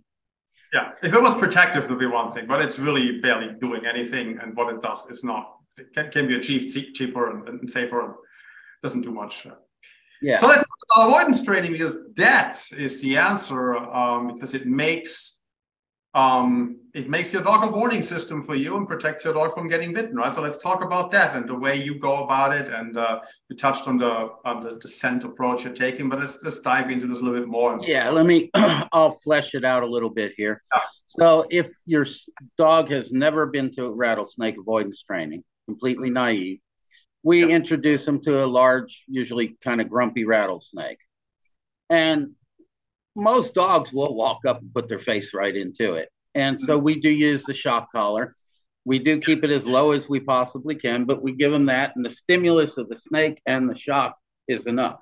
Yeah, 0.72 0.92
if 1.02 1.12
it 1.12 1.22
was 1.22 1.34
protective, 1.34 1.84
it 1.84 1.90
would 1.90 1.98
be 1.98 2.06
one 2.06 2.32
thing, 2.32 2.46
but 2.46 2.60
it's 2.60 2.78
really 2.78 3.20
barely 3.20 3.54
doing 3.60 3.86
anything, 3.86 4.38
and 4.42 4.56
what 4.56 4.74
it 4.74 4.80
does 4.80 5.06
is 5.10 5.22
not 5.22 5.52
it 5.78 5.92
can, 5.94 6.10
can 6.10 6.26
be 6.26 6.36
achieved 6.36 6.74
cheaper 6.94 7.30
and, 7.30 7.48
and 7.48 7.70
safer 7.70 8.02
and 8.02 8.14
doesn't 8.82 9.02
do 9.02 9.12
much. 9.12 9.46
Yeah. 10.26 10.40
So 10.40 10.48
let's 10.48 10.62
talk 10.62 10.96
about 10.96 11.08
avoidance 11.08 11.44
training 11.44 11.70
because 11.70 12.00
that 12.16 12.60
is 12.76 13.00
the 13.00 13.16
answer 13.16 13.76
um, 13.76 14.34
because 14.34 14.54
it 14.54 14.66
makes 14.66 15.40
um, 16.14 16.80
it 16.94 17.08
makes 17.08 17.32
your 17.32 17.42
dog 17.42 17.62
a 17.62 17.70
warning 17.70 18.02
system 18.02 18.42
for 18.42 18.56
you 18.56 18.76
and 18.76 18.88
protects 18.88 19.24
your 19.24 19.34
dog 19.34 19.54
from 19.54 19.68
getting 19.68 19.92
bitten, 19.92 20.16
right? 20.16 20.32
So 20.32 20.40
let's 20.40 20.58
talk 20.58 20.82
about 20.82 21.12
that 21.12 21.36
and 21.36 21.48
the 21.48 21.54
way 21.54 21.76
you 21.76 21.98
go 21.98 22.24
about 22.24 22.56
it. 22.56 22.68
And 22.68 22.96
uh, 22.96 23.20
you 23.48 23.56
touched 23.56 23.86
on 23.86 23.98
the 23.98 24.30
on 24.44 24.64
the, 24.64 24.80
the 24.82 24.88
scent 24.88 25.22
approach 25.22 25.62
you're 25.64 25.74
taking, 25.74 26.08
but 26.08 26.18
let's 26.18 26.42
let's 26.42 26.58
dive 26.58 26.90
into 26.90 27.06
this 27.06 27.20
a 27.20 27.22
little 27.22 27.38
bit 27.38 27.48
more. 27.48 27.78
Yeah, 27.82 28.10
let 28.10 28.26
me. 28.26 28.50
I'll 28.92 29.12
flesh 29.12 29.54
it 29.54 29.64
out 29.64 29.84
a 29.84 29.86
little 29.86 30.10
bit 30.10 30.32
here. 30.36 30.60
Yeah. 30.74 30.80
So 31.06 31.46
if 31.50 31.68
your 31.84 32.04
dog 32.58 32.90
has 32.90 33.12
never 33.12 33.46
been 33.46 33.70
to 33.74 33.92
rattlesnake 33.92 34.58
avoidance 34.58 35.02
training, 35.02 35.44
completely 35.68 36.10
naive, 36.10 36.58
we 37.26 37.40
yep. 37.40 37.50
introduce 37.50 38.04
them 38.04 38.20
to 38.20 38.44
a 38.44 38.46
large, 38.46 39.02
usually 39.08 39.56
kind 39.60 39.80
of 39.80 39.90
grumpy 39.90 40.24
rattlesnake. 40.24 41.00
And 41.90 42.36
most 43.16 43.52
dogs 43.52 43.92
will 43.92 44.14
walk 44.14 44.46
up 44.46 44.60
and 44.60 44.72
put 44.72 44.88
their 44.88 45.00
face 45.00 45.34
right 45.34 45.56
into 45.56 45.94
it. 45.94 46.08
And 46.36 46.58
so 46.58 46.78
we 46.78 47.00
do 47.00 47.10
use 47.10 47.42
the 47.42 47.52
shock 47.52 47.90
collar. 47.90 48.32
We 48.84 49.00
do 49.00 49.18
keep 49.18 49.42
it 49.42 49.50
as 49.50 49.66
low 49.66 49.90
as 49.90 50.08
we 50.08 50.20
possibly 50.20 50.76
can, 50.76 51.04
but 51.04 51.20
we 51.20 51.32
give 51.32 51.50
them 51.50 51.66
that, 51.66 51.96
and 51.96 52.04
the 52.04 52.10
stimulus 52.10 52.76
of 52.76 52.88
the 52.88 52.96
snake 52.96 53.42
and 53.44 53.68
the 53.68 53.74
shock 53.74 54.16
is 54.46 54.66
enough. 54.68 55.00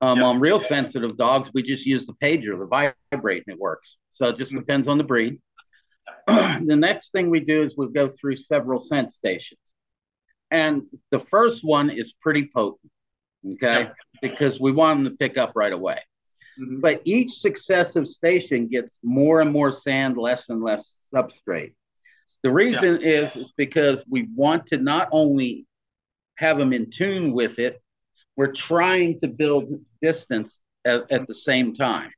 Um, 0.00 0.20
yep. 0.20 0.26
On 0.28 0.40
real 0.40 0.58
sensitive 0.58 1.18
dogs, 1.18 1.50
we 1.52 1.62
just 1.62 1.84
use 1.84 2.06
the 2.06 2.14
pager, 2.14 2.58
the 2.58 2.94
vibrate, 3.12 3.44
and 3.46 3.54
it 3.54 3.60
works. 3.60 3.98
So 4.10 4.28
it 4.28 4.38
just 4.38 4.52
mm-hmm. 4.52 4.60
depends 4.60 4.88
on 4.88 4.96
the 4.96 5.04
breed. 5.04 5.38
the 6.26 6.76
next 6.78 7.10
thing 7.10 7.28
we 7.28 7.40
do 7.40 7.62
is 7.62 7.76
we 7.76 7.92
go 7.92 8.08
through 8.08 8.38
several 8.38 8.80
scent 8.80 9.12
stations. 9.12 9.60
And 10.52 10.82
the 11.10 11.18
first 11.18 11.64
one 11.64 11.88
is 11.88 12.12
pretty 12.12 12.50
potent, 12.54 12.92
okay, 13.54 13.90
because 14.20 14.60
we 14.60 14.70
want 14.70 14.98
them 15.02 15.10
to 15.10 15.16
pick 15.16 15.38
up 15.38 15.52
right 15.54 15.72
away. 15.72 15.98
Mm-hmm. 16.60 16.80
But 16.80 17.00
each 17.04 17.32
successive 17.32 18.06
station 18.06 18.68
gets 18.68 18.98
more 19.02 19.40
and 19.40 19.50
more 19.50 19.72
sand, 19.72 20.18
less 20.18 20.50
and 20.50 20.62
less 20.62 20.98
substrate. 21.12 21.72
The 22.42 22.52
reason 22.52 23.00
yeah. 23.00 23.22
is 23.22 23.36
is 23.36 23.52
because 23.56 24.04
we 24.10 24.28
want 24.34 24.66
to 24.66 24.76
not 24.76 25.08
only 25.10 25.66
have 26.36 26.58
them 26.58 26.74
in 26.74 26.90
tune 26.90 27.32
with 27.32 27.58
it, 27.58 27.80
we're 28.36 28.52
trying 28.52 29.18
to 29.20 29.28
build 29.28 29.72
distance 30.02 30.60
at, 30.84 31.10
at 31.10 31.26
the 31.26 31.34
same 31.34 31.74
time. 31.74 32.10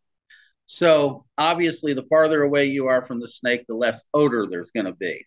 So 0.67 1.25
obviously, 1.39 1.95
the 1.95 2.07
farther 2.11 2.43
away 2.43 2.65
you 2.65 2.89
are 2.89 3.05
from 3.05 3.21
the 3.21 3.29
snake, 3.29 3.65
the 3.69 3.75
less 3.75 4.05
odor 4.13 4.49
there's 4.51 4.73
going 4.73 4.87
to 4.87 4.93
be 4.93 5.25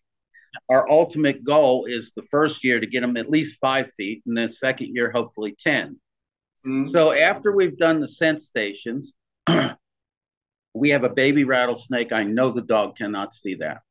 our 0.70 0.90
ultimate 0.90 1.44
goal 1.44 1.86
is 1.86 2.12
the 2.16 2.24
first 2.24 2.64
year 2.64 2.80
to 2.80 2.88
get 2.88 3.02
them 3.02 3.18
at 3.18 3.30
least 3.30 3.60
five 3.60 3.92
feet, 3.94 4.24
and 4.26 4.38
then 4.38 4.50
second 4.50 4.96
year, 4.96 5.12
hopefully 5.12 5.56
10. 5.60 6.00
Mm-hmm. 6.66 6.84
So 6.86 7.12
after 7.12 7.52
we've 7.52 7.78
done 7.78 8.00
the 8.00 8.08
scent 8.08 8.42
stations, 8.42 9.14
we 10.74 10.90
have 10.90 11.04
a 11.04 11.10
baby 11.10 11.44
rattlesnake. 11.44 12.12
I 12.12 12.24
know 12.24 12.52
the 12.52 12.62
dog 12.62 12.98
cannot 12.98 13.34
see 13.34 13.56
that. 13.56 13.82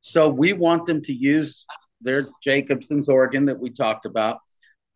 So 0.00 0.28
we 0.28 0.52
want 0.52 0.86
them 0.86 1.02
to 1.02 1.12
use 1.12 1.64
their 2.00 2.26
Jacobson's 2.42 3.08
organ 3.08 3.46
that 3.46 3.58
we 3.58 3.70
talked 3.70 4.04
about 4.04 4.38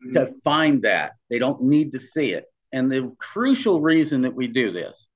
mm-hmm. 0.03 0.13
to 0.13 0.33
find 0.43 0.81
that. 0.83 1.13
They 1.29 1.39
don't 1.39 1.63
need 1.63 1.93
to 1.93 1.99
see 1.99 2.33
it. 2.33 2.45
And 2.73 2.91
the 2.91 3.15
crucial 3.17 3.79
reason 3.81 4.21
that 4.23 4.35
we 4.35 4.47
do 4.47 4.71
this 4.71 5.07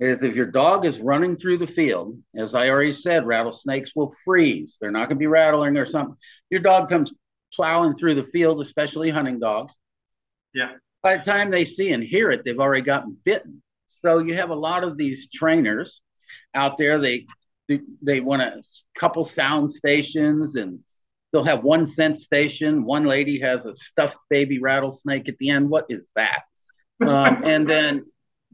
is 0.00 0.22
if 0.22 0.34
your 0.34 0.46
dog 0.46 0.86
is 0.86 1.00
running 1.00 1.34
through 1.34 1.58
the 1.58 1.66
field, 1.66 2.16
as 2.36 2.54
I 2.54 2.68
already 2.68 2.92
said, 2.92 3.26
rattlesnakes 3.26 3.92
will 3.96 4.14
freeze. 4.24 4.76
They're 4.80 4.92
not 4.92 5.08
going 5.08 5.16
to 5.16 5.20
be 5.20 5.26
rattling 5.26 5.76
or 5.76 5.86
something. 5.86 6.16
Your 6.50 6.60
dog 6.60 6.88
comes 6.88 7.12
plowing 7.52 7.94
through 7.94 8.14
the 8.14 8.24
field, 8.24 8.60
especially 8.60 9.10
hunting 9.10 9.40
dogs. 9.40 9.74
Yeah. 10.54 10.72
By 11.02 11.16
the 11.16 11.24
time 11.24 11.50
they 11.50 11.64
see 11.64 11.92
and 11.92 12.02
hear 12.02 12.30
it, 12.30 12.44
they've 12.44 12.58
already 12.58 12.82
gotten 12.82 13.16
bitten. 13.24 13.62
So 13.86 14.18
you 14.18 14.34
have 14.34 14.50
a 14.50 14.54
lot 14.54 14.84
of 14.84 14.96
these 14.96 15.28
trainers 15.30 16.00
out 16.54 16.78
there. 16.78 16.98
They 16.98 17.26
they, 17.68 17.80
they 18.00 18.20
want 18.20 18.42
a 18.42 18.62
couple 18.98 19.24
sound 19.24 19.70
stations 19.70 20.54
and 20.54 20.80
they'll 21.32 21.44
have 21.44 21.64
one 21.64 21.86
scent 21.86 22.18
station. 22.18 22.84
One 22.84 23.04
lady 23.04 23.38
has 23.40 23.66
a 23.66 23.74
stuffed 23.74 24.18
baby 24.30 24.58
rattlesnake 24.58 25.28
at 25.28 25.36
the 25.38 25.50
end. 25.50 25.68
What 25.68 25.86
is 25.88 26.08
that? 26.14 26.42
Um, 27.00 27.44
and 27.44 27.64
then 27.64 28.06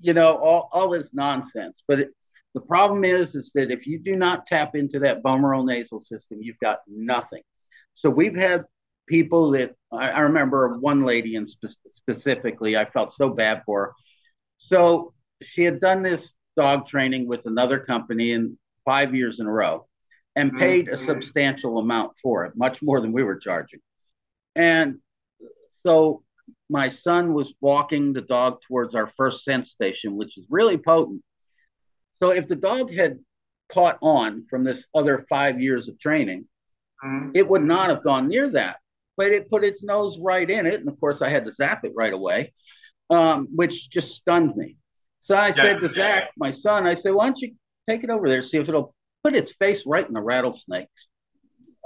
you 0.05 0.13
know 0.13 0.37
all, 0.37 0.69
all 0.71 0.91
this 0.91 1.15
nonsense. 1.15 1.83
But 1.89 2.01
it, 2.01 2.11
the 2.55 2.61
problem 2.61 3.05
is 3.05 3.35
is 3.35 3.53
that 3.55 3.71
if 3.71 3.87
you 3.87 3.99
do 3.99 4.17
not 4.17 4.47
tap 4.47 4.77
into 4.77 4.99
that 5.01 5.23
vomeronasal 5.23 5.67
nasal 5.67 5.99
system, 5.99 6.39
you've 6.43 6.59
got 6.61 6.81
nothing. 6.87 7.43
So 7.95 8.11
we've 8.11 8.37
had 8.37 8.65
people 9.09 9.51
that 9.53 9.75
I, 9.91 10.11
I 10.11 10.21
remember 10.21 10.79
one 10.79 11.03
lady 11.03 11.37
and 11.37 11.49
spe- 11.49 11.77
specifically, 11.91 12.77
I 12.77 12.85
felt 12.85 13.13
so 13.13 13.31
bad 13.31 13.63
for 13.65 13.81
her. 13.81 13.93
So 14.59 15.15
she 15.43 15.65
had 15.65 15.81
done 15.81 16.03
this 16.03 16.33
dog 16.57 16.87
training 16.87 17.27
with 17.27 17.47
another 17.47 17.81
company 17.81 18.33
in 18.33 18.59
five 18.85 19.15
years 19.15 19.41
in 19.41 19.47
a 19.47 19.51
row 19.51 19.87
and 20.37 20.51
mm-hmm. 20.51 20.59
paid 20.59 20.89
a 20.89 20.97
substantial 20.97 21.79
amount 21.79 22.13
for 22.23 22.45
it, 22.45 22.53
much 22.57 22.83
more 22.83 23.01
than 23.01 23.13
we 23.13 23.23
were 23.23 23.37
charging. 23.37 23.81
And 24.55 24.99
so 25.83 26.23
my 26.68 26.88
son 26.88 27.34
was 27.34 27.55
walking 27.61 28.12
the 28.12 28.22
dog 28.22 28.61
towards 28.62 28.95
our 28.95 29.07
first 29.07 29.45
scent 29.45 29.66
station, 29.66 30.16
which 30.16 30.38
is 30.38 30.47
really 30.51 30.78
potent. 30.78 31.22
So 32.22 32.30
if 32.30 32.49
the 32.49 32.57
dog 32.57 32.92
had 32.92 33.18
caught 33.68 33.99
on 34.01 34.47
from 34.49 34.64
this 34.64 34.88
other 34.95 35.26
five 35.28 35.61
years 35.61 35.88
of 35.88 35.99
training, 35.99 36.47
mm-hmm. 37.05 37.30
it 37.34 37.49
would 37.49 37.64
not 37.64 37.90
have 37.90 38.03
gone 38.03 38.28
near 38.28 38.49
that. 38.51 38.78
But 39.16 39.30
it 39.30 39.49
put 39.49 39.64
its 39.64 39.84
nose 39.84 40.18
right 40.18 40.49
in 40.49 40.66
it. 40.66 40.80
And 40.80 40.88
of 40.88 40.99
course, 40.99 41.22
I 41.22 41.28
had 41.28 41.45
to 41.45 41.53
zap 41.53 41.84
it 41.84 41.92
right 41.95 42.12
away, 42.12 42.53
um, 43.11 43.49
which 43.55 43.88
just 43.88 44.16
stunned 44.16 44.57
me. 44.57 44.76
So 45.20 45.36
I 45.36 45.49
yeah, 45.49 45.53
said 45.53 45.80
to 45.80 45.86
yeah, 45.86 45.92
Zach, 45.92 46.22
yeah. 46.24 46.30
my 46.36 46.51
son, 46.51 46.86
I 46.86 46.95
said, 46.95 47.14
why 47.14 47.26
don't 47.26 47.40
you 47.40 47.55
take 47.88 48.03
it 48.03 48.11
over 48.11 48.28
there, 48.28 48.42
see 48.42 48.59
if 48.59 48.68
it'll 48.68 48.95
put 49.22 49.36
its 49.36 49.53
face 49.55 49.86
right 49.86 50.07
in 50.07 50.14
the 50.14 50.20
rattlesnakes. 50.20 51.09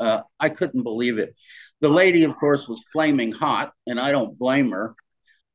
Uh, 0.01 0.23
I 0.41 0.49
couldn't 0.49 0.85
believe 0.85 1.19
it. 1.19 1.37
The 1.81 1.89
lady, 1.89 2.25
of 2.25 2.37
course, 2.37 2.69
was 2.69 2.85
flaming 2.93 3.33
hot, 3.33 3.73
and 3.87 4.01
I 4.01 4.11
don't 4.11 4.39
blame 4.39 4.71
her. 4.73 4.95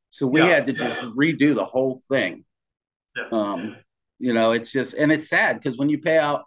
So 0.10 0.28
we 0.28 0.42
had 0.42 0.68
to 0.68 0.74
just 0.74 1.02
redo 1.18 1.56
the 1.56 1.66
whole 1.66 2.02
thing. 2.10 2.46
Um, 3.32 3.78
you 4.20 4.34
know, 4.34 4.52
it's 4.52 4.72
just, 4.72 4.94
and 4.94 5.12
it's 5.12 5.28
sad 5.28 5.60
because 5.60 5.78
when 5.78 5.90
you 5.90 5.98
pay 5.98 6.18
out 6.18 6.44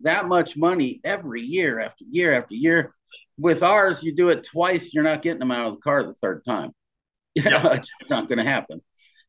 that 0.00 0.26
much 0.26 0.56
money 0.56 1.00
every 1.04 1.42
year 1.42 1.80
after 1.80 2.04
year 2.04 2.34
after 2.34 2.54
year, 2.54 2.94
with 3.38 3.62
ours, 3.62 4.02
you 4.02 4.14
do 4.14 4.30
it 4.30 4.44
twice, 4.44 4.92
you're 4.92 5.04
not 5.04 5.22
getting 5.22 5.40
them 5.40 5.50
out 5.50 5.66
of 5.66 5.74
the 5.74 5.80
car 5.80 6.02
the 6.02 6.12
third 6.12 6.42
time. 6.44 6.72
Know, 7.44 7.70
it's 7.72 7.90
not 8.08 8.28
going 8.28 8.38
to 8.38 8.44
happen. 8.44 8.80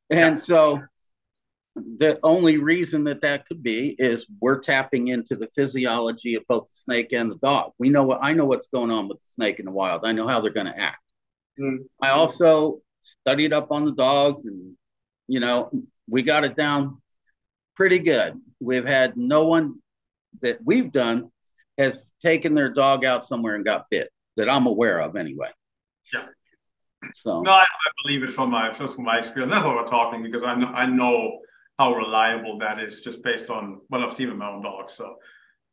And 0.09 0.39
so 0.39 0.81
the 1.97 2.19
only 2.23 2.57
reason 2.57 3.03
that 3.05 3.21
that 3.21 3.47
could 3.47 3.63
be 3.63 3.95
is 3.99 4.25
we're 4.39 4.59
tapping 4.59 5.09
into 5.09 5.35
the 5.35 5.47
physiology 5.55 6.35
of 6.35 6.43
both 6.47 6.67
the 6.69 6.75
snake 6.75 7.13
and 7.13 7.31
the 7.31 7.37
dog. 7.37 7.73
We 7.77 7.89
know 7.89 8.03
what 8.03 8.23
I 8.23 8.33
know 8.33 8.45
what's 8.45 8.67
going 8.67 8.91
on 8.91 9.07
with 9.07 9.19
the 9.19 9.27
snake 9.27 9.59
in 9.59 9.65
the 9.65 9.71
wild. 9.71 10.05
I 10.05 10.11
know 10.11 10.27
how 10.27 10.39
they're 10.39 10.51
going 10.51 10.67
to 10.67 10.79
act. 10.79 11.01
Mm-hmm. 11.59 11.83
I 12.01 12.09
also 12.09 12.81
studied 13.03 13.53
up 13.53 13.71
on 13.71 13.85
the 13.85 13.93
dogs, 13.93 14.45
and 14.45 14.75
you 15.27 15.39
know 15.39 15.71
we 16.09 16.21
got 16.21 16.45
it 16.45 16.55
down 16.55 17.01
pretty 17.75 17.99
good. 17.99 18.39
We've 18.59 18.85
had 18.85 19.17
no 19.17 19.45
one 19.45 19.75
that 20.41 20.59
we've 20.63 20.91
done 20.91 21.31
has 21.77 22.13
taken 22.21 22.55
their 22.55 22.69
dog 22.69 23.05
out 23.05 23.25
somewhere 23.25 23.55
and 23.55 23.63
got 23.63 23.89
bit 23.89 24.09
that 24.35 24.49
I'm 24.49 24.65
aware 24.65 24.99
of 24.99 25.15
anyway. 25.15 25.49
Yeah. 26.13 26.25
So 27.13 27.41
no, 27.41 27.51
I, 27.51 27.61
I 27.61 27.91
believe 28.03 28.23
it 28.23 28.31
from 28.31 28.49
my 28.49 28.71
just 28.71 28.95
from 28.95 29.05
my 29.05 29.19
experience. 29.19 29.51
That's 29.51 29.65
what 29.65 29.75
we're 29.75 29.85
talking 29.85 30.23
because 30.23 30.43
I 30.43 30.55
know 30.55 30.67
I 30.67 30.85
know 30.85 31.39
how 31.77 31.93
reliable 31.93 32.57
that 32.59 32.79
is 32.79 33.01
just 33.01 33.23
based 33.23 33.49
on 33.49 33.81
what 33.89 34.01
I've 34.01 34.13
seen 34.13 34.29
with 34.29 34.37
my 34.37 34.49
own 34.49 34.63
dogs. 34.63 34.93
So 34.93 35.17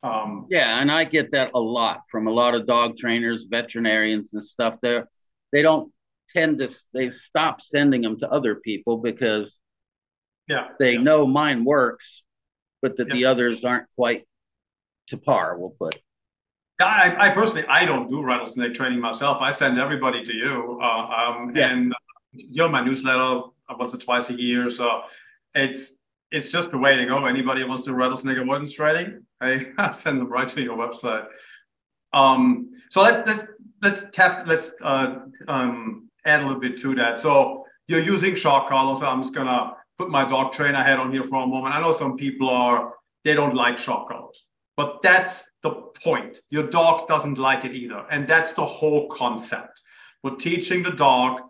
um, 0.04 0.46
yeah, 0.50 0.80
and 0.80 0.92
I 0.92 1.04
get 1.04 1.30
that 1.32 1.50
a 1.54 1.60
lot 1.60 2.02
from 2.10 2.26
a 2.26 2.30
lot 2.30 2.54
of 2.54 2.66
dog 2.66 2.98
trainers, 2.98 3.44
veterinarians, 3.44 4.34
and 4.34 4.44
stuff. 4.44 4.78
There, 4.80 5.08
they 5.50 5.62
don't 5.62 5.90
tend 6.28 6.58
to 6.58 6.68
they 6.92 7.10
stop 7.10 7.60
sending 7.60 8.02
them 8.02 8.18
to 8.18 8.30
other 8.30 8.56
people 8.56 8.98
because 8.98 9.60
yeah 10.48 10.68
they 10.78 10.94
yeah. 10.94 11.00
know 11.00 11.26
mine 11.26 11.64
works, 11.64 12.22
but 12.82 12.98
that 12.98 13.08
yeah. 13.08 13.14
the 13.14 13.24
others 13.24 13.64
aren't 13.64 13.86
quite 13.96 14.26
to 15.06 15.16
par. 15.16 15.58
We'll 15.58 15.70
put. 15.70 15.98
I, 16.80 17.14
I 17.18 17.28
personally, 17.30 17.64
I 17.68 17.86
don't 17.86 18.08
do 18.08 18.22
rattlesnake 18.22 18.74
training 18.74 19.00
myself. 19.00 19.40
I 19.40 19.52
send 19.52 19.78
everybody 19.78 20.22
to 20.24 20.36
you, 20.36 20.80
uh, 20.82 20.86
um, 20.86 21.52
yeah. 21.54 21.70
and 21.70 21.94
you're 22.32 22.68
my 22.68 22.84
newsletter 22.84 23.42
once 23.70 23.94
or 23.94 23.98
twice 23.98 24.28
a 24.28 24.34
year. 24.34 24.68
So 24.68 25.02
it's 25.54 25.94
it's 26.30 26.50
just 26.50 26.70
the 26.70 26.78
way 26.78 26.96
to 26.96 27.06
go. 27.06 27.26
Anybody 27.26 27.62
who 27.62 27.68
wants 27.68 27.84
to 27.84 27.94
rattlesnake 27.94 28.38
avoidance 28.38 28.72
training, 28.72 29.24
I 29.40 29.90
send 29.92 30.20
them 30.20 30.28
right 30.28 30.48
to 30.48 30.62
your 30.62 30.76
website. 30.76 31.26
Um, 32.12 32.70
so 32.90 33.02
let's 33.02 33.28
let's 33.28 33.46
let's 33.82 34.10
tap 34.10 34.46
let's 34.46 34.72
uh, 34.82 35.16
um, 35.48 36.10
add 36.24 36.40
a 36.40 36.44
little 36.44 36.60
bit 36.60 36.76
to 36.78 36.94
that. 36.96 37.20
So 37.20 37.64
you're 37.86 38.00
using 38.00 38.34
shock 38.34 38.68
collars. 38.68 38.98
So 39.00 39.06
I'm 39.06 39.22
just 39.22 39.34
gonna 39.34 39.74
put 39.98 40.10
my 40.10 40.24
dog 40.24 40.52
trainer 40.52 40.82
head 40.82 40.98
on 40.98 41.12
here 41.12 41.24
for 41.24 41.44
a 41.44 41.46
moment. 41.46 41.74
I 41.74 41.80
know 41.80 41.92
some 41.92 42.16
people 42.16 42.48
are 42.48 42.94
they 43.24 43.34
don't 43.34 43.54
like 43.54 43.78
shock 43.78 44.08
collars. 44.08 44.44
But 44.76 45.02
that's 45.02 45.44
the 45.62 45.70
point. 46.02 46.38
Your 46.50 46.68
dog 46.68 47.06
doesn't 47.08 47.38
like 47.38 47.64
it 47.64 47.74
either. 47.74 48.04
And 48.10 48.26
that's 48.26 48.54
the 48.54 48.66
whole 48.66 49.08
concept. 49.08 49.80
We're 50.22 50.36
teaching 50.36 50.82
the 50.82 50.90
dog 50.90 51.40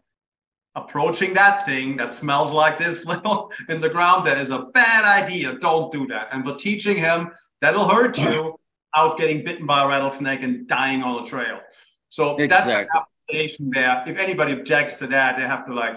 approaching 0.77 1.35
that 1.35 1.65
thing 1.65 1.97
that 1.97 2.13
smells 2.13 2.53
like 2.53 2.79
this 2.79 3.05
little 3.07 3.53
in 3.69 3.81
the 3.81 3.89
ground, 3.89 4.27
that 4.27 4.39
is 4.39 4.51
a 4.51 4.61
bad 4.75 5.05
idea. 5.05 5.59
Don't 5.59 5.93
do 5.93 6.07
that. 6.09 6.29
And 6.33 6.45
we're 6.45 6.57
teaching 6.57 6.97
him 6.97 7.31
that'll 7.61 7.89
hurt 7.89 8.19
you 8.19 8.59
out 8.97 9.19
getting 9.19 9.45
bitten 9.45 9.67
by 9.67 9.83
a 9.83 9.89
rattlesnake 9.89 10.43
and 10.43 10.67
dying 10.69 11.03
on 11.03 11.23
the 11.23 11.29
trail. 11.29 11.61
So 12.09 12.37
exactly. 12.37 12.47
that's 12.75 12.93
the 12.93 13.03
application 13.33 13.71
there. 13.73 14.03
If 14.07 14.19
anybody 14.19 14.53
objects 14.53 14.99
to 15.01 15.07
that, 15.09 15.37
they 15.37 15.43
have 15.43 15.67
to 15.67 15.75
like 15.75 15.97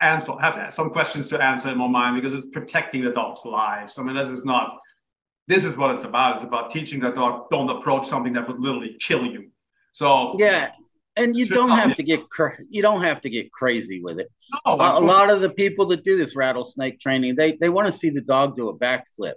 answer, 0.00 0.32
have 0.40 0.72
some 0.72 0.90
questions 0.90 1.28
to 1.28 1.42
answer 1.42 1.70
in 1.70 1.78
my 1.78 1.88
mind 1.88 2.20
because 2.20 2.34
it's 2.34 2.46
protecting 2.52 3.02
the 3.02 3.10
dog's 3.10 3.44
lives. 3.44 3.98
I 3.98 4.02
mean, 4.02 4.16
this 4.16 4.30
is 4.30 4.44
not 4.44 4.78
this 5.46 5.64
is 5.64 5.76
what 5.76 5.90
it's 5.92 6.04
about. 6.04 6.36
It's 6.36 6.44
about 6.44 6.70
teaching 6.70 7.00
the 7.00 7.10
dog 7.10 7.50
don't 7.50 7.68
approach 7.68 8.06
something 8.06 8.32
that 8.34 8.46
would 8.46 8.60
literally 8.60 8.96
kill 9.00 9.26
you. 9.26 9.50
So 9.92 10.30
yeah, 10.38 10.70
and 11.20 11.36
you 11.36 11.46
don't 11.46 11.70
have 11.70 11.94
to 11.96 12.02
get 12.02 12.20
you 12.68 12.82
don't 12.82 13.02
have 13.02 13.20
to 13.22 13.30
get 13.30 13.52
crazy 13.52 14.00
with 14.02 14.18
it. 14.18 14.30
No, 14.66 14.72
uh, 14.72 14.98
a 14.98 15.00
lot 15.00 15.30
of 15.30 15.40
the 15.40 15.50
people 15.50 15.86
that 15.86 16.04
do 16.04 16.16
this 16.16 16.36
rattlesnake 16.36 17.00
training, 17.00 17.36
they 17.36 17.56
they 17.60 17.68
want 17.68 17.86
to 17.86 17.92
see 17.92 18.10
the 18.10 18.20
dog 18.20 18.56
do 18.56 18.68
a 18.68 18.76
backflip. 18.76 19.34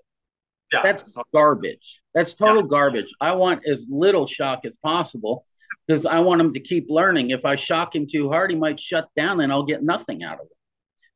Yeah, 0.72 0.82
that's 0.84 1.16
garbage. 1.34 2.02
That's 2.14 2.34
total 2.34 2.64
yeah. 2.64 2.68
garbage. 2.70 3.14
I 3.22 3.34
want 3.34 3.68
as 3.68 3.86
little 3.90 4.26
shock 4.26 4.62
as 4.66 4.76
possible 4.78 5.46
because 5.88 6.06
I 6.06 6.20
want 6.20 6.42
him 6.42 6.54
to 6.54 6.60
keep 6.60 6.88
learning. 6.90 7.30
If 7.30 7.46
I 7.46 7.56
shock 7.56 7.96
him 7.96 8.08
too 8.08 8.30
hard, 8.30 8.52
he 8.52 8.58
might 8.58 8.80
shut 8.80 9.10
down, 9.16 9.42
and 9.42 9.52
I'll 9.52 9.66
get 9.66 9.84
nothing 9.84 10.24
out 10.24 10.40
of 10.40 10.46
it 10.46 10.58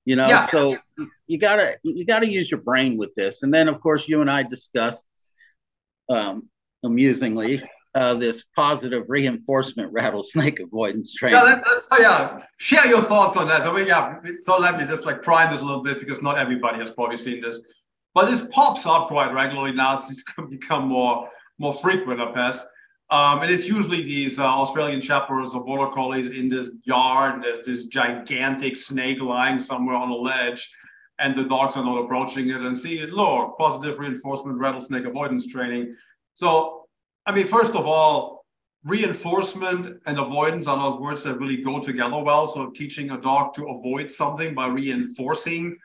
you 0.07 0.15
know 0.15 0.26
yeah. 0.26 0.45
so 0.45 0.78
you 1.28 1.38
gotta 1.38 1.78
you 1.84 2.05
gotta 2.05 2.32
use 2.32 2.49
your 2.49 2.61
brain 2.61 2.97
with 2.97 3.13
this 3.15 3.43
and 3.43 3.53
then 3.53 3.68
of 3.68 3.82
course 3.82 4.07
you 4.07 4.22
and 4.22 4.32
i 4.32 4.41
discussed 4.41 5.05
um, 6.09 6.47
amusingly 6.84 7.61
uh, 7.98 8.14
this 8.14 8.43
positive 8.56 9.06
reinforcement 9.10 9.91
rattlesnake 9.91 10.60
avoidance 10.60 11.16
training. 11.16 11.39
Yeah, 11.39 11.56
that's, 11.56 11.88
that's, 11.88 12.02
yeah. 12.02 12.43
Share 12.58 12.86
your 12.86 13.02
thoughts 13.02 13.36
on 13.38 13.48
that. 13.48 13.64
So 13.64 13.74
we, 13.74 13.88
yeah, 13.88 14.20
so 14.43 14.60
let 14.60 14.78
me 14.78 14.86
just 14.86 15.04
like 15.04 15.24
prime 15.24 15.50
this 15.50 15.62
a 15.62 15.66
little 15.66 15.82
bit 15.82 16.00
because 16.00 16.22
not 16.22 16.38
everybody 16.38 16.78
has 16.78 16.91
probably 16.91 17.18
seen 17.18 17.41
this, 17.41 17.60
but 18.14 18.28
this 18.30 18.45
pops 18.52 18.86
up 18.86 19.08
quite 19.08 19.34
regularly 19.34 19.72
now. 19.72 20.00
It's 20.10 20.24
become 20.50 20.88
more 20.88 21.30
more 21.58 21.74
frequent, 21.74 22.22
I 22.22 22.32
guess. 22.34 22.64
Um, 23.10 23.41
and 23.41 23.50
it's 23.50 23.68
usually 23.68 24.04
these 24.04 24.38
uh, 24.38 24.45
Australian 24.45 25.02
Shepherds 25.02 25.56
or 25.56 25.64
Border 25.64 25.91
Collies 25.91 26.30
in 26.30 26.50
this 26.50 26.70
yard. 26.84 27.41
There's 27.41 27.66
this 27.66 27.88
gigantic 27.88 28.76
snake 28.76 29.22
lying 29.22 29.60
somewhere 29.60 29.95
on 29.95 30.12
a 30.12 30.16
ledge, 30.16 30.70
and 31.18 31.36
the 31.36 31.45
dogs 31.45 31.76
are 31.76 31.84
not 31.84 32.04
approaching 32.04 32.50
it. 32.50 32.62
And 32.62 32.78
see, 32.78 33.04
look, 33.08 33.58
positive 33.58 33.98
reinforcement 33.98 34.60
rattlesnake 34.60 35.06
avoidance 35.06 35.48
training. 35.48 35.95
So, 36.36 36.76
I 37.28 37.34
mean, 37.34 37.45
first 37.45 37.75
of 37.75 37.86
all, 37.86 38.45
reinforcement 38.86 40.01
and 40.05 40.17
avoidance 40.17 40.65
are 40.65 40.78
not 40.78 41.01
words 41.01 41.23
that 41.23 41.38
really 41.38 41.57
go 41.57 41.82
together 41.82 42.19
well. 42.19 42.47
So, 42.47 42.69
teaching 42.69 43.11
a 43.11 43.19
dog 43.19 43.53
to 43.55 43.67
avoid 43.67 44.09
something 44.09 44.55
by 44.55 44.67
reinforcing 44.67 45.78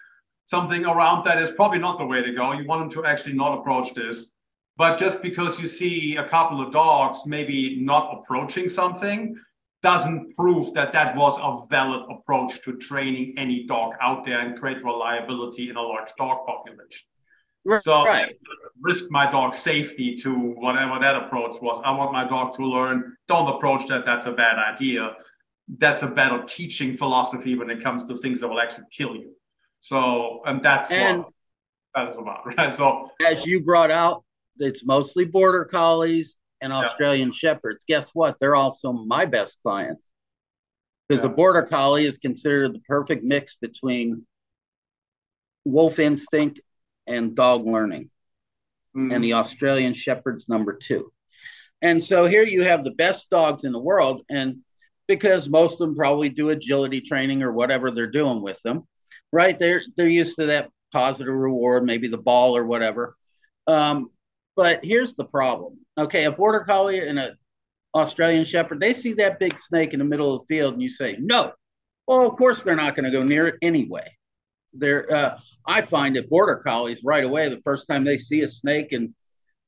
something 0.44 0.84
around 0.86 1.24
that 1.24 1.42
is 1.42 1.50
probably 1.50 1.80
not 1.80 1.98
the 1.98 2.06
way 2.06 2.22
to 2.22 2.32
go. 2.32 2.52
You 2.52 2.64
want 2.64 2.82
them 2.82 3.02
to 3.02 3.08
actually 3.08 3.32
not 3.32 3.58
approach 3.58 3.92
this. 3.92 4.30
But 4.76 4.98
just 4.98 5.20
because 5.20 5.60
you 5.60 5.66
see 5.66 6.16
a 6.16 6.28
couple 6.28 6.60
of 6.60 6.70
dogs 6.70 7.26
maybe 7.26 7.80
not 7.80 8.18
approaching 8.18 8.68
something 8.68 9.36
doesn't 9.82 10.36
prove 10.36 10.72
that 10.74 10.92
that 10.92 11.16
was 11.16 11.36
a 11.40 11.66
valid 11.68 12.04
approach 12.08 12.62
to 12.62 12.76
training 12.76 13.34
any 13.36 13.66
dog 13.66 13.94
out 14.00 14.22
there 14.22 14.38
and 14.38 14.58
create 14.58 14.82
reliability 14.84 15.70
in 15.70 15.76
a 15.76 15.82
large 15.82 16.10
dog 16.16 16.46
population. 16.46 17.02
Right. 17.64 17.82
So 17.82 18.04
right. 18.04 18.36
risk 18.80 19.10
my 19.10 19.30
dog's 19.30 19.58
safety 19.58 20.16
to 20.16 20.34
whatever 20.34 20.98
that 21.00 21.14
approach 21.14 21.54
was. 21.62 21.80
I 21.84 21.92
want 21.92 22.12
my 22.12 22.26
dog 22.26 22.54
to 22.56 22.66
learn. 22.66 23.16
Don't 23.28 23.54
approach 23.54 23.86
that. 23.88 24.04
That's 24.04 24.26
a 24.26 24.32
bad 24.32 24.58
idea. 24.58 25.14
That's 25.78 26.02
a 26.02 26.08
better 26.08 26.42
teaching 26.46 26.96
philosophy 26.96 27.54
when 27.54 27.70
it 27.70 27.82
comes 27.82 28.04
to 28.08 28.16
things 28.16 28.40
that 28.40 28.48
will 28.48 28.60
actually 28.60 28.86
kill 28.90 29.14
you. 29.14 29.32
So, 29.80 30.42
and 30.44 30.62
that's 30.62 30.90
and 30.90 31.18
what 31.18 31.32
that's 31.94 32.16
about, 32.16 32.46
right? 32.58 32.72
So, 32.72 33.10
as 33.24 33.46
you 33.46 33.62
brought 33.62 33.90
out, 33.90 34.24
it's 34.58 34.84
mostly 34.84 35.24
border 35.24 35.64
collies 35.64 36.36
and 36.60 36.72
Australian 36.72 37.28
yeah. 37.28 37.34
shepherds. 37.34 37.84
Guess 37.86 38.10
what? 38.10 38.38
They're 38.38 38.56
also 38.56 38.92
my 38.92 39.24
best 39.24 39.58
clients 39.62 40.10
because 41.08 41.24
yeah. 41.24 41.30
a 41.30 41.34
border 41.34 41.62
collie 41.62 42.06
is 42.06 42.18
considered 42.18 42.74
the 42.74 42.80
perfect 42.80 43.24
mix 43.24 43.56
between 43.56 44.26
wolf 45.64 45.98
instinct 45.98 46.60
and 47.06 47.34
dog 47.34 47.66
learning. 47.66 48.10
Mm. 48.96 49.14
And 49.14 49.24
the 49.24 49.34
Australian 49.34 49.94
Shepherd's 49.94 50.48
number 50.48 50.74
two. 50.74 51.12
And 51.80 52.02
so 52.02 52.26
here 52.26 52.44
you 52.44 52.62
have 52.62 52.84
the 52.84 52.92
best 52.92 53.30
dogs 53.30 53.64
in 53.64 53.72
the 53.72 53.78
world. 53.80 54.22
And 54.30 54.58
because 55.08 55.48
most 55.48 55.74
of 55.74 55.88
them 55.88 55.96
probably 55.96 56.28
do 56.28 56.50
agility 56.50 57.00
training 57.00 57.42
or 57.42 57.52
whatever 57.52 57.90
they're 57.90 58.06
doing 58.06 58.40
with 58.42 58.60
them, 58.62 58.86
right? 59.32 59.58
They're 59.58 59.82
they're 59.96 60.08
used 60.08 60.36
to 60.36 60.46
that 60.46 60.70
positive 60.92 61.34
reward, 61.34 61.84
maybe 61.84 62.08
the 62.08 62.18
ball 62.18 62.56
or 62.56 62.64
whatever. 62.64 63.16
Um, 63.66 64.10
but 64.54 64.84
here's 64.84 65.14
the 65.14 65.24
problem. 65.24 65.78
Okay, 65.98 66.24
a 66.24 66.32
border 66.32 66.60
collie 66.60 67.06
and 67.06 67.18
a 67.18 67.36
Australian 67.94 68.44
shepherd, 68.44 68.80
they 68.80 68.92
see 68.92 69.12
that 69.14 69.38
big 69.38 69.58
snake 69.58 69.92
in 69.92 69.98
the 69.98 70.04
middle 70.04 70.34
of 70.34 70.42
the 70.42 70.54
field, 70.54 70.74
and 70.74 70.82
you 70.82 70.88
say, 70.88 71.16
no. 71.20 71.52
Well, 72.06 72.26
of 72.26 72.36
course 72.36 72.62
they're 72.62 72.74
not 72.74 72.96
going 72.96 73.04
to 73.04 73.10
go 73.10 73.22
near 73.22 73.48
it 73.48 73.56
anyway. 73.62 74.10
They're 74.74 75.12
uh, 75.12 75.38
I 75.66 75.82
find 75.82 76.16
that 76.16 76.30
border 76.30 76.56
collies 76.56 77.02
right 77.04 77.24
away 77.24 77.48
the 77.48 77.60
first 77.60 77.86
time 77.86 78.04
they 78.04 78.16
see 78.16 78.42
a 78.42 78.48
snake 78.48 78.92
and 78.92 79.14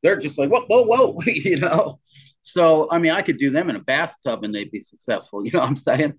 they're 0.02 0.16
just 0.16 0.38
like 0.38 0.50
whoa 0.50 0.64
whoa 0.66 0.84
whoa 0.84 1.18
you 1.26 1.56
know. 1.56 2.00
So 2.40 2.88
I 2.90 2.98
mean 2.98 3.12
I 3.12 3.22
could 3.22 3.38
do 3.38 3.50
them 3.50 3.70
in 3.70 3.76
a 3.76 3.80
bathtub 3.80 4.44
and 4.44 4.54
they'd 4.54 4.70
be 4.70 4.80
successful. 4.80 5.42
You 5.44 5.52
know 5.52 5.60
what 5.60 5.68
I'm 5.68 5.76
saying? 5.76 6.14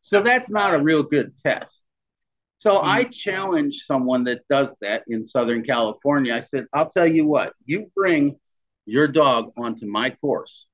So 0.00 0.22
that's 0.22 0.50
not 0.50 0.74
a 0.74 0.82
real 0.82 1.02
good 1.02 1.36
test. 1.38 1.84
So 2.58 2.74
mm-hmm. 2.74 2.88
I 2.88 3.04
challenge 3.04 3.84
someone 3.86 4.24
that 4.24 4.46
does 4.48 4.76
that 4.80 5.04
in 5.08 5.26
Southern 5.26 5.64
California. 5.64 6.34
I 6.34 6.40
said, 6.40 6.66
I'll 6.72 6.90
tell 6.90 7.06
you 7.06 7.26
what, 7.26 7.54
you 7.64 7.90
bring 7.94 8.38
your 8.86 9.08
dog 9.08 9.52
onto 9.56 9.86
my 9.86 10.10
course. 10.10 10.66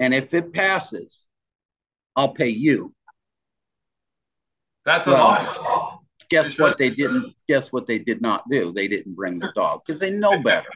And 0.00 0.12
if 0.12 0.34
it 0.34 0.52
passes, 0.52 1.26
I'll 2.16 2.34
pay 2.34 2.48
you. 2.48 2.94
That's 4.84 5.06
an 5.06 5.14
offer 5.14 6.01
guess 6.32 6.58
what 6.58 6.78
they 6.78 6.90
didn't 6.90 7.34
guess 7.46 7.72
what 7.72 7.86
they 7.86 7.98
did 7.98 8.20
not 8.20 8.48
do? 8.50 8.72
They 8.72 8.88
didn't 8.88 9.14
bring 9.14 9.38
the 9.38 9.52
dog 9.54 9.82
because 9.84 10.00
they 10.00 10.10
know 10.10 10.42
better. 10.42 10.68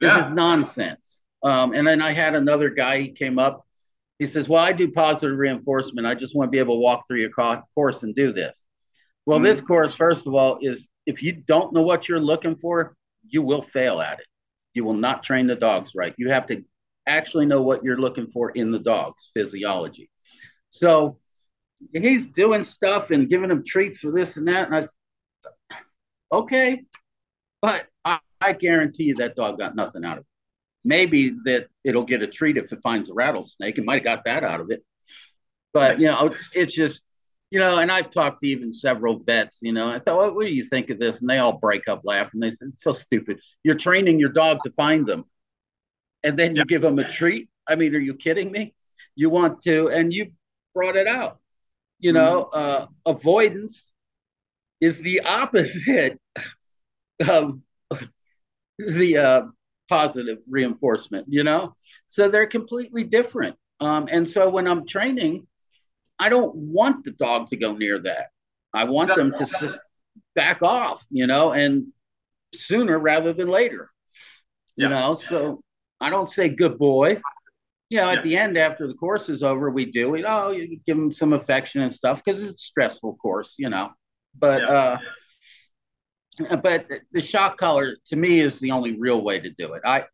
This 0.00 0.16
yeah. 0.16 0.24
is 0.24 0.30
nonsense. 0.30 1.24
Um, 1.42 1.72
and 1.72 1.86
then 1.86 2.02
i 2.02 2.12
had 2.12 2.34
another 2.34 2.70
guy 2.70 3.00
he 3.00 3.10
came 3.10 3.38
up. 3.38 3.64
He 4.18 4.26
says 4.26 4.48
well 4.48 4.62
i 4.62 4.72
do 4.72 4.90
positive 4.90 5.38
reinforcement. 5.38 6.06
I 6.06 6.14
just 6.14 6.34
want 6.34 6.48
to 6.48 6.50
be 6.50 6.58
able 6.58 6.76
to 6.76 6.80
walk 6.80 7.06
through 7.06 7.20
your 7.20 7.30
course 7.74 8.02
and 8.02 8.14
do 8.14 8.32
this. 8.32 8.66
Well 9.26 9.38
mm-hmm. 9.38 9.44
this 9.44 9.60
course 9.60 9.94
first 9.94 10.26
of 10.26 10.34
all 10.34 10.58
is 10.60 10.90
if 11.06 11.22
you 11.22 11.32
don't 11.32 11.72
know 11.72 11.82
what 11.82 12.08
you're 12.08 12.20
looking 12.20 12.56
for 12.56 12.96
you 13.28 13.42
will 13.42 13.62
fail 13.62 14.00
at 14.00 14.20
it. 14.20 14.26
You 14.74 14.84
will 14.84 14.94
not 14.94 15.22
train 15.22 15.46
the 15.46 15.54
dogs 15.54 15.92
right. 15.94 16.14
You 16.18 16.30
have 16.30 16.46
to 16.46 16.64
actually 17.06 17.46
know 17.46 17.62
what 17.62 17.84
you're 17.84 18.00
looking 18.00 18.28
for 18.28 18.50
in 18.50 18.70
the 18.70 18.78
dog's 18.78 19.30
physiology. 19.34 20.10
So 20.70 21.18
he's 21.92 22.26
doing 22.26 22.62
stuff 22.62 23.10
and 23.10 23.28
giving 23.28 23.50
him 23.50 23.64
treats 23.64 24.00
for 24.00 24.12
this 24.12 24.36
and 24.36 24.48
that. 24.48 24.70
And 24.70 24.88
I, 25.70 25.76
okay, 26.32 26.82
but 27.62 27.86
I, 28.04 28.20
I 28.40 28.52
guarantee 28.52 29.04
you 29.04 29.16
that 29.16 29.36
dog 29.36 29.58
got 29.58 29.76
nothing 29.76 30.04
out 30.04 30.18
of 30.18 30.22
it. 30.22 30.26
Maybe 30.84 31.30
that 31.44 31.68
it'll 31.84 32.04
get 32.04 32.22
a 32.22 32.26
treat 32.26 32.56
if 32.56 32.72
it 32.72 32.80
finds 32.82 33.10
a 33.10 33.14
rattlesnake. 33.14 33.78
It 33.78 33.84
might 33.84 33.94
have 33.94 34.04
got 34.04 34.24
that 34.24 34.44
out 34.44 34.60
of 34.60 34.70
it. 34.70 34.84
But, 35.72 36.00
you 36.00 36.06
know, 36.06 36.26
it's, 36.26 36.50
it's 36.54 36.74
just, 36.74 37.02
you 37.50 37.58
know, 37.58 37.78
and 37.78 37.90
I've 37.90 38.10
talked 38.10 38.40
to 38.40 38.48
even 38.48 38.72
several 38.72 39.18
vets, 39.18 39.60
you 39.62 39.72
know, 39.72 39.88
I 39.88 39.98
thought, 39.98 40.16
what, 40.16 40.34
what 40.34 40.46
do 40.46 40.54
you 40.54 40.64
think 40.64 40.90
of 40.90 40.98
this? 40.98 41.20
And 41.20 41.28
they 41.28 41.38
all 41.38 41.58
break 41.58 41.88
up 41.88 42.02
laughing. 42.04 42.40
They 42.40 42.50
said, 42.50 42.68
it's 42.72 42.82
so 42.82 42.92
stupid. 42.92 43.40
You're 43.64 43.74
training 43.74 44.18
your 44.18 44.30
dog 44.30 44.60
to 44.64 44.72
find 44.72 45.06
them. 45.06 45.24
And 46.24 46.38
then 46.38 46.54
you 46.54 46.60
yeah. 46.60 46.66
give 46.66 46.82
them 46.82 46.98
a 46.98 47.08
treat. 47.08 47.48
I 47.66 47.74
mean, 47.74 47.94
are 47.94 47.98
you 47.98 48.14
kidding 48.14 48.50
me? 48.50 48.74
You 49.14 49.30
want 49.30 49.60
to, 49.62 49.88
and 49.88 50.12
you 50.12 50.32
brought 50.74 50.96
it 50.96 51.06
out 51.06 51.38
you 51.98 52.12
know, 52.12 52.48
mm-hmm. 52.52 52.82
uh, 52.82 52.86
avoidance 53.06 53.92
is 54.80 54.98
the 54.98 55.20
opposite 55.20 56.20
of 57.28 57.58
the 58.78 59.18
uh, 59.18 59.42
positive 59.88 60.38
reinforcement, 60.48 61.26
you 61.28 61.42
know? 61.44 61.72
So 62.08 62.28
they're 62.28 62.46
completely 62.46 63.04
different. 63.04 63.56
Um, 63.80 64.08
and 64.10 64.28
so 64.28 64.48
when 64.48 64.66
I'm 64.66 64.86
training, 64.86 65.46
I 66.18 66.28
don't 66.28 66.54
want 66.54 67.04
the 67.04 67.12
dog 67.12 67.48
to 67.50 67.56
go 67.56 67.72
near 67.72 67.98
that. 68.00 68.26
I 68.72 68.84
want 68.84 69.14
them 69.14 69.32
to 69.32 69.42
s- 69.42 69.78
back 70.34 70.62
off, 70.62 71.04
you 71.10 71.26
know, 71.26 71.52
and 71.52 71.88
sooner 72.54 72.98
rather 72.98 73.32
than 73.32 73.48
later, 73.48 73.88
you 74.76 74.88
yeah. 74.88 74.98
know? 74.98 75.14
So 75.14 75.62
I 76.00 76.10
don't 76.10 76.30
say 76.30 76.48
good 76.48 76.78
boy 76.78 77.20
you 77.90 77.98
know, 77.98 78.10
at 78.10 78.22
the 78.22 78.36
end 78.36 78.58
after 78.58 78.86
the 78.86 78.94
course 78.94 79.28
is 79.28 79.42
over, 79.42 79.70
we 79.70 79.90
do 79.90 80.10
we 80.10 80.24
oh 80.24 80.50
you 80.50 80.78
give 80.86 80.96
them 80.96 81.12
some 81.12 81.32
affection 81.32 81.82
and 81.82 81.92
stuff 81.92 82.22
because 82.22 82.42
it's 82.42 82.62
a 82.62 82.66
stressful 82.66 83.16
course, 83.16 83.54
you 83.58 83.70
know. 83.70 83.90
But 84.38 84.62
yeah. 84.62 84.98
uh, 86.50 86.56
but 86.56 86.86
the 87.12 87.22
shock 87.22 87.56
collar 87.56 87.96
to 88.08 88.16
me 88.16 88.40
is 88.40 88.60
the 88.60 88.70
only 88.72 88.98
real 88.98 89.22
way 89.22 89.40
to 89.40 89.50
do 89.50 89.72
it. 89.72 89.82
I 89.84 90.04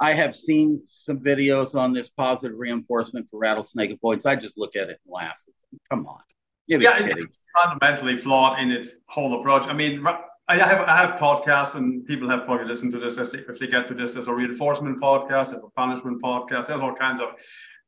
I 0.00 0.12
have 0.12 0.34
seen 0.34 0.82
some 0.86 1.20
videos 1.20 1.74
on 1.74 1.92
this 1.92 2.10
positive 2.10 2.58
reinforcement 2.58 3.28
for 3.30 3.38
rattlesnake 3.38 3.92
avoidance. 3.92 4.26
I 4.26 4.36
just 4.36 4.58
look 4.58 4.76
at 4.76 4.88
it 4.88 5.00
and 5.04 5.12
laugh. 5.12 5.36
Come 5.90 6.06
on. 6.06 6.20
Yeah, 6.66 6.78
it's 7.00 7.44
fundamentally 7.56 8.16
flawed 8.16 8.58
in 8.58 8.70
its 8.70 8.94
whole 9.08 9.40
approach. 9.40 9.66
I 9.66 9.72
mean, 9.72 10.04
I 10.60 10.66
have 10.66 10.80
I 10.86 10.96
have 10.98 11.18
podcasts, 11.18 11.76
and 11.76 12.04
people 12.04 12.28
have 12.28 12.44
probably 12.44 12.66
listened 12.66 12.92
to 12.92 12.98
this 12.98 13.16
as 13.16 13.30
they, 13.30 13.38
if 13.38 13.58
they 13.58 13.66
get 13.66 13.88
to 13.88 13.94
this. 13.94 14.12
There's 14.12 14.28
a 14.28 14.34
reinforcement 14.34 15.00
podcast, 15.00 15.50
there's 15.50 15.64
a 15.64 15.70
punishment 15.74 16.22
podcast, 16.22 16.66
there's 16.66 16.82
all 16.82 16.94
kinds 16.94 17.20
of 17.20 17.28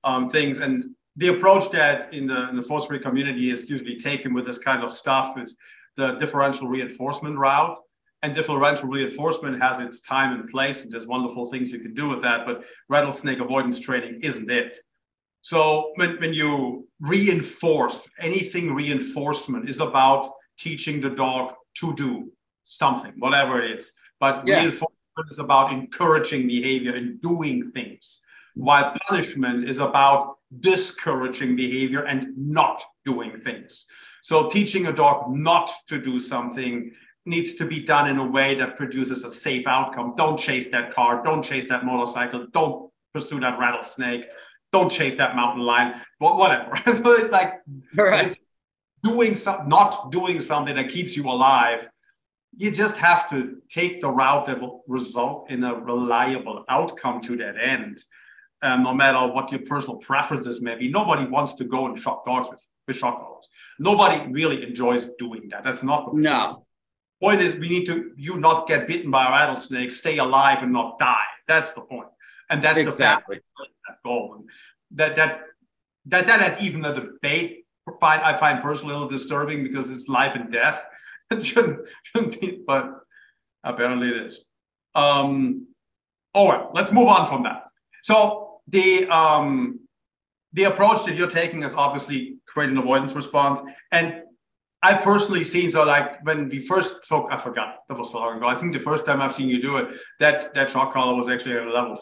um, 0.03 0.31
things. 0.31 0.61
And 0.61 0.95
the 1.17 1.29
approach 1.29 1.71
that 1.71 2.15
in 2.15 2.27
the 2.27 2.49
in 2.49 2.57
the 2.57 2.63
force-free 2.63 3.01
community 3.01 3.51
is 3.51 3.69
usually 3.69 3.99
taken 3.99 4.33
with 4.33 4.47
this 4.47 4.59
kind 4.59 4.83
of 4.83 4.91
stuff 4.93 5.39
is 5.39 5.57
the 5.97 6.13
differential 6.13 6.69
reinforcement 6.69 7.37
route. 7.37 7.79
And 8.23 8.35
differential 8.35 8.89
reinforcement 8.89 9.61
has 9.61 9.79
its 9.81 10.01
time 10.01 10.33
and 10.33 10.49
place, 10.49 10.83
and 10.83 10.91
there's 10.91 11.07
wonderful 11.07 11.47
things 11.47 11.71
you 11.71 11.81
can 11.81 11.93
do 11.93 12.09
with 12.09 12.23
that. 12.23 12.47
But 12.47 12.65
rattlesnake 12.89 13.41
avoidance 13.41 13.79
training 13.79 14.21
isn't 14.23 14.51
it. 14.51 14.79
So 15.43 15.93
when, 15.97 16.19
when 16.19 16.33
you 16.33 16.89
reinforce 17.01 18.09
anything, 18.19 18.73
reinforcement 18.73 19.69
is 19.69 19.81
about 19.81 20.31
teaching 20.59 21.03
the 21.03 21.11
dog 21.11 21.53
to 21.81 21.95
do 21.95 22.33
something, 22.65 23.13
whatever 23.19 23.63
it 23.63 23.79
is. 23.79 23.93
But 24.21 24.47
yeah. 24.47 24.61
reinforcement 24.61 25.31
is 25.31 25.39
about 25.39 25.73
encouraging 25.73 26.47
behavior 26.47 26.95
and 26.95 27.21
doing 27.21 27.71
things, 27.71 28.21
while 28.55 28.97
punishment 29.09 29.69
is 29.69 29.79
about 29.79 30.37
discouraging 30.61 31.57
behavior 31.57 32.05
and 32.05 32.37
not 32.37 32.83
doing 33.05 33.41
things. 33.41 33.87
So 34.23 34.49
teaching 34.49 34.87
a 34.87 34.93
dog 34.93 35.35
not 35.35 35.71
to 35.89 36.01
do 36.01 36.19
something 36.19 36.93
needs 37.27 37.55
to 37.55 37.67
be 37.67 37.81
done 37.81 38.09
in 38.09 38.19
a 38.19 38.27
way 38.27 38.55
that 38.55 38.77
produces 38.77 39.25
a 39.25 39.31
safe 39.31 39.67
outcome. 39.67 40.15
Don't 40.17 40.39
chase 40.39 40.71
that 40.71 40.95
car, 40.95 41.23
don't 41.23 41.43
chase 41.43 41.69
that 41.69 41.85
motorcycle, 41.85 42.47
don't 42.53 42.91
pursue 43.13 43.41
that 43.41 43.59
rattlesnake, 43.59 44.27
don't 44.73 44.91
chase 44.91 45.15
that 45.17 45.37
mountain 45.37 45.63
lion, 45.63 45.95
but 46.21 46.37
whatever. 46.37 46.77
so 46.87 47.13
it's 47.13 47.31
like 47.31 47.63
right. 47.95 48.27
it's 48.27 48.37
doing 49.03 49.37
something, 49.37 49.69
not 49.69 50.11
doing 50.11 50.41
something 50.41 50.75
that 50.75 50.89
keeps 50.89 51.17
you 51.17 51.29
alive 51.29 51.89
you 52.57 52.71
just 52.71 52.97
have 52.97 53.29
to 53.31 53.57
take 53.69 54.01
the 54.01 54.11
route 54.11 54.47
that 54.47 54.61
will 54.61 54.85
result 54.87 55.51
in 55.51 55.65
a 55.65 55.75
reliable 55.75 56.65
outcome 56.69 57.21
to 57.23 57.37
that 57.37 57.57
end. 57.61 58.03
Um, 58.63 58.83
no 58.83 58.95
matter 58.95 59.27
what 59.33 59.51
your 59.53 59.61
personal 59.61 59.97
preferences 59.99 60.63
may 60.63 60.75
be, 60.77 60.89
nobody 60.89 61.27
wants 61.27 61.55
to 61.55 61.65
go 61.65 61.87
and 61.87 61.99
shock 61.99 62.25
dogs 62.25 62.49
with, 62.51 62.65
with 62.87 62.97
shock 62.97 63.21
dogs. 63.21 63.49
Nobody 63.79 64.31
really 64.33 64.63
enjoys 64.63 65.09
doing 65.19 65.49
that. 65.51 65.65
That's 65.65 65.83
not 65.83 66.07
the 66.07 66.11
point. 66.13 66.23
no. 66.23 66.65
point. 67.21 67.41
Is 67.43 67.57
we 67.57 67.69
need 67.69 67.85
to 67.87 68.13
you 68.17 68.39
not 68.39 68.67
get 68.67 68.87
bitten 68.87 69.11
by 69.11 69.27
a 69.27 69.31
rattlesnake, 69.31 69.91
stay 69.91 70.17
alive 70.19 70.63
and 70.63 70.73
not 70.73 70.99
die. 70.99 71.17
That's 71.47 71.73
the 71.75 71.83
point, 71.83 72.09
and 72.49 72.63
that's 72.63 72.79
exactly. 72.79 73.37
the 73.59 73.67
that 73.89 73.99
goal. 74.03 74.37
And 74.39 74.49
that 74.93 75.17
that 75.17 75.41
that 76.07 76.27
that 76.27 76.41
has 76.41 76.63
even 76.63 76.85
a 76.85 76.95
debate. 76.95 77.67
I 78.01 78.35
find 78.39 78.63
personally 78.63 78.95
a 78.95 78.97
little 78.97 79.11
disturbing 79.11 79.63
because 79.63 79.91
it's 79.91 80.09
life 80.09 80.37
and 80.37 80.51
death 80.51 80.83
it 81.31 81.45
shouldn't, 81.45 81.81
shouldn't 82.03 82.41
be, 82.41 82.63
but 82.67 82.91
apparently 83.63 84.09
it 84.09 84.27
is. 84.27 84.47
Um, 84.95 85.69
all 86.35 86.51
right, 86.51 86.67
let's 86.75 86.93
move 86.93 87.09
on 87.09 87.27
from 87.27 87.45
that. 87.45 87.65
So 88.03 88.61
the 88.69 89.09
um, 89.09 89.81
the 90.53 90.65
approach 90.65 91.05
that 91.05 91.15
you're 91.15 91.31
taking 91.31 91.63
is 91.63 91.75
obviously 91.75 92.37
creating 92.47 92.77
an 92.77 92.83
avoidance 92.83 93.13
response. 93.15 93.61
And 93.91 94.23
I 94.83 94.95
personally 94.95 95.45
seen 95.45 95.71
so 95.71 95.85
like 95.85 96.25
when 96.25 96.49
we 96.49 96.61
first 96.61 97.05
took, 97.09 97.29
I 97.31 97.37
forgot 97.37 97.79
that 97.89 97.99
was 97.99 98.13
so 98.13 98.19
long 98.19 98.37
ago. 98.37 98.47
I 98.47 98.55
think 98.55 98.73
the 98.73 98.81
first 98.81 99.07
time 99.07 99.21
I've 99.23 99.33
seen 99.33 99.49
you 99.49 99.61
do 99.61 99.79
it, 99.79 99.97
that 100.21 100.55
that 100.55 100.71
shock 100.71 100.93
collar 100.93 101.17
was 101.17 101.29
actually 101.29 101.57
at 101.57 101.67
level 101.67 101.99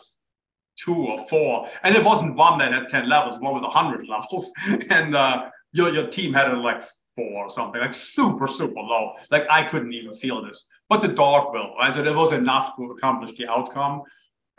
two 0.77 0.95
or 0.95 1.19
four, 1.29 1.69
and 1.83 1.95
it 1.95 2.05
wasn't 2.05 2.35
one 2.35 2.59
that 2.59 2.73
had 2.73 2.89
ten 2.89 3.09
levels, 3.09 3.39
one 3.39 3.55
with 3.55 3.65
a 3.65 3.69
hundred 3.69 4.09
levels, 4.09 4.53
and 4.91 5.15
uh, 5.15 5.49
your 5.73 5.91
your 5.91 6.09
team 6.09 6.33
had 6.33 6.49
it 6.49 6.57
like 6.57 6.85
four 7.17 7.45
or 7.45 7.51
something, 7.51 7.81
like 7.81 7.95
super 7.95 8.47
super 8.47 8.81
low. 8.81 9.13
Like 9.31 9.47
I 9.51 9.63
couldn't 9.63 9.93
even 9.93 10.15
feel 10.15 10.45
this, 10.45 10.67
but 10.89 11.01
the 11.01 11.09
dog 11.09 11.53
will. 11.53 11.75
Right? 11.79 11.93
So 11.93 12.03
there 12.03 12.17
was 12.17 12.33
enough 12.33 12.77
to 12.77 12.91
accomplish 12.93 13.33
the 13.37 13.49
outcome. 13.49 14.03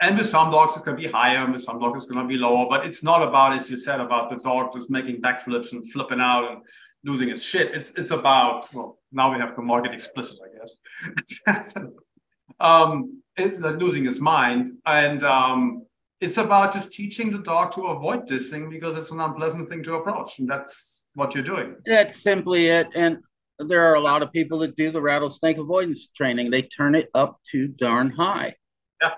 And 0.02 0.18
with 0.18 0.26
some 0.26 0.50
dogs, 0.50 0.74
it's 0.74 0.82
going 0.82 0.98
to 0.98 1.04
be 1.04 1.10
higher, 1.10 1.44
and 1.44 1.54
with 1.54 1.64
some 1.64 1.80
dogs, 1.80 2.04
it's 2.04 2.12
going 2.12 2.22
to 2.22 2.28
be 2.28 2.38
lower. 2.38 2.66
But 2.68 2.86
it's 2.86 3.04
not 3.04 3.22
about, 3.22 3.54
as 3.54 3.70
you 3.70 3.78
said, 3.78 4.00
about 4.00 4.30
the 4.30 4.38
dog 4.38 4.74
just 4.74 4.90
making 4.90 5.22
backflips 5.22 5.72
and 5.72 5.90
flipping 5.92 6.20
out 6.20 6.52
and 6.52 6.62
losing 7.04 7.30
its 7.30 7.44
shit. 7.44 7.72
It's 7.72 7.92
it's 7.92 8.12
about 8.12 8.74
well, 8.74 9.00
now 9.12 9.32
we 9.32 9.40
have 9.40 9.56
to 9.56 9.62
market 9.62 9.94
explicit, 9.94 10.40
I 10.44 11.52
guess. 11.52 11.68
um, 12.60 13.22
like 13.38 13.78
losing 13.78 14.06
its 14.08 14.20
mind, 14.20 14.78
and 14.86 15.24
um, 15.24 15.86
it's 16.24 16.38
about 16.38 16.72
just 16.72 16.94
teaching 16.94 17.32
the 17.32 17.40
dog 17.40 17.74
to 17.74 17.88
avoid 17.88 18.26
this 18.30 18.50
thing 18.50 18.70
because 18.70 18.98
it's 18.98 19.12
an 19.12 19.20
unpleasant 19.20 19.70
thing 19.70 19.84
to 19.84 19.96
approach, 19.96 20.40
and 20.40 20.50
that's 20.50 21.04
what 21.16 21.36
you're 21.36 21.44
doing. 21.44 21.76
That's 21.86 22.24
simply 22.24 22.68
it. 22.68 22.88
And 22.96 23.20
there 23.60 23.84
are 23.84 23.96
a 23.96 24.00
lot 24.00 24.24
of 24.24 24.32
people 24.32 24.60
that 24.60 24.78
do 24.78 24.90
the 24.90 25.02
rattlesnake 25.02 25.58
avoidance 25.58 26.08
training. 26.16 26.50
They 26.50 26.62
turn 26.62 26.96
it 26.96 27.10
up 27.14 27.42
too 27.44 27.68
darn 27.68 28.10
high. 28.10 28.56
Yeah. 29.02 29.16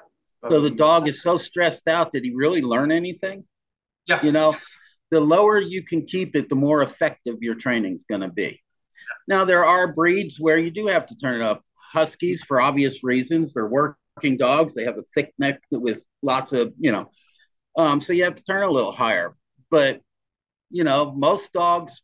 So 0.49 0.61
the 0.61 0.71
dog 0.71 1.07
is 1.07 1.21
so 1.21 1.37
stressed 1.37 1.87
out. 1.87 2.11
Did 2.11 2.25
he 2.25 2.33
really 2.33 2.63
learn 2.63 2.91
anything? 2.91 3.43
Yeah. 4.07 4.23
You 4.23 4.31
know, 4.31 4.57
the 5.11 5.19
lower 5.19 5.61
you 5.61 5.83
can 5.83 6.07
keep 6.07 6.35
it, 6.35 6.49
the 6.49 6.55
more 6.55 6.81
effective 6.81 7.35
your 7.39 7.55
training 7.55 7.93
is 7.93 8.05
going 8.09 8.21
to 8.21 8.29
be. 8.29 8.63
Now, 9.27 9.45
there 9.45 9.63
are 9.63 9.93
breeds 9.93 10.39
where 10.39 10.57
you 10.57 10.71
do 10.71 10.87
have 10.87 11.05
to 11.05 11.15
turn 11.17 11.39
it 11.39 11.45
up. 11.45 11.61
Huskies, 11.75 12.43
for 12.43 12.59
obvious 12.59 13.03
reasons, 13.03 13.53
they're 13.53 13.67
working 13.67 13.95
dogs. 14.38 14.74
They 14.74 14.86
have 14.86 14.97
a 14.97 15.03
thick 15.13 15.34
neck 15.38 15.61
with 15.72 16.05
lots 16.22 16.51
of, 16.53 16.74
you 16.80 16.91
know, 16.91 17.09
um, 17.78 18.01
so 18.01 18.13
you 18.13 18.24
have 18.24 18.36
to 18.36 18.43
turn 18.43 18.63
a 18.63 18.70
little 18.70 18.91
higher. 18.91 19.36
But, 19.70 20.01
you 20.70 20.84
know, 20.84 21.11
most 21.11 21.51
dogs, 21.53 22.01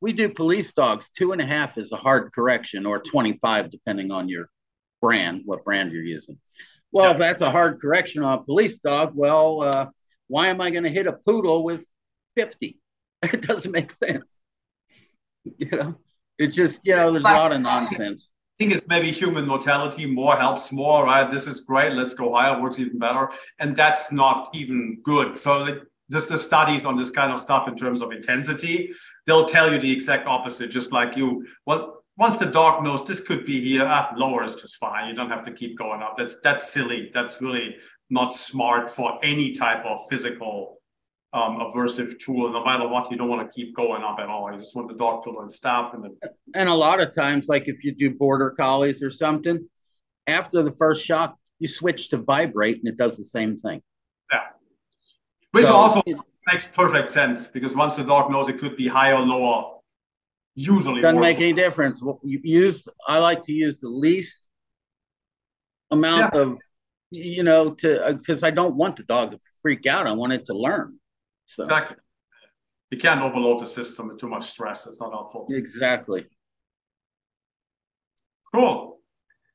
we 0.00 0.12
do 0.12 0.28
police 0.28 0.72
dogs, 0.72 1.10
two 1.16 1.32
and 1.32 1.40
a 1.40 1.46
half 1.46 1.78
is 1.78 1.92
a 1.92 1.96
hard 1.96 2.32
correction, 2.32 2.86
or 2.86 3.00
25, 3.00 3.70
depending 3.70 4.10
on 4.10 4.28
your 4.28 4.48
brand, 5.00 5.42
what 5.44 5.64
brand 5.64 5.92
you're 5.92 6.02
using. 6.02 6.38
Well, 6.92 7.06
yeah. 7.06 7.12
if 7.12 7.18
that's 7.18 7.42
a 7.42 7.50
hard 7.50 7.80
correction 7.80 8.22
on 8.22 8.38
a 8.38 8.42
police 8.42 8.78
dog, 8.78 9.12
well, 9.14 9.62
uh, 9.62 9.86
why 10.28 10.48
am 10.48 10.60
I 10.60 10.70
going 10.70 10.84
to 10.84 10.90
hit 10.90 11.06
a 11.06 11.12
poodle 11.12 11.64
with 11.64 11.86
50? 12.36 12.78
It 13.24 13.42
doesn't 13.42 13.70
make 13.70 13.92
sense. 13.92 14.40
You 15.44 15.68
know, 15.70 15.94
it's 16.38 16.56
just, 16.56 16.84
you 16.84 16.96
know, 16.96 17.12
there's 17.12 17.24
a 17.24 17.28
lot 17.28 17.52
of 17.52 17.60
nonsense. 17.60 18.31
I 18.58 18.64
think 18.64 18.74
it's 18.74 18.86
maybe 18.86 19.10
human 19.10 19.46
mortality. 19.46 20.06
More 20.06 20.36
helps 20.36 20.72
more, 20.72 21.04
right? 21.04 21.30
This 21.30 21.46
is 21.46 21.62
great. 21.62 21.92
Let's 21.92 22.14
go 22.14 22.34
higher, 22.34 22.60
works 22.60 22.78
even 22.78 22.98
better. 22.98 23.30
And 23.58 23.74
that's 23.76 24.12
not 24.12 24.48
even 24.54 25.00
good. 25.02 25.38
So, 25.38 25.58
like, 25.58 25.78
just 26.10 26.28
the 26.28 26.36
studies 26.36 26.84
on 26.84 26.96
this 26.96 27.10
kind 27.10 27.32
of 27.32 27.38
stuff 27.38 27.66
in 27.66 27.74
terms 27.74 28.02
of 28.02 28.12
intensity, 28.12 28.92
they'll 29.26 29.46
tell 29.46 29.72
you 29.72 29.78
the 29.78 29.90
exact 29.90 30.26
opposite, 30.26 30.70
just 30.70 30.92
like 30.92 31.16
you. 31.16 31.46
Well, 31.66 32.04
once 32.18 32.36
the 32.36 32.46
dog 32.46 32.84
knows 32.84 33.06
this 33.06 33.20
could 33.20 33.46
be 33.46 33.60
here, 33.60 33.86
ah, 33.88 34.12
lower 34.16 34.44
is 34.44 34.56
just 34.56 34.76
fine. 34.76 35.08
You 35.08 35.14
don't 35.14 35.30
have 35.30 35.44
to 35.46 35.52
keep 35.52 35.78
going 35.78 36.02
up. 36.02 36.16
That's 36.18 36.38
that's 36.40 36.70
silly. 36.70 37.10
That's 37.12 37.40
really 37.40 37.76
not 38.10 38.34
smart 38.34 38.90
for 38.90 39.18
any 39.22 39.52
type 39.52 39.84
of 39.86 40.00
physical 40.10 40.81
um, 41.32 41.58
aversive 41.58 42.18
tool. 42.18 42.52
No 42.52 42.64
matter 42.64 42.86
what, 42.86 43.10
you 43.10 43.16
don't 43.16 43.28
want 43.28 43.48
to 43.48 43.54
keep 43.54 43.74
going 43.74 44.02
up 44.02 44.18
at 44.20 44.28
all. 44.28 44.50
You 44.52 44.58
just 44.58 44.76
want 44.76 44.88
the 44.88 44.94
dog 44.94 45.24
to 45.24 45.30
learn 45.30 45.50
stop. 45.50 45.94
And 45.94 46.04
then... 46.04 46.16
and 46.54 46.68
a 46.68 46.74
lot 46.74 47.00
of 47.00 47.14
times, 47.14 47.48
like 47.48 47.68
if 47.68 47.84
you 47.84 47.94
do 47.94 48.10
border 48.10 48.50
collies 48.50 49.02
or 49.02 49.10
something, 49.10 49.66
after 50.26 50.62
the 50.62 50.70
first 50.70 51.04
shock, 51.04 51.36
you 51.58 51.68
switch 51.68 52.08
to 52.10 52.18
vibrate, 52.18 52.78
and 52.78 52.88
it 52.88 52.96
does 52.96 53.16
the 53.16 53.24
same 53.24 53.56
thing. 53.56 53.82
Yeah, 54.30 54.40
which 55.52 55.66
so, 55.66 55.74
also 55.74 56.02
makes 56.46 56.66
perfect 56.66 57.10
sense 57.10 57.46
because 57.46 57.74
once 57.74 57.96
the 57.96 58.04
dog 58.04 58.30
knows 58.30 58.48
it 58.48 58.58
could 58.58 58.76
be 58.76 58.88
higher 58.88 59.14
or 59.14 59.20
lower, 59.20 59.78
usually 60.54 61.00
doesn't 61.00 61.20
make 61.20 61.38
any 61.38 61.52
difference. 61.52 62.02
You 62.22 62.40
use 62.42 62.86
I 63.06 63.18
like 63.18 63.42
to 63.42 63.52
use 63.52 63.80
the 63.80 63.88
least 63.88 64.48
amount 65.90 66.34
yeah. 66.34 66.40
of 66.40 66.58
you 67.12 67.42
know, 67.42 67.72
to 67.74 68.14
because 68.16 68.42
uh, 68.42 68.46
I 68.46 68.50
don't 68.50 68.74
want 68.74 68.96
the 68.96 69.02
dog 69.02 69.32
to 69.32 69.38
freak 69.60 69.86
out. 69.86 70.06
I 70.06 70.12
want 70.12 70.32
it 70.32 70.46
to 70.46 70.54
learn. 70.54 70.98
So. 71.54 71.64
Exactly. 71.64 71.96
You 72.90 72.98
can't 72.98 73.22
overload 73.22 73.60
the 73.60 73.66
system 73.66 74.08
with 74.08 74.18
too 74.18 74.28
much 74.28 74.50
stress. 74.50 74.86
It's 74.86 75.00
not 75.00 75.12
helpful. 75.12 75.46
Exactly. 75.50 76.26
Cool. 78.54 78.98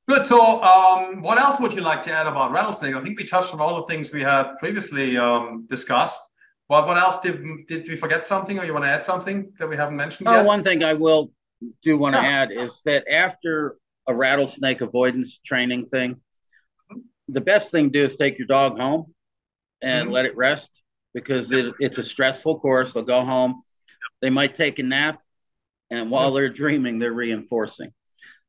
Good. 0.07 0.25
So, 0.25 0.63
um, 0.63 1.21
what 1.21 1.37
else 1.37 1.59
would 1.59 1.73
you 1.73 1.81
like 1.81 2.01
to 2.03 2.11
add 2.11 2.27
about 2.27 2.51
rattlesnake? 2.51 2.95
I 2.95 3.03
think 3.03 3.19
we 3.19 3.25
touched 3.25 3.53
on 3.53 3.59
all 3.59 3.75
the 3.75 3.83
things 3.83 4.11
we 4.11 4.21
had 4.21 4.55
previously 4.57 5.17
um, 5.17 5.67
discussed. 5.69 6.21
What 6.67 6.87
what 6.87 6.97
else 6.97 7.19
did 7.19 7.43
did 7.67 7.87
we 7.87 7.95
forget 7.95 8.25
something, 8.25 8.57
or 8.57 8.65
you 8.65 8.73
want 8.73 8.85
to 8.85 8.89
add 8.89 9.05
something 9.05 9.51
that 9.59 9.67
we 9.67 9.77
haven't 9.77 9.97
mentioned? 9.97 10.29
Oh, 10.29 10.37
yet? 10.37 10.45
one 10.45 10.63
thing 10.63 10.83
I 10.83 10.93
will 10.93 11.31
do 11.83 11.97
want 11.97 12.15
to 12.15 12.21
yeah. 12.21 12.27
add 12.27 12.51
is 12.51 12.81
that 12.85 13.07
after 13.11 13.77
a 14.07 14.15
rattlesnake 14.15 14.81
avoidance 14.81 15.39
training 15.45 15.85
thing, 15.85 16.21
the 17.27 17.41
best 17.41 17.71
thing 17.71 17.91
to 17.91 17.99
do 17.99 18.05
is 18.05 18.15
take 18.15 18.37
your 18.37 18.47
dog 18.47 18.79
home 18.79 19.13
and 19.81 20.05
mm-hmm. 20.05 20.13
let 20.13 20.25
it 20.25 20.35
rest 20.35 20.81
because 21.17 21.51
it, 21.51 21.73
it's 21.79 21.97
a 21.97 22.03
stressful 22.03 22.59
course. 22.59 22.93
They'll 22.93 23.01
go 23.01 23.21
home, 23.21 23.63
they 24.21 24.29
might 24.29 24.53
take 24.53 24.77
a 24.77 24.83
nap, 24.83 25.19
and 25.89 26.11
while 26.11 26.31
they're 26.31 26.47
dreaming, 26.47 26.99
they're 26.99 27.11
reinforcing. 27.11 27.91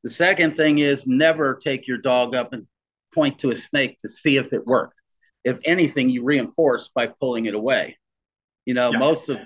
The 0.02 0.10
second 0.10 0.54
thing 0.54 0.78
is 0.78 1.06
never 1.06 1.54
take 1.54 1.88
your 1.88 1.96
dog 1.96 2.34
up 2.34 2.52
and 2.52 2.66
point 3.14 3.38
to 3.38 3.52
a 3.52 3.56
snake 3.56 3.98
to 4.00 4.08
see 4.10 4.36
if 4.36 4.52
it 4.52 4.66
worked. 4.66 5.00
If 5.44 5.60
anything, 5.64 6.10
you 6.10 6.24
reinforce 6.24 6.90
by 6.94 7.06
pulling 7.06 7.46
it 7.46 7.54
away. 7.54 7.96
You 8.66 8.74
know, 8.74 8.92
yeah. 8.92 8.98
most 8.98 9.30
of 9.30 9.38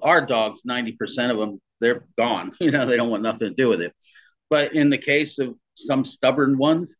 our 0.00 0.24
dogs, 0.24 0.60
90% 0.62 1.32
of 1.32 1.38
them, 1.38 1.60
they're 1.80 2.04
gone. 2.16 2.52
You 2.60 2.70
know, 2.70 2.86
they 2.86 2.96
don't 2.96 3.10
want 3.10 3.24
nothing 3.24 3.48
to 3.48 3.54
do 3.54 3.68
with 3.68 3.80
it. 3.80 3.92
But 4.48 4.72
in 4.72 4.88
the 4.88 4.98
case 4.98 5.40
of 5.40 5.56
some 5.74 6.04
stubborn 6.04 6.58
ones, 6.58 6.94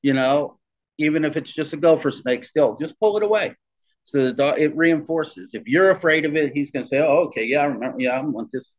you 0.00 0.12
know, 0.12 0.60
even 0.98 1.24
if 1.24 1.36
it's 1.36 1.52
just 1.52 1.72
a 1.72 1.76
gopher 1.76 2.12
snake, 2.12 2.44
still 2.44 2.76
just 2.76 3.00
pull 3.00 3.16
it 3.16 3.24
away. 3.24 3.56
So 4.04 4.24
the 4.24 4.32
dog 4.32 4.60
it 4.60 4.76
reinforces. 4.76 5.54
If 5.54 5.66
you're 5.66 5.90
afraid 5.90 6.24
of 6.24 6.36
it, 6.36 6.52
he's 6.52 6.70
gonna 6.70 6.84
say, 6.84 6.98
"Oh, 6.98 7.24
okay, 7.26 7.44
yeah, 7.44 7.60
I 7.60 7.64
remember. 7.64 8.00
Yeah, 8.00 8.18
I 8.18 8.20
want 8.20 8.50
this." 8.52 8.74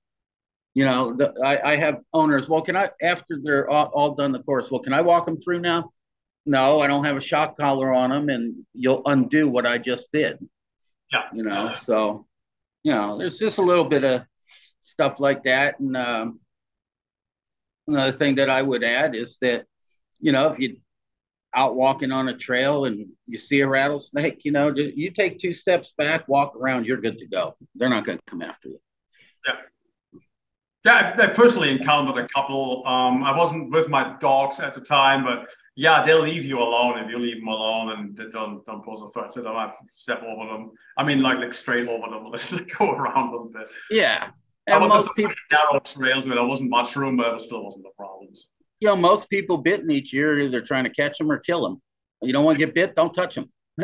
You 0.74 0.86
know, 0.86 1.14
the, 1.14 1.34
I, 1.44 1.74
I 1.74 1.76
have 1.76 2.02
owners. 2.14 2.50
Well, 2.50 2.62
can 2.62 2.76
I 2.76 2.90
after 3.02 3.40
they're 3.42 3.70
all, 3.70 3.92
all 3.94 4.16
done 4.16 4.32
the 4.32 4.44
course? 4.44 4.72
Well, 4.72 4.82
can 4.82 4.94
I 4.94 5.02
walk 5.02 5.26
them 5.26 5.40
through 5.40 5.60
now? 5.60 5.92
No, 6.46 6.82
I 6.82 6.88
don't 6.88 7.06
have 7.06 7.16
a 7.16 7.22
shock 7.22 7.58
collar 7.58 7.94
on 7.94 8.10
them, 8.10 8.30
and 8.30 8.66
you'll 8.74 9.04
undo 9.06 9.48
what 9.48 9.66
I 9.66 9.78
just 9.78 10.12
did. 10.12 10.40
Yeah, 11.12 11.24
you 11.34 11.44
know. 11.44 11.74
So, 11.82 12.28
you 12.84 12.94
know, 12.94 13.18
there's 13.18 13.38
just 13.38 13.60
a 13.60 13.62
little 13.62 13.86
bit 13.86 14.04
of 14.04 14.24
stuff 14.82 15.20
like 15.20 15.44
that, 15.44 15.80
and 15.80 15.96
um, 15.96 16.40
another 17.88 18.12
thing 18.12 18.36
that 18.36 18.50
I 18.50 18.62
would 18.62 18.84
add 18.84 19.16
is 19.16 19.38
that, 19.42 19.66
you 20.20 20.32
know, 20.32 20.50
if 20.50 20.60
you 20.60 20.78
out 21.56 21.76
walking 21.76 22.12
on 22.12 22.30
a 22.30 22.34
trail 22.34 22.86
and 22.86 23.08
you 23.28 23.38
see 23.38 23.62
a 23.62 23.68
rattlesnake, 23.68 24.44
you 24.46 24.52
know, 24.52 24.74
you 24.76 25.12
take 25.12 25.40
two 25.40 25.54
steps 25.54 25.94
back, 25.98 26.28
walk 26.28 26.56
around, 26.56 26.86
you're 26.86 26.98
good 26.98 27.20
to 27.20 27.28
go. 27.28 27.56
They're 27.76 27.90
not 27.90 28.06
going 28.06 28.18
to 28.18 28.24
come 28.26 28.42
after 28.42 28.70
you. 28.70 28.80
Yeah. 29.48 29.58
Yeah, 30.86 31.16
I, 31.18 31.24
I 31.24 31.28
personally 31.28 31.72
encountered 31.72 32.22
a 32.22 32.28
couple. 32.28 32.86
Um, 32.86 33.24
I 33.24 33.36
wasn't 33.36 33.72
with 33.72 33.88
my 33.88 34.18
dogs 34.20 34.60
at 34.60 34.74
the 34.74 34.82
time, 34.82 35.24
but 35.24 35.48
yeah, 35.76 36.04
they'll 36.04 36.22
leave 36.22 36.44
you 36.44 36.60
alone 36.60 37.00
if 37.00 37.10
you 37.10 37.18
leave 37.18 37.40
them 37.40 37.48
alone 37.48 37.98
and 37.98 38.18
they 38.18 38.30
don't 38.30 38.66
don't 38.66 38.84
pose 38.84 39.02
a 39.02 39.08
threat 39.08 39.32
to 39.32 39.42
them. 39.42 39.56
I 39.56 39.72
step 39.90 40.22
over 40.24 40.46
them. 40.52 40.72
I 40.98 41.06
mean, 41.06 41.22
like 41.22 41.38
like 41.38 41.54
straight 41.54 41.88
over 41.88 42.10
them. 42.10 42.26
Let's 42.30 42.52
like, 42.52 42.70
go 42.78 42.92
around 42.92 43.32
them. 43.32 43.52
But 43.54 43.70
yeah, 43.90 44.30
and 44.68 44.76
I 44.76 44.80
was 44.80 44.90
most 44.90 45.16
people 45.16 45.34
narrow 45.50 45.80
trails 45.80 46.28
where 46.28 46.36
there 46.36 46.46
wasn't 46.46 46.70
much 46.70 46.98
room, 46.98 47.16
but 47.16 47.34
it 47.34 47.42
still 47.42 47.64
wasn't 47.64 47.86
the 47.86 47.92
problems 47.96 48.50
you 48.84 48.90
know, 48.90 48.98
most 48.98 49.30
people 49.30 49.58
bitten 49.58 49.90
each 49.90 50.12
year 50.12 50.42
either 50.42 50.60
trying 50.60 50.84
to 50.84 50.90
catch 50.90 51.18
them 51.18 51.32
or 51.32 51.40
kill 51.40 51.64
them. 51.64 51.82
You 52.22 52.34
don't 52.34 52.44
want 52.44 52.60
to 52.60 52.66
get 52.66 52.76
bit, 52.76 52.96
don't 52.96 53.14
touch 53.14 53.36
them. 53.36 53.50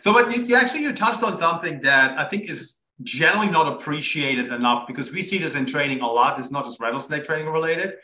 so, 0.00 0.12
but 0.12 0.36
you, 0.36 0.42
you 0.42 0.54
actually 0.54 0.82
you 0.82 0.92
touched 0.92 1.22
on 1.22 1.38
something 1.38 1.80
that 1.80 2.18
I 2.18 2.24
think 2.28 2.50
is 2.50 2.80
generally 3.02 3.48
not 3.48 3.66
appreciated 3.66 4.48
enough 4.48 4.86
because 4.86 5.10
we 5.10 5.22
see 5.22 5.38
this 5.38 5.54
in 5.54 5.64
training 5.64 6.02
a 6.02 6.06
lot. 6.06 6.38
It's 6.38 6.50
not 6.50 6.64
just 6.64 6.80
rattlesnake 6.80 7.24
training 7.24 7.48
related. 7.48 7.94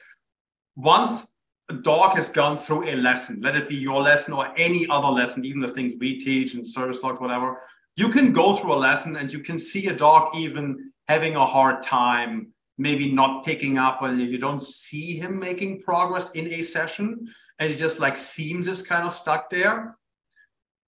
Once 0.74 1.34
a 1.68 1.74
dog 1.74 2.14
has 2.14 2.30
gone 2.30 2.56
through 2.56 2.88
a 2.88 2.96
lesson, 2.96 3.42
let 3.42 3.56
it 3.56 3.68
be 3.68 3.76
your 3.76 4.00
lesson 4.00 4.32
or 4.32 4.54
any 4.56 4.88
other 4.88 5.08
lesson, 5.08 5.44
even 5.44 5.60
the 5.60 5.68
things 5.68 5.94
we 6.00 6.18
teach 6.18 6.54
and 6.54 6.66
service 6.66 7.00
dogs, 7.00 7.20
whatever, 7.20 7.60
you 7.96 8.08
can 8.08 8.32
go 8.32 8.56
through 8.56 8.72
a 8.72 8.80
lesson 8.88 9.16
and 9.16 9.30
you 9.30 9.40
can 9.40 9.58
see 9.58 9.88
a 9.88 9.94
dog 9.94 10.34
even 10.34 10.92
having 11.08 11.36
a 11.36 11.44
hard 11.44 11.82
time 11.82 12.54
maybe 12.78 13.12
not 13.12 13.44
picking 13.44 13.76
up 13.76 14.02
and 14.02 14.20
you 14.20 14.38
don't 14.38 14.62
see 14.62 15.16
him 15.16 15.38
making 15.38 15.82
progress 15.82 16.30
in 16.30 16.46
a 16.48 16.62
session 16.62 17.28
and 17.58 17.72
it 17.72 17.76
just 17.76 17.98
like 17.98 18.16
seems 18.16 18.68
is 18.68 18.82
kind 18.82 19.04
of 19.04 19.12
stuck 19.12 19.50
there 19.50 19.96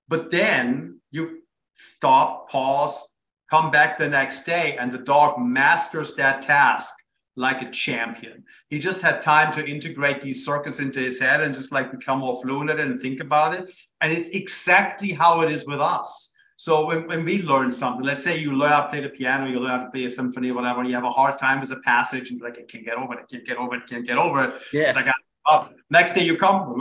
but 0.08 0.30
then 0.30 1.00
you 1.10 1.42
stop 1.74 2.48
pause 2.48 3.10
come 3.50 3.70
back 3.70 3.98
the 3.98 4.08
next 4.08 4.44
day, 4.44 4.76
and 4.78 4.92
the 4.92 4.98
dog 4.98 5.38
masters 5.38 6.14
that 6.14 6.40
task 6.40 6.94
like 7.36 7.62
a 7.62 7.70
champion. 7.70 8.44
He 8.68 8.78
just 8.78 9.02
had 9.02 9.22
time 9.22 9.52
to 9.54 9.66
integrate 9.66 10.20
these 10.20 10.44
circuits 10.44 10.78
into 10.78 11.00
his 11.00 11.18
head 11.18 11.40
and 11.40 11.54
just 11.54 11.72
like 11.72 11.90
become 11.90 12.20
more 12.20 12.40
fluent 12.40 12.70
and 12.70 13.00
think 13.00 13.20
about 13.20 13.54
it. 13.54 13.70
And 14.00 14.12
it's 14.12 14.28
exactly 14.30 15.12
how 15.12 15.40
it 15.40 15.50
is 15.50 15.66
with 15.66 15.80
us. 15.80 16.29
So 16.60 16.84
when, 16.84 17.06
when 17.06 17.24
we 17.24 17.40
learn 17.40 17.72
something, 17.72 18.04
let's 18.04 18.22
say 18.22 18.38
you 18.38 18.52
learn 18.54 18.72
how 18.72 18.82
to 18.82 18.88
play 18.90 19.00
the 19.00 19.08
piano, 19.08 19.46
you 19.46 19.60
learn 19.60 19.78
how 19.78 19.84
to 19.86 19.90
play 19.90 20.04
a 20.04 20.10
symphony 20.10 20.50
or 20.50 20.56
whatever, 20.56 20.84
you 20.84 20.94
have 20.94 21.04
a 21.04 21.10
hard 21.10 21.38
time 21.38 21.58
with 21.58 21.70
a 21.70 21.80
passage 21.80 22.30
and 22.30 22.38
like, 22.42 22.58
I 22.58 22.64
can't 22.70 22.84
get 22.84 22.98
over 22.98 23.14
it, 23.14 23.20
I 23.20 23.22
can't 23.22 23.46
get 23.46 23.56
over 23.56 23.76
it, 23.76 23.84
I 23.84 23.88
can't 23.88 24.06
get 24.06 24.18
over 24.18 24.44
it. 24.44 24.62
Yeah. 24.70 24.92
Ah, 25.46 25.54
up. 25.54 25.74
Next 25.88 26.12
day 26.12 26.22
you 26.22 26.36
come, 26.36 26.74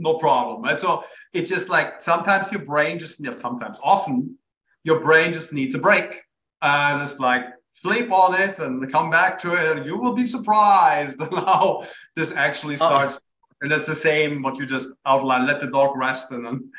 no 0.00 0.14
problem. 0.14 0.64
And 0.68 0.76
so 0.76 1.04
it's 1.32 1.48
just 1.48 1.68
like 1.68 2.02
sometimes 2.02 2.50
your 2.50 2.62
brain 2.62 2.98
just, 2.98 3.20
you 3.20 3.30
know, 3.30 3.36
sometimes 3.36 3.78
often 3.80 4.38
your 4.82 4.98
brain 4.98 5.32
just 5.32 5.52
needs 5.52 5.76
a 5.76 5.78
break. 5.78 6.20
And 6.60 7.00
it's 7.00 7.20
like 7.20 7.44
sleep 7.70 8.10
on 8.10 8.34
it 8.34 8.58
and 8.58 8.90
come 8.90 9.08
back 9.08 9.38
to 9.42 9.54
it. 9.54 9.86
You 9.86 9.98
will 9.98 10.14
be 10.14 10.26
surprised 10.26 11.20
how 11.30 11.86
this 12.16 12.32
actually 12.32 12.74
starts. 12.74 13.18
Uh-oh. 13.18 13.58
And 13.60 13.70
it's 13.70 13.86
the 13.86 13.94
same 13.94 14.42
what 14.42 14.58
you 14.58 14.66
just 14.66 14.88
outlined. 15.06 15.46
Let 15.46 15.60
the 15.60 15.68
dog 15.68 15.96
rest 15.96 16.32
and 16.32 16.44
then 16.44 16.72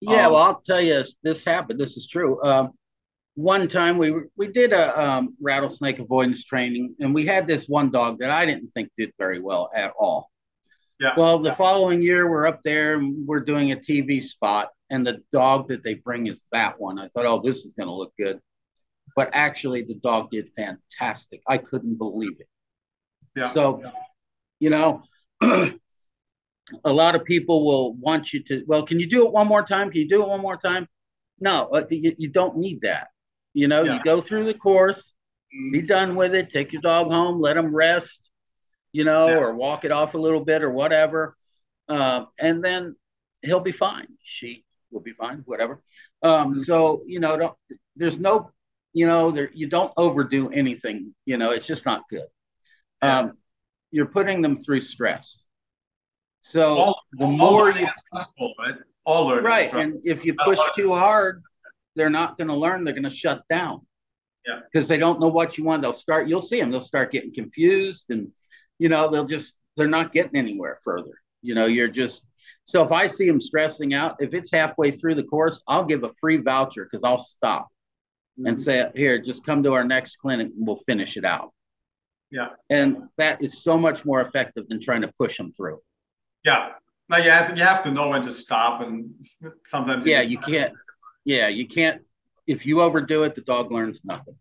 yeah, 0.00 0.26
um, 0.26 0.32
well, 0.32 0.42
I'll 0.42 0.60
tell 0.60 0.80
you, 0.80 1.02
this 1.22 1.44
happened. 1.44 1.80
This 1.80 1.96
is 1.96 2.06
true. 2.06 2.42
Um, 2.42 2.72
one 3.34 3.68
time 3.68 3.98
we 3.98 4.12
we 4.36 4.48
did 4.48 4.72
a 4.72 5.00
um, 5.00 5.36
rattlesnake 5.40 5.98
avoidance 5.98 6.44
training, 6.44 6.96
and 7.00 7.14
we 7.14 7.24
had 7.24 7.46
this 7.46 7.66
one 7.66 7.90
dog 7.90 8.18
that 8.18 8.30
I 8.30 8.44
didn't 8.46 8.68
think 8.68 8.90
did 8.98 9.12
very 9.18 9.40
well 9.40 9.70
at 9.74 9.92
all. 9.98 10.30
Yeah. 11.00 11.14
Well, 11.16 11.38
the 11.38 11.52
following 11.52 12.02
year 12.02 12.28
we're 12.28 12.46
up 12.46 12.62
there 12.64 12.96
and 12.96 13.26
we're 13.26 13.40
doing 13.40 13.70
a 13.72 13.76
TV 13.76 14.22
spot, 14.22 14.70
and 14.90 15.06
the 15.06 15.22
dog 15.32 15.68
that 15.68 15.84
they 15.84 15.94
bring 15.94 16.26
is 16.26 16.46
that 16.52 16.80
one. 16.80 16.98
I 16.98 17.08
thought, 17.08 17.26
oh, 17.26 17.40
this 17.40 17.64
is 17.64 17.72
going 17.74 17.86
to 17.86 17.94
look 17.94 18.12
good, 18.18 18.40
but 19.14 19.30
actually 19.32 19.82
the 19.82 19.94
dog 19.94 20.30
did 20.30 20.50
fantastic. 20.56 21.40
I 21.46 21.58
couldn't 21.58 21.98
believe 21.98 22.40
it. 22.40 22.48
Yeah. 23.36 23.48
So, 23.48 23.82
you 24.60 24.70
know. 24.70 25.02
a 26.84 26.92
lot 26.92 27.14
of 27.14 27.24
people 27.24 27.64
will 27.64 27.94
want 27.94 28.32
you 28.32 28.42
to 28.42 28.64
well 28.66 28.84
can 28.84 29.00
you 29.00 29.08
do 29.08 29.26
it 29.26 29.32
one 29.32 29.46
more 29.46 29.62
time 29.62 29.90
can 29.90 30.00
you 30.00 30.08
do 30.08 30.22
it 30.22 30.28
one 30.28 30.40
more 30.40 30.56
time 30.56 30.86
no 31.40 31.68
uh, 31.72 31.82
you, 31.90 32.14
you 32.18 32.28
don't 32.28 32.56
need 32.56 32.80
that 32.80 33.08
you 33.54 33.68
know 33.68 33.82
yeah. 33.82 33.94
you 33.94 34.02
go 34.02 34.20
through 34.20 34.44
the 34.44 34.54
course 34.54 35.14
be 35.50 35.78
mm-hmm. 35.78 35.86
done 35.86 36.14
with 36.14 36.34
it 36.34 36.50
take 36.50 36.72
your 36.72 36.82
dog 36.82 37.10
home 37.10 37.40
let 37.40 37.54
them 37.54 37.74
rest 37.74 38.30
you 38.92 39.04
know 39.04 39.28
yeah. 39.28 39.36
or 39.36 39.54
walk 39.54 39.84
it 39.84 39.92
off 39.92 40.14
a 40.14 40.18
little 40.18 40.44
bit 40.44 40.62
or 40.62 40.70
whatever 40.70 41.36
uh, 41.88 42.24
and 42.38 42.62
then 42.62 42.94
he'll 43.42 43.60
be 43.60 43.72
fine 43.72 44.08
she 44.22 44.64
will 44.90 45.00
be 45.00 45.12
fine 45.12 45.42
whatever 45.46 45.80
um, 46.22 46.52
mm-hmm. 46.52 46.60
so 46.60 47.02
you 47.06 47.20
know 47.20 47.36
don't, 47.36 47.56
there's 47.96 48.18
no 48.18 48.50
you 48.92 49.06
know 49.06 49.30
there 49.30 49.50
you 49.54 49.68
don't 49.68 49.92
overdo 49.96 50.50
anything 50.50 51.14
you 51.24 51.36
know 51.36 51.50
it's 51.50 51.66
just 51.66 51.86
not 51.86 52.02
good 52.08 52.26
yeah. 53.02 53.20
um, 53.20 53.38
you're 53.90 54.06
putting 54.06 54.42
them 54.42 54.56
through 54.56 54.80
stress 54.80 55.44
so 56.48 56.78
all, 56.78 57.02
the 57.12 57.24
all 57.24 57.30
more 57.30 57.70
you 57.70 57.86
possible, 58.10 58.54
right? 58.58 58.74
All 59.04 59.26
learning 59.26 59.44
right, 59.44 59.72
and 59.74 60.00
if 60.04 60.24
you 60.24 60.34
push 60.34 60.58
too 60.74 60.94
hard, 60.94 61.42
they're 61.94 62.08
not 62.08 62.38
going 62.38 62.48
to 62.48 62.54
learn. 62.54 62.84
They're 62.84 62.94
going 62.94 63.04
to 63.04 63.10
shut 63.10 63.42
down. 63.50 63.86
Yeah, 64.46 64.60
because 64.72 64.88
they 64.88 64.96
don't 64.96 65.20
know 65.20 65.28
what 65.28 65.58
you 65.58 65.64
want. 65.64 65.82
They'll 65.82 65.92
start. 65.92 66.26
You'll 66.26 66.40
see 66.40 66.58
them. 66.58 66.70
They'll 66.70 66.80
start 66.80 67.12
getting 67.12 67.34
confused, 67.34 68.06
and 68.08 68.28
you 68.78 68.88
know 68.88 69.10
they'll 69.10 69.26
just 69.26 69.54
they're 69.76 69.88
not 69.88 70.14
getting 70.14 70.36
anywhere 70.36 70.78
further. 70.82 71.20
You 71.42 71.54
know, 71.54 71.66
you're 71.66 71.86
just 71.86 72.26
so 72.64 72.82
if 72.82 72.92
I 72.92 73.08
see 73.08 73.26
them 73.26 73.42
stressing 73.42 73.92
out, 73.92 74.16
if 74.18 74.32
it's 74.32 74.50
halfway 74.50 74.90
through 74.90 75.16
the 75.16 75.24
course, 75.24 75.62
I'll 75.68 75.84
give 75.84 76.02
a 76.02 76.14
free 76.14 76.38
voucher 76.38 76.88
because 76.90 77.04
I'll 77.04 77.18
stop 77.18 77.68
mm-hmm. 78.38 78.46
and 78.46 78.60
say, 78.60 78.90
"Here, 78.94 79.20
just 79.20 79.44
come 79.44 79.62
to 79.64 79.74
our 79.74 79.84
next 79.84 80.16
clinic 80.16 80.46
and 80.56 80.66
we'll 80.66 80.76
finish 80.76 81.18
it 81.18 81.26
out." 81.26 81.52
Yeah, 82.30 82.48
and 82.70 83.02
that 83.18 83.42
is 83.42 83.62
so 83.62 83.76
much 83.76 84.06
more 84.06 84.22
effective 84.22 84.66
than 84.68 84.80
trying 84.80 85.02
to 85.02 85.12
push 85.18 85.36
them 85.36 85.52
through. 85.52 85.80
Yeah. 86.44 86.70
No, 87.08 87.16
you 87.16 87.30
have, 87.30 87.56
you 87.56 87.64
have 87.64 87.82
to 87.84 87.90
know 87.90 88.08
when 88.08 88.22
to 88.22 88.32
stop, 88.32 88.82
and 88.82 89.14
sometimes. 89.66 90.04
Yeah, 90.04 90.20
you 90.20 90.38
can't. 90.38 90.74
Yeah, 91.24 91.48
you 91.48 91.66
can't. 91.66 92.02
If 92.46 92.66
you 92.66 92.82
overdo 92.82 93.22
it, 93.24 93.34
the 93.34 93.40
dog 93.40 93.72
learns 93.72 94.04
nothing. 94.04 94.36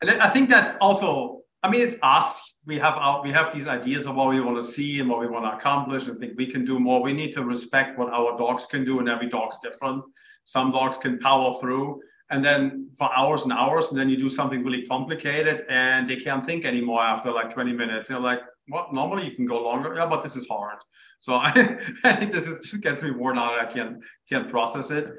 And 0.00 0.10
I 0.10 0.28
think 0.28 0.50
that's 0.50 0.76
also. 0.80 1.42
I 1.62 1.70
mean, 1.70 1.82
it's 1.82 1.96
us. 2.02 2.54
We 2.64 2.78
have 2.78 2.94
our, 2.94 3.22
we 3.22 3.30
have 3.32 3.52
these 3.52 3.66
ideas 3.66 4.06
of 4.06 4.14
what 4.14 4.28
we 4.28 4.40
want 4.40 4.56
to 4.56 4.62
see 4.62 5.00
and 5.00 5.08
what 5.08 5.20
we 5.20 5.26
want 5.26 5.44
to 5.44 5.56
accomplish, 5.56 6.06
and 6.06 6.18
think 6.18 6.34
we 6.36 6.46
can 6.46 6.64
do 6.64 6.78
more. 6.78 7.02
We 7.02 7.12
need 7.12 7.32
to 7.32 7.44
respect 7.44 7.98
what 7.98 8.10
our 8.10 8.38
dogs 8.38 8.66
can 8.66 8.84
do, 8.84 8.98
and 8.98 9.08
every 9.08 9.28
dog's 9.28 9.58
different. 9.58 10.02
Some 10.44 10.70
dogs 10.70 10.96
can 10.96 11.18
power 11.18 11.58
through, 11.60 12.00
and 12.30 12.44
then 12.44 12.90
for 12.96 13.10
hours 13.16 13.42
and 13.42 13.52
hours, 13.52 13.88
and 13.90 13.98
then 13.98 14.08
you 14.08 14.16
do 14.16 14.30
something 14.30 14.64
really 14.64 14.86
complicated, 14.86 15.64
and 15.68 16.08
they 16.08 16.16
can't 16.16 16.44
think 16.44 16.64
anymore 16.64 17.02
after 17.02 17.32
like 17.32 17.52
20 17.52 17.72
minutes. 17.72 18.08
They're 18.08 18.20
like, 18.20 18.40
well, 18.68 18.88
normally 18.92 19.26
you 19.26 19.34
can 19.34 19.46
go 19.46 19.62
longer. 19.62 19.94
Yeah, 19.94 20.06
but 20.06 20.22
this 20.22 20.36
is 20.36 20.46
hard. 20.48 20.78
So 21.20 21.34
I, 21.34 21.50
I 22.04 22.12
think 22.12 22.32
this 22.32 22.48
is, 22.48 22.70
just 22.70 22.82
gets 22.82 23.02
me 23.02 23.10
worn 23.10 23.38
out. 23.38 23.58
I 23.58 23.66
can't 23.66 23.98
can't 24.28 24.48
process 24.48 24.90
it. 24.90 25.10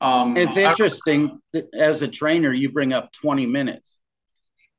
Um, 0.00 0.36
it's 0.36 0.56
interesting 0.56 1.38
I, 1.54 1.62
as 1.74 2.02
a 2.02 2.08
trainer, 2.08 2.52
you 2.52 2.70
bring 2.72 2.92
up 2.92 3.12
20 3.12 3.46
minutes. 3.46 4.00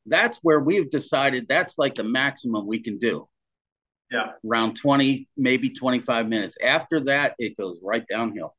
That's 0.06 0.38
where 0.42 0.60
we've 0.60 0.92
decided 0.92 1.46
that's 1.48 1.78
like 1.78 1.96
the 1.96 2.04
maximum 2.04 2.68
we 2.68 2.80
can 2.80 3.00
do. 3.00 3.28
Yeah. 4.12 4.32
Around 4.46 4.76
20, 4.76 5.30
maybe 5.38 5.70
25 5.70 6.28
minutes. 6.28 6.58
After 6.62 7.00
that, 7.06 7.36
it 7.40 7.56
goes 7.56 7.80
right 7.82 8.04
downhill. 8.10 8.54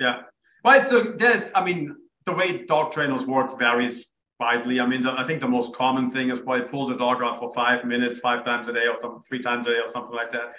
Yeah. 0.00 0.22
But 0.64 0.88
so 0.88 1.02
there's, 1.02 1.50
I 1.54 1.62
mean, 1.62 1.94
the 2.24 2.32
way 2.32 2.64
dog 2.64 2.90
trainers 2.90 3.26
work 3.26 3.58
varies 3.58 4.06
widely. 4.38 4.80
I 4.80 4.86
mean, 4.86 5.06
I 5.06 5.24
think 5.24 5.40
the 5.40 5.48
most 5.48 5.74
common 5.74 6.10
thing 6.10 6.30
is 6.30 6.40
probably 6.40 6.68
pull 6.68 6.86
the 6.86 6.96
dog 6.96 7.22
out 7.22 7.38
for 7.38 7.52
five 7.52 7.84
minutes, 7.84 8.18
five 8.18 8.44
times 8.44 8.68
a 8.68 8.72
day, 8.72 8.86
or 8.86 8.96
some, 9.00 9.22
three 9.28 9.40
times 9.40 9.66
a 9.66 9.70
day, 9.70 9.78
or 9.78 9.90
something 9.90 10.14
like 10.14 10.32
that. 10.32 10.52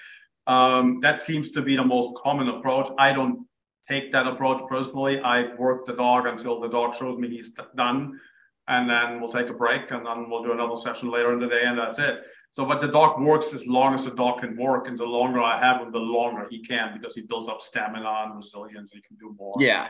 Um, 0.52 1.00
that 1.02 1.22
seems 1.22 1.52
to 1.52 1.62
be 1.62 1.76
the 1.76 1.84
most 1.84 2.16
common 2.16 2.48
approach. 2.50 2.88
I 2.98 3.14
don't 3.14 3.46
take 3.88 4.12
that 4.14 4.28
approach 4.28 4.62
personally. 4.68 5.20
I 5.20 5.54
work 5.56 5.86
the 5.86 5.94
dog 5.94 6.26
until 6.26 6.60
the 6.60 6.70
dog 6.70 6.96
shows 6.96 7.18
me 7.18 7.30
he's 7.30 7.52
done, 7.76 8.20
and 8.68 8.90
then 8.90 9.22
we'll 9.22 9.32
take 9.32 9.50
a 9.50 9.54
break, 9.54 9.92
and 9.92 10.06
then 10.06 10.30
we'll 10.30 10.44
do 10.44 10.54
another 10.54 10.76
session 10.76 11.12
later 11.12 11.34
in 11.34 11.40
the 11.40 11.48
day, 11.48 11.64
and 11.66 11.78
that's 11.78 12.00
it. 12.00 12.22
So, 12.52 12.66
but 12.66 12.82
the 12.82 12.88
dog 12.88 13.22
works 13.22 13.54
as 13.54 13.68
long 13.68 13.94
as 13.94 14.06
the 14.06 14.12
dog 14.12 14.40
can 14.40 14.58
work, 14.58 14.88
and 14.88 14.98
the 14.98 15.06
longer 15.06 15.42
I 15.42 15.60
have 15.60 15.82
him, 15.82 15.92
the 15.92 16.00
longer 16.00 16.48
he 16.50 16.60
can 16.60 16.98
because 16.98 17.14
he 17.14 17.22
builds 17.22 17.48
up 17.48 17.62
stamina 17.62 18.10
and 18.26 18.36
resilience. 18.36 18.92
and 18.92 19.02
He 19.04 19.08
can 19.08 19.18
do 19.18 19.36
more. 19.38 19.54
Yeah, 19.60 19.90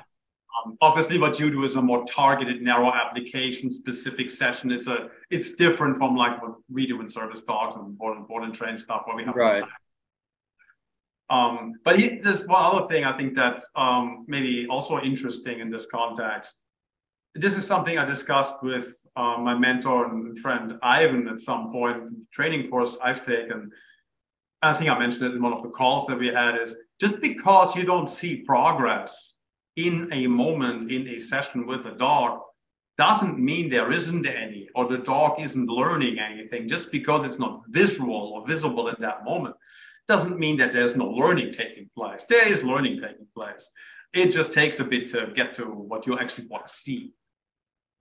um, 0.65 0.77
obviously, 0.81 1.17
what 1.17 1.39
you 1.39 1.51
do 1.51 1.63
is 1.63 1.75
a 1.75 1.81
more 1.81 2.05
targeted, 2.05 2.61
narrow 2.61 2.91
application 2.91 3.71
specific 3.71 4.29
session. 4.29 4.71
It's 4.71 4.87
a 4.87 5.09
it's 5.29 5.53
different 5.55 5.97
from 5.97 6.15
like 6.15 6.41
what 6.41 6.55
we 6.69 6.85
do 6.85 7.01
in 7.01 7.09
service 7.09 7.41
dogs 7.41 7.75
and 7.75 7.97
board 7.97 8.17
and 8.17 8.27
board 8.27 8.43
and 8.43 8.53
train 8.53 8.77
stuff 8.77 9.03
where 9.05 9.15
we 9.15 9.25
have 9.25 9.35
right. 9.35 9.63
Um, 11.29 11.73
but 11.83 11.99
he, 11.99 12.19
there's 12.19 12.45
one 12.47 12.63
other 12.63 12.87
thing 12.87 13.03
I 13.03 13.17
think 13.17 13.35
that's 13.35 13.69
um, 13.75 14.25
maybe 14.27 14.65
also 14.69 14.99
interesting 14.99 15.59
in 15.59 15.69
this 15.69 15.85
context. 15.85 16.63
This 17.35 17.57
is 17.57 17.67
something 17.67 17.97
I 17.97 18.05
discussed 18.05 18.63
with 18.63 18.95
uh, 19.15 19.37
my 19.37 19.53
mentor 19.53 20.05
and 20.05 20.39
friend 20.39 20.79
Ivan 20.81 21.27
at 21.27 21.41
some 21.41 21.71
point 21.71 21.97
in 21.97 22.03
the 22.19 22.25
training 22.31 22.69
course 22.69 22.97
I've 23.03 23.25
taken. 23.25 23.71
I 24.61 24.73
think 24.73 24.89
I 24.89 24.97
mentioned 24.97 25.23
it 25.23 25.35
in 25.35 25.41
one 25.41 25.53
of 25.53 25.61
the 25.61 25.69
calls 25.69 26.07
that 26.07 26.17
we 26.17 26.27
had 26.27 26.55
is 26.55 26.75
just 26.99 27.19
because 27.19 27.75
you 27.75 27.83
don't 27.83 28.09
see 28.09 28.37
progress 28.37 29.36
in 29.78 30.09
a 30.11 30.28
moment 30.28 30.91
in 30.91 31.07
a 31.07 31.19
session 31.19 31.65
with 31.65 31.86
a 31.86 31.91
dog 31.91 32.41
doesn't 32.97 33.38
mean 33.38 33.69
there 33.69 33.91
isn't 33.91 34.25
any 34.25 34.67
or 34.73 34.88
the 34.88 34.97
dog 34.97 35.39
isn't 35.39 35.69
learning 35.69 36.17
anything. 36.19 36.67
Just 36.67 36.91
because 36.91 37.23
it's 37.23 37.39
not 37.39 37.61
visual 37.69 38.34
or 38.34 38.45
visible 38.45 38.89
in 38.89 38.95
that 38.99 39.23
moment 39.23 39.55
doesn't 40.07 40.39
mean 40.39 40.57
that 40.57 40.71
there's 40.71 40.95
no 40.95 41.07
learning 41.07 41.53
taking 41.53 41.89
place. 41.95 42.25
There 42.28 42.51
is 42.51 42.63
learning 42.63 42.99
taking 42.99 43.28
place. 43.36 43.71
It 44.13 44.32
just 44.32 44.51
takes 44.51 44.80
a 44.80 44.84
bit 44.84 45.07
to 45.09 45.28
get 45.36 45.53
to 45.55 45.65
what 45.65 46.07
you 46.07 46.17
actually 46.17 46.47
want 46.47 46.65
to 46.65 46.73
see. 46.73 47.13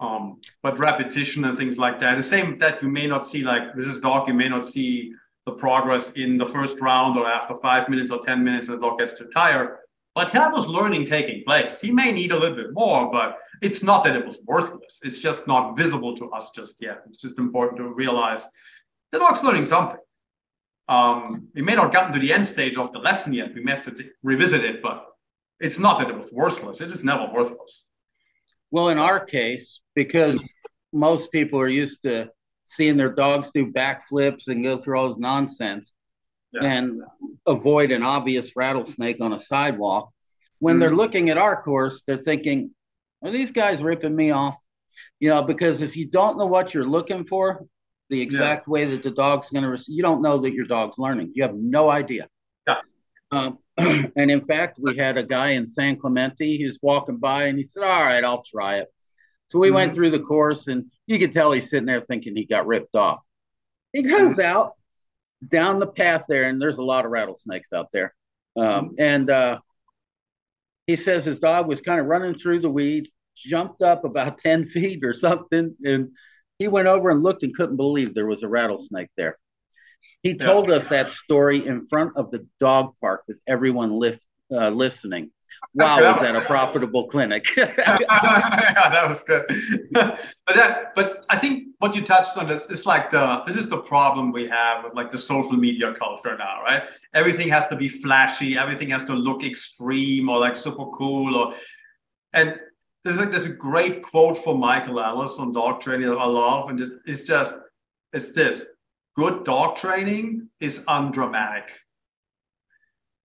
Um, 0.00 0.40
but 0.62 0.78
repetition 0.78 1.44
and 1.44 1.58
things 1.58 1.78
like 1.78 1.98
that 2.00 2.16
the 2.16 2.22
same 2.22 2.58
that 2.58 2.82
you 2.82 2.88
may 2.88 3.06
not 3.06 3.26
see 3.26 3.42
like 3.42 3.74
with 3.74 3.86
this 3.86 3.98
dog 3.98 4.28
you 4.28 4.34
may 4.34 4.46
not 4.46 4.66
see 4.66 5.14
the 5.46 5.52
progress 5.52 6.10
in 6.12 6.36
the 6.36 6.44
first 6.44 6.78
round 6.82 7.18
or 7.18 7.26
after 7.26 7.54
five 7.62 7.88
minutes 7.88 8.10
or 8.10 8.18
10 8.18 8.44
minutes 8.44 8.66
the 8.66 8.76
dog 8.76 8.98
gets 8.98 9.18
too 9.18 9.30
tired 9.32 9.78
but 10.16 10.32
that 10.32 10.50
was 10.50 10.66
learning 10.66 11.04
taking 11.04 11.44
place. 11.44 11.78
He 11.78 11.90
may 11.92 12.10
need 12.10 12.32
a 12.32 12.38
little 12.38 12.56
bit 12.56 12.72
more, 12.72 13.12
but 13.12 13.36
it's 13.60 13.82
not 13.82 14.02
that 14.04 14.16
it 14.16 14.26
was 14.26 14.38
worthless. 14.46 15.00
It's 15.02 15.18
just 15.18 15.46
not 15.46 15.76
visible 15.76 16.16
to 16.16 16.30
us 16.30 16.52
just 16.52 16.80
yet. 16.80 17.02
It's 17.06 17.18
just 17.18 17.38
important 17.38 17.76
to 17.76 17.92
realize 17.92 18.48
the 19.12 19.18
dog's 19.18 19.44
learning 19.44 19.66
something. 19.66 20.00
Um, 20.88 21.48
we 21.54 21.60
may 21.60 21.74
not 21.74 21.92
gotten 21.92 22.14
to 22.14 22.18
the 22.18 22.32
end 22.32 22.46
stage 22.46 22.78
of 22.78 22.92
the 22.92 22.98
lesson 22.98 23.34
yet. 23.34 23.54
We 23.54 23.62
may 23.62 23.72
have 23.72 23.84
to 23.94 24.10
revisit 24.22 24.64
it, 24.64 24.82
but 24.82 25.06
it's 25.60 25.78
not 25.78 25.98
that 25.98 26.08
it 26.08 26.18
was 26.18 26.32
worthless. 26.32 26.80
It 26.80 26.90
is 26.90 27.04
never 27.04 27.30
worthless. 27.30 27.90
Well, 28.70 28.88
in 28.88 28.96
our 28.96 29.20
case, 29.22 29.80
because 29.94 30.42
most 30.94 31.30
people 31.30 31.60
are 31.60 31.68
used 31.68 32.02
to 32.04 32.30
seeing 32.64 32.96
their 32.96 33.12
dogs 33.12 33.50
do 33.52 33.70
backflips 33.70 34.48
and 34.48 34.64
go 34.64 34.78
through 34.78 34.98
all 34.98 35.08
this 35.10 35.18
nonsense, 35.18 35.92
yeah. 36.52 36.64
and 36.64 37.02
avoid 37.46 37.90
an 37.90 38.02
obvious 38.02 38.52
rattlesnake 38.56 39.20
on 39.20 39.32
a 39.32 39.38
sidewalk. 39.38 40.10
When 40.58 40.76
mm 40.76 40.80
they're 40.80 40.90
looking 40.94 41.30
at 41.30 41.38
our 41.38 41.62
course, 41.62 42.02
they're 42.06 42.16
thinking, 42.16 42.70
are 43.22 43.30
these 43.30 43.50
guys 43.50 43.82
ripping 43.82 44.16
me 44.16 44.30
off? 44.30 44.56
You 45.20 45.28
know, 45.30 45.42
because 45.42 45.80
if 45.80 45.96
you 45.96 46.06
don't 46.06 46.38
know 46.38 46.46
what 46.46 46.72
you're 46.72 46.86
looking 46.86 47.24
for, 47.24 47.66
the 48.08 48.20
exact 48.20 48.66
yeah. 48.66 48.72
way 48.72 48.84
that 48.86 49.02
the 49.02 49.10
dog's 49.10 49.50
going 49.50 49.64
to 49.64 49.68
receive, 49.68 49.96
you 49.96 50.02
don't 50.02 50.22
know 50.22 50.38
that 50.38 50.52
your 50.52 50.66
dog's 50.66 50.98
learning. 50.98 51.32
You 51.34 51.42
have 51.42 51.54
no 51.54 51.90
idea. 51.90 52.28
Yeah. 52.66 52.80
Um, 53.30 53.58
and 53.78 54.30
in 54.30 54.42
fact, 54.44 54.78
we 54.80 54.96
had 54.96 55.18
a 55.18 55.24
guy 55.24 55.50
in 55.50 55.66
San 55.66 55.96
Clemente. 55.96 56.56
He 56.56 56.64
was 56.64 56.78
walking 56.82 57.18
by 57.18 57.46
and 57.46 57.58
he 57.58 57.66
said, 57.66 57.82
All 57.82 58.02
right, 58.02 58.24
I'll 58.24 58.42
try 58.42 58.76
it. 58.76 58.88
So 59.48 59.58
we 59.58 59.68
mm-hmm. 59.68 59.74
went 59.74 59.94
through 59.94 60.10
the 60.10 60.20
course 60.20 60.68
and 60.68 60.86
you 61.06 61.18
could 61.18 61.32
tell 61.32 61.52
he's 61.52 61.70
sitting 61.70 61.86
there 61.86 62.00
thinking 62.00 62.36
he 62.36 62.46
got 62.46 62.66
ripped 62.66 62.94
off. 62.94 63.24
He 63.92 64.02
goes 64.02 64.32
mm-hmm. 64.32 64.40
out 64.40 64.72
down 65.46 65.78
the 65.78 65.86
path 65.86 66.24
there, 66.28 66.44
and 66.44 66.60
there's 66.60 66.78
a 66.78 66.84
lot 66.84 67.04
of 67.04 67.10
rattlesnakes 67.10 67.72
out 67.72 67.88
there. 67.92 68.14
Um, 68.56 68.64
mm-hmm. 68.64 68.94
and 68.98 69.30
uh, 69.30 69.58
he 70.86 70.96
says 70.96 71.24
his 71.24 71.38
dog 71.38 71.66
was 71.66 71.80
kind 71.80 72.00
of 72.00 72.06
running 72.06 72.34
through 72.34 72.60
the 72.60 72.70
weeds, 72.70 73.10
jumped 73.36 73.82
up 73.82 74.04
about 74.04 74.38
10 74.40 74.66
feet 74.66 75.04
or 75.04 75.14
something, 75.14 75.74
and 75.84 76.10
he 76.58 76.68
went 76.68 76.88
over 76.88 77.10
and 77.10 77.22
looked 77.22 77.42
and 77.42 77.54
couldn't 77.54 77.76
believe 77.76 78.14
there 78.14 78.26
was 78.26 78.42
a 78.42 78.48
rattlesnake 78.48 79.10
there. 79.16 79.38
He 80.22 80.34
told 80.34 80.70
us 80.70 80.88
that 80.88 81.10
story 81.10 81.66
in 81.66 81.84
front 81.86 82.16
of 82.16 82.30
the 82.30 82.46
dog 82.60 82.94
park 83.00 83.24
with 83.26 83.40
everyone 83.46 83.90
lift, 83.90 84.24
uh, 84.52 84.70
listening. 84.70 85.30
Wow, 85.74 85.98
is 85.98 86.20
that 86.20 86.36
a 86.36 86.40
profitable 86.40 87.06
clinic? 87.06 87.46
yeah, 87.56 87.66
that 87.76 89.04
was 89.06 89.22
good. 89.22 89.44
but 89.92 90.20
that, 90.54 90.94
but 90.94 91.24
I 91.28 91.36
think 91.36 91.68
what 91.78 91.94
you 91.94 92.02
touched 92.02 92.36
on 92.36 92.50
is, 92.50 92.62
is 92.70 92.86
like 92.86 93.10
the 93.10 93.42
this 93.46 93.56
is 93.56 93.68
the 93.68 93.78
problem 93.78 94.32
we 94.32 94.48
have 94.48 94.84
with 94.84 94.94
like 94.94 95.10
the 95.10 95.18
social 95.18 95.52
media 95.52 95.92
culture 95.92 96.36
now, 96.36 96.62
right? 96.62 96.84
Everything 97.14 97.48
has 97.48 97.66
to 97.68 97.76
be 97.76 97.88
flashy, 97.88 98.56
everything 98.56 98.90
has 98.90 99.04
to 99.04 99.14
look 99.14 99.44
extreme 99.44 100.28
or 100.28 100.38
like 100.38 100.56
super 100.56 100.86
cool, 100.86 101.36
or 101.36 101.54
and 102.32 102.58
there's 103.04 103.18
like 103.18 103.30
there's 103.30 103.44
a 103.44 103.50
great 103.50 104.02
quote 104.02 104.38
from 104.38 104.58
Michael 104.58 105.00
Ellis 105.00 105.38
on 105.38 105.52
dog 105.52 105.80
training 105.80 106.08
that 106.08 106.16
I 106.16 106.26
love, 106.26 106.70
and 106.70 106.80
it's, 106.80 106.92
it's 107.04 107.22
just 107.24 107.54
it's 108.12 108.32
this: 108.32 108.64
good 109.14 109.44
dog 109.44 109.76
training 109.76 110.48
is 110.60 110.84
undramatic 110.88 111.80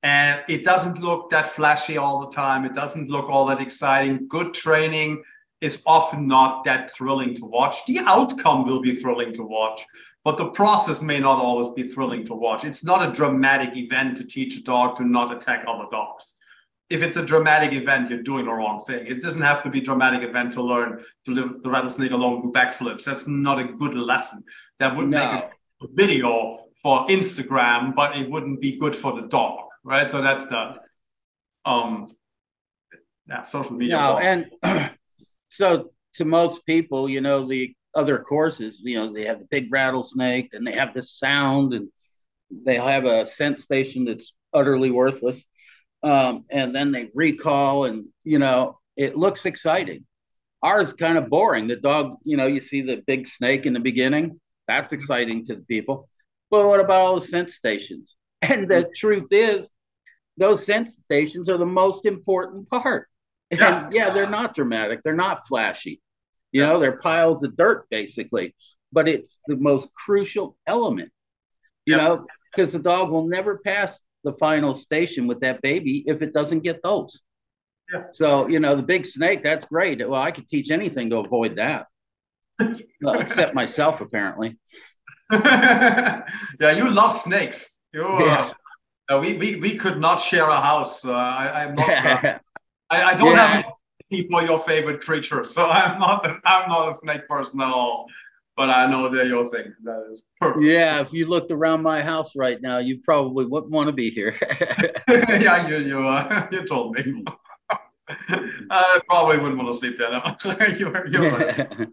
and 0.03 0.41
it 0.47 0.65
doesn't 0.65 0.99
look 0.99 1.29
that 1.29 1.47
flashy 1.47 1.97
all 1.97 2.21
the 2.21 2.31
time. 2.31 2.65
It 2.65 2.73
doesn't 2.73 3.09
look 3.09 3.29
all 3.29 3.45
that 3.45 3.61
exciting. 3.61 4.27
Good 4.27 4.53
training 4.53 5.23
is 5.61 5.83
often 5.85 6.27
not 6.27 6.63
that 6.63 6.91
thrilling 6.91 7.35
to 7.35 7.45
watch. 7.45 7.85
The 7.85 7.99
outcome 7.99 8.65
will 8.65 8.81
be 8.81 8.95
thrilling 8.95 9.31
to 9.33 9.43
watch, 9.43 9.85
but 10.23 10.37
the 10.37 10.49
process 10.49 11.03
may 11.03 11.19
not 11.19 11.37
always 11.37 11.69
be 11.69 11.83
thrilling 11.83 12.25
to 12.25 12.33
watch. 12.33 12.65
It's 12.65 12.83
not 12.83 13.07
a 13.07 13.13
dramatic 13.13 13.77
event 13.77 14.17
to 14.17 14.23
teach 14.23 14.57
a 14.57 14.63
dog 14.63 14.95
to 14.95 15.03
not 15.03 15.31
attack 15.31 15.65
other 15.67 15.85
dogs. 15.91 16.37
If 16.89 17.03
it's 17.03 17.15
a 17.15 17.25
dramatic 17.25 17.71
event, 17.73 18.09
you're 18.09 18.23
doing 18.23 18.45
the 18.45 18.51
wrong 18.51 18.83
thing. 18.85 19.05
It 19.05 19.21
doesn't 19.21 19.41
have 19.41 19.61
to 19.63 19.69
be 19.69 19.79
a 19.79 19.83
dramatic 19.83 20.27
event 20.27 20.53
to 20.53 20.63
learn 20.63 21.03
to 21.25 21.31
live 21.31 21.61
the 21.63 21.69
rattlesnake 21.69 22.11
along 22.11 22.41
do 22.41 22.51
backflips. 22.51 23.03
That's 23.03 23.27
not 23.27 23.59
a 23.59 23.65
good 23.65 23.93
lesson. 23.93 24.43
That 24.79 24.95
would 24.97 25.07
no. 25.07 25.19
make 25.19 25.43
a 25.43 25.87
video 25.93 26.65
for 26.81 27.05
Instagram, 27.05 27.95
but 27.95 28.17
it 28.17 28.29
wouldn't 28.29 28.59
be 28.59 28.77
good 28.77 28.95
for 28.95 29.13
the 29.13 29.27
dog 29.27 29.70
right? 29.83 30.09
So 30.09 30.21
that's 30.21 30.45
the 30.47 30.79
um 31.65 32.15
yeah, 33.27 33.43
social 33.43 33.73
media. 33.73 33.95
No, 33.95 34.17
and 34.17 34.51
so 35.49 35.91
to 36.15 36.25
most 36.25 36.65
people, 36.65 37.09
you 37.09 37.21
know, 37.21 37.45
the 37.45 37.73
other 37.95 38.19
courses, 38.19 38.79
you 38.83 38.95
know, 38.95 39.13
they 39.13 39.25
have 39.25 39.39
the 39.39 39.47
big 39.49 39.71
rattlesnake 39.71 40.53
and 40.53 40.65
they 40.65 40.73
have 40.73 40.93
the 40.93 41.01
sound 41.01 41.73
and 41.73 41.89
they 42.51 42.75
have 42.75 43.05
a 43.05 43.25
scent 43.25 43.59
station 43.59 44.05
that's 44.05 44.33
utterly 44.53 44.91
worthless. 44.91 45.43
Um, 46.03 46.45
and 46.49 46.75
then 46.75 46.91
they 46.91 47.09
recall 47.13 47.85
and 47.85 48.05
you 48.23 48.39
know, 48.39 48.79
it 48.97 49.15
looks 49.15 49.45
exciting. 49.45 50.05
Ours 50.63 50.93
kind 50.93 51.17
of 51.17 51.29
boring. 51.29 51.67
The 51.67 51.77
dog, 51.77 52.17
you 52.23 52.37
know, 52.37 52.47
you 52.47 52.61
see 52.61 52.81
the 52.81 53.03
big 53.07 53.27
snake 53.27 53.65
in 53.65 53.73
the 53.73 53.79
beginning. 53.79 54.39
That's 54.67 54.93
exciting 54.93 55.45
to 55.47 55.55
the 55.55 55.61
people. 55.61 56.07
But 56.49 56.67
what 56.67 56.79
about 56.79 57.01
all 57.01 57.15
the 57.15 57.25
scent 57.25 57.51
stations? 57.51 58.17
And 58.41 58.69
the 58.69 58.89
truth 58.95 59.27
is, 59.31 59.71
those 60.37 60.65
scent 60.65 60.89
stations 60.89 61.49
are 61.49 61.57
the 61.57 61.65
most 61.65 62.05
important 62.05 62.69
part. 62.69 63.07
Yeah. 63.51 63.85
And 63.85 63.93
yeah, 63.93 64.09
they're 64.11 64.29
not 64.29 64.55
dramatic, 64.55 65.01
they're 65.03 65.13
not 65.15 65.47
flashy. 65.47 66.01
You 66.51 66.65
know, 66.65 66.79
they're 66.79 66.97
piles 66.97 67.43
of 67.43 67.55
dirt 67.55 67.85
basically, 67.89 68.55
but 68.91 69.07
it's 69.07 69.39
the 69.47 69.57
most 69.57 69.93
crucial 69.93 70.57
element. 70.67 71.11
You 71.85 71.95
yep. 71.95 72.03
know, 72.03 72.25
because 72.51 72.73
the 72.73 72.79
dog 72.79 73.09
will 73.09 73.27
never 73.27 73.57
pass 73.57 73.99
the 74.23 74.33
final 74.33 74.73
station 74.73 75.27
with 75.27 75.41
that 75.41 75.61
baby 75.61 76.03
if 76.07 76.21
it 76.21 76.33
doesn't 76.33 76.61
get 76.61 76.81
those. 76.83 77.21
Yeah. 77.91 78.03
So, 78.11 78.47
you 78.47 78.59
know, 78.59 78.75
the 78.75 78.83
big 78.83 79.05
snake, 79.05 79.43
that's 79.43 79.65
great. 79.65 80.07
Well, 80.07 80.21
I 80.21 80.31
could 80.31 80.47
teach 80.47 80.71
anything 80.71 81.09
to 81.09 81.17
avoid 81.17 81.57
that. 81.57 81.87
well, 83.01 83.19
except 83.19 83.55
myself, 83.55 84.01
apparently. 84.01 84.57
yeah, 85.31 86.23
you 86.75 86.89
love 86.89 87.17
snakes. 87.17 87.80
Uh, 87.95 88.19
yeah. 88.19 88.51
Uh, 89.09 89.19
we, 89.19 89.33
we 89.33 89.55
we 89.57 89.75
could 89.75 89.99
not 89.99 90.17
share 90.17 90.47
a 90.49 90.61
house. 90.61 91.03
Uh, 91.03 91.11
I, 91.11 91.63
am 91.63 91.75
not. 91.75 91.89
Uh, 91.89 92.39
I, 92.89 93.03
I, 93.03 93.13
don't 93.15 93.35
yeah. 93.35 93.47
have 93.47 93.73
any 94.11 94.27
for 94.27 94.41
your 94.43 94.59
favorite 94.59 95.01
creature, 95.01 95.43
so 95.43 95.65
I'm 95.69 95.99
not. 95.99 96.25
I'm 96.45 96.69
not 96.69 96.89
a 96.89 96.93
snake 96.93 97.27
person 97.27 97.61
at 97.61 97.71
all. 97.71 98.07
But 98.57 98.69
I 98.69 98.85
know 98.85 99.09
they're 99.09 99.25
your 99.25 99.49
thing. 99.49 99.73
That 99.83 100.07
is 100.11 100.27
perfect. 100.39 100.63
Yeah, 100.63 100.99
if 100.99 101.13
you 101.13 101.25
looked 101.25 101.51
around 101.51 101.81
my 101.81 102.01
house 102.01 102.35
right 102.35 102.61
now, 102.61 102.79
you 102.79 102.99
probably 102.99 103.45
wouldn't 103.45 103.71
want 103.71 103.87
to 103.87 103.93
be 103.93 104.11
here. 104.11 104.35
yeah, 105.07 105.67
you 105.67 105.77
you 105.77 106.07
uh, 106.07 106.47
you 106.51 106.65
told 106.65 106.95
me. 106.95 107.23
I 108.69 108.99
probably 109.07 109.37
wouldn't 109.37 109.57
want 109.57 109.71
to 109.71 109.77
sleep 109.77 109.97
there. 109.97 110.11
No. 110.11 110.35
you're, 110.77 111.07
you're 111.07 111.31
right. 111.31 111.87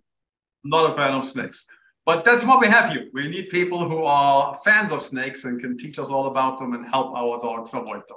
Not 0.64 0.90
a 0.90 0.94
fan 0.94 1.14
of 1.14 1.24
snakes. 1.24 1.66
But 2.08 2.24
that's 2.24 2.42
what 2.42 2.58
we 2.58 2.68
have 2.68 2.90
here. 2.90 3.06
We 3.12 3.28
need 3.28 3.50
people 3.50 3.86
who 3.86 4.02
are 4.04 4.54
fans 4.64 4.92
of 4.92 5.02
snakes 5.02 5.44
and 5.44 5.60
can 5.60 5.76
teach 5.76 5.98
us 5.98 6.08
all 6.08 6.28
about 6.28 6.58
them 6.58 6.72
and 6.72 6.86
help 6.86 7.14
our 7.14 7.38
dogs 7.38 7.74
avoid 7.74 8.00
them. 8.08 8.16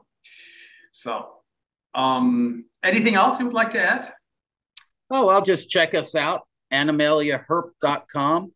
So, 0.94 1.28
um, 1.94 2.64
anything 2.82 3.16
else 3.16 3.38
you 3.38 3.48
would 3.48 3.54
like 3.54 3.72
to 3.72 3.82
add? 3.82 4.10
Oh, 5.10 5.28
I'll 5.28 5.42
just 5.42 5.70
check 5.70 5.94
us 5.94 6.16
out, 6.16 6.48
animaliaherp.com. 6.72 8.54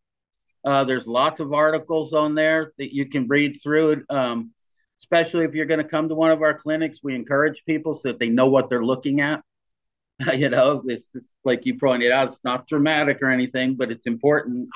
Uh, 0.64 0.84
there's 0.84 1.06
lots 1.06 1.40
of 1.40 1.52
articles 1.52 2.14
on 2.14 2.34
there 2.34 2.72
that 2.78 2.94
you 2.94 3.04
can 3.04 3.28
read 3.28 3.58
through. 3.62 4.06
Um, 4.08 4.54
especially 5.00 5.44
if 5.44 5.54
you're 5.54 5.66
going 5.66 5.82
to 5.82 5.84
come 5.84 6.08
to 6.08 6.14
one 6.14 6.30
of 6.30 6.40
our 6.40 6.54
clinics, 6.54 7.00
we 7.02 7.14
encourage 7.14 7.62
people 7.66 7.94
so 7.94 8.08
that 8.08 8.18
they 8.18 8.30
know 8.30 8.46
what 8.46 8.70
they're 8.70 8.86
looking 8.86 9.20
at. 9.20 9.44
you 10.34 10.48
know, 10.48 10.80
this 10.82 11.14
is 11.14 11.34
like 11.44 11.66
you 11.66 11.78
pointed 11.78 12.10
out, 12.10 12.28
it's 12.28 12.42
not 12.42 12.66
dramatic 12.66 13.18
or 13.20 13.28
anything, 13.28 13.74
but 13.74 13.90
it's 13.90 14.06
important 14.06 14.70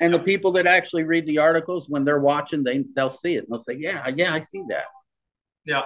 and 0.00 0.12
the 0.12 0.18
people 0.18 0.52
that 0.52 0.66
actually 0.66 1.04
read 1.04 1.26
the 1.26 1.38
articles, 1.38 1.88
when 1.88 2.04
they're 2.04 2.20
watching, 2.20 2.62
they 2.62 2.84
they'll 2.94 3.10
see 3.10 3.36
it 3.36 3.44
and 3.44 3.48
they'll 3.50 3.60
say, 3.60 3.74
"Yeah, 3.74 4.06
yeah, 4.14 4.34
I 4.34 4.40
see 4.40 4.62
that." 4.68 4.84
Yeah. 5.64 5.82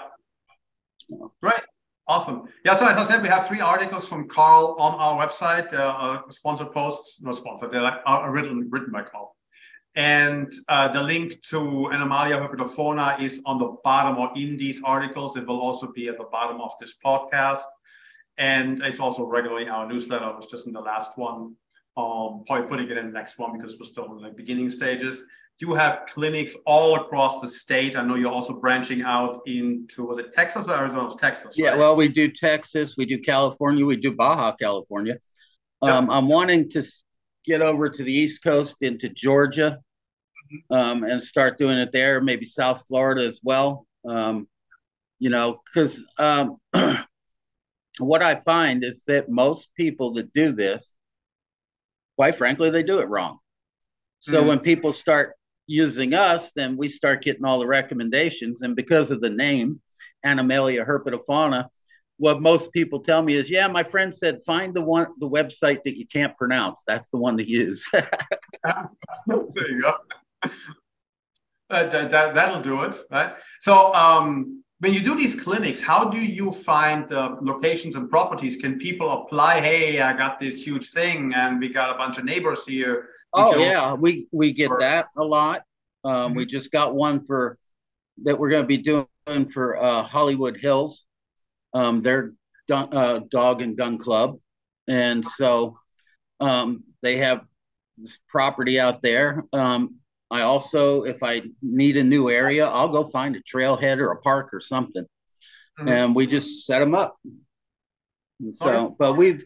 Right. 1.40 1.62
Awesome. 2.06 2.48
Yeah. 2.64 2.74
So 2.74 2.86
as 2.86 2.96
I 2.96 3.04
said, 3.04 3.22
we 3.22 3.28
have 3.28 3.46
three 3.46 3.60
articles 3.60 4.06
from 4.06 4.28
Carl 4.28 4.76
on 4.80 4.94
our 4.94 5.24
website, 5.24 5.72
uh, 5.72 5.76
uh, 5.76 6.30
sponsored 6.30 6.72
posts, 6.72 7.22
no 7.22 7.32
sponsored, 7.32 7.70
they're 7.72 7.82
like 7.82 8.00
are 8.04 8.30
written 8.32 8.68
written 8.70 8.90
by 8.90 9.02
Carl. 9.02 9.36
And 9.96 10.52
uh, 10.68 10.88
the 10.88 11.02
link 11.02 11.40
to 11.50 11.90
Animalia 11.92 12.36
herpetofauna 12.38 13.20
is 13.20 13.42
on 13.44 13.58
the 13.58 13.76
bottom 13.82 14.18
or 14.18 14.30
in 14.36 14.56
these 14.56 14.80
articles. 14.84 15.36
It 15.36 15.46
will 15.46 15.60
also 15.60 15.90
be 15.92 16.08
at 16.08 16.16
the 16.16 16.28
bottom 16.30 16.60
of 16.60 16.72
this 16.80 16.94
podcast. 17.04 17.62
And 18.38 18.80
it's 18.84 19.00
also 19.00 19.24
regularly 19.24 19.64
in 19.64 19.68
our 19.68 19.88
newsletter. 19.88 20.30
It 20.30 20.36
was 20.36 20.46
just 20.46 20.66
in 20.66 20.72
the 20.72 20.80
last 20.80 21.16
one 21.16 21.56
um, 22.00 22.44
probably 22.46 22.68
putting 22.68 22.90
it 22.90 22.96
in 22.96 23.06
the 23.06 23.12
next 23.12 23.38
one 23.38 23.56
because 23.56 23.76
we're 23.78 23.86
still 23.86 24.16
in 24.16 24.22
the 24.22 24.30
beginning 24.30 24.70
stages. 24.70 25.24
You 25.58 25.74
have 25.74 26.02
clinics 26.12 26.56
all 26.64 26.94
across 26.96 27.40
the 27.40 27.48
state. 27.48 27.94
I 27.94 28.02
know 28.02 28.14
you're 28.14 28.32
also 28.32 28.54
branching 28.54 29.02
out 29.02 29.40
into 29.46 30.06
was 30.06 30.18
it 30.18 30.32
Texas 30.32 30.66
or 30.66 30.74
Arizona? 30.74 31.10
Texas. 31.18 31.58
Yeah, 31.58 31.70
right? 31.70 31.78
well, 31.78 31.96
we 31.96 32.08
do 32.08 32.30
Texas, 32.30 32.94
we 32.96 33.04
do 33.04 33.18
California, 33.18 33.84
we 33.84 33.96
do 33.96 34.12
Baja 34.12 34.56
California. 34.56 35.18
Um, 35.82 36.10
I'm 36.10 36.28
wanting 36.28 36.68
to 36.70 36.82
get 37.44 37.62
over 37.62 37.88
to 37.88 38.02
the 38.02 38.12
East 38.12 38.42
Coast 38.42 38.76
into 38.80 39.08
Georgia 39.08 39.78
mm-hmm. 40.52 40.74
um, 40.74 41.04
and 41.04 41.22
start 41.22 41.58
doing 41.58 41.78
it 41.78 41.92
there. 41.92 42.20
Maybe 42.20 42.46
South 42.46 42.84
Florida 42.86 43.26
as 43.26 43.40
well. 43.42 43.86
Um, 44.08 44.48
you 45.18 45.28
know, 45.30 45.60
because 45.66 46.02
um, 46.18 46.56
what 47.98 48.22
I 48.22 48.40
find 48.40 48.82
is 48.82 49.04
that 49.06 49.28
most 49.28 49.70
people 49.76 50.14
that 50.14 50.32
do 50.32 50.52
this 50.52 50.96
quite 52.20 52.36
frankly, 52.36 52.68
they 52.68 52.82
do 52.82 52.98
it 52.98 53.08
wrong. 53.08 53.38
So 54.18 54.44
mm. 54.44 54.48
when 54.48 54.58
people 54.58 54.92
start 54.92 55.32
using 55.66 56.12
us, 56.12 56.52
then 56.54 56.76
we 56.76 56.86
start 56.86 57.22
getting 57.22 57.46
all 57.46 57.58
the 57.58 57.66
recommendations. 57.66 58.60
And 58.60 58.76
because 58.76 59.10
of 59.10 59.22
the 59.22 59.30
name, 59.30 59.80
Animalia 60.22 60.84
herpetofauna, 60.84 61.68
what 62.18 62.42
most 62.42 62.74
people 62.74 63.00
tell 63.00 63.22
me 63.22 63.32
is, 63.36 63.48
yeah, 63.48 63.66
my 63.68 63.82
friend 63.82 64.14
said, 64.14 64.44
find 64.44 64.74
the 64.74 64.82
one, 64.82 65.06
the 65.18 65.30
website 65.30 65.82
that 65.84 65.96
you 65.96 66.06
can't 66.06 66.36
pronounce. 66.36 66.82
That's 66.86 67.08
the 67.08 67.16
one 67.16 67.38
to 67.38 67.48
use. 67.48 67.88
there 67.92 68.10
you 69.70 69.80
go. 69.80 69.94
That, 71.70 71.90
that, 71.90 72.10
that, 72.10 72.34
that'll 72.34 72.60
do 72.60 72.82
it, 72.82 72.98
right? 73.10 73.32
So, 73.60 73.94
um, 73.94 74.62
when 74.80 74.94
you 74.94 75.00
do 75.00 75.14
these 75.14 75.38
clinics, 75.38 75.82
how 75.82 76.08
do 76.08 76.18
you 76.18 76.52
find 76.52 77.06
the 77.08 77.36
locations 77.42 77.96
and 77.96 78.08
properties? 78.08 78.56
Can 78.56 78.78
people 78.78 79.10
apply? 79.10 79.60
Hey, 79.60 80.00
I 80.00 80.14
got 80.14 80.40
this 80.40 80.66
huge 80.66 80.88
thing, 80.88 81.34
and 81.34 81.60
we 81.60 81.68
got 81.68 81.94
a 81.94 81.98
bunch 81.98 82.16
of 82.16 82.24
neighbors 82.24 82.66
here. 82.66 83.10
Oh 83.34 83.56
yeah, 83.58 83.92
we 83.94 84.26
we 84.32 84.52
get 84.52 84.70
that 84.80 85.06
a 85.16 85.24
lot. 85.24 85.62
Um, 86.02 86.14
mm-hmm. 86.14 86.34
We 86.38 86.46
just 86.46 86.72
got 86.72 86.94
one 86.94 87.20
for 87.20 87.58
that 88.22 88.38
we're 88.38 88.48
going 88.48 88.62
to 88.62 88.66
be 88.66 88.78
doing 88.78 89.46
for 89.52 89.76
uh, 89.76 90.02
Hollywood 90.02 90.56
Hills. 90.56 91.04
Um, 91.74 92.00
their 92.00 92.32
uh, 92.70 93.20
dog 93.28 93.60
and 93.60 93.76
gun 93.76 93.98
club, 93.98 94.38
and 94.88 95.26
so 95.26 95.78
um, 96.40 96.84
they 97.02 97.18
have 97.18 97.44
property 98.28 98.80
out 98.80 99.02
there. 99.02 99.44
Um, 99.52 99.99
I 100.30 100.42
also, 100.42 101.02
if 101.02 101.22
I 101.22 101.42
need 101.60 101.96
a 101.96 102.04
new 102.04 102.30
area, 102.30 102.66
I'll 102.66 102.88
go 102.88 103.04
find 103.04 103.34
a 103.34 103.42
trailhead 103.42 103.98
or 103.98 104.12
a 104.12 104.20
park 104.20 104.50
or 104.52 104.60
something, 104.60 105.04
mm-hmm. 105.78 105.88
and 105.88 106.14
we 106.14 106.26
just 106.26 106.66
set 106.66 106.78
them 106.78 106.94
up. 106.94 107.16
And 108.40 108.56
so, 108.56 108.86
right. 108.86 108.92
but 108.98 109.14
we've 109.14 109.44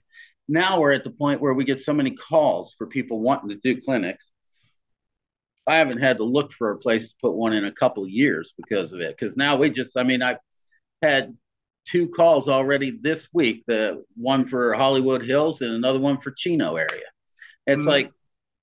now 0.49 0.80
we're 0.80 0.93
at 0.93 1.05
the 1.05 1.11
point 1.11 1.41
where 1.41 1.55
we 1.55 1.64
get 1.64 1.80
so 1.80 1.95
many 1.95 2.11
calls 2.11 2.74
for 2.76 2.87
people 2.87 3.20
wanting 3.20 3.49
to 3.49 3.57
do 3.57 3.80
clinics. 3.80 4.30
I 5.66 5.76
haven't 5.76 5.99
had 5.99 6.18
to 6.18 6.24
look 6.24 6.53
for 6.53 6.72
a 6.72 6.78
place 6.78 7.09
to 7.09 7.14
put 7.22 7.35
one 7.35 7.55
in 7.55 7.64
a 7.64 7.72
couple 7.72 8.07
years 8.07 8.53
because 8.57 8.93
of 8.93 9.01
it. 9.01 9.16
Because 9.16 9.37
now 9.37 9.57
we 9.57 9.70
just, 9.70 9.97
I 9.97 10.03
mean, 10.03 10.20
I've 10.20 10.37
had 11.01 11.35
two 11.87 12.09
calls 12.09 12.49
already 12.49 12.99
this 13.01 13.28
week. 13.32 13.64
The 13.66 14.05
one 14.14 14.45
for 14.45 14.74
Hollywood 14.74 15.22
Hills 15.22 15.62
and 15.62 15.72
another 15.72 16.01
one 16.01 16.18
for 16.18 16.32
Chino 16.32 16.76
area. 16.76 17.07
It's 17.66 17.80
mm-hmm. 17.80 17.89
like 17.89 18.11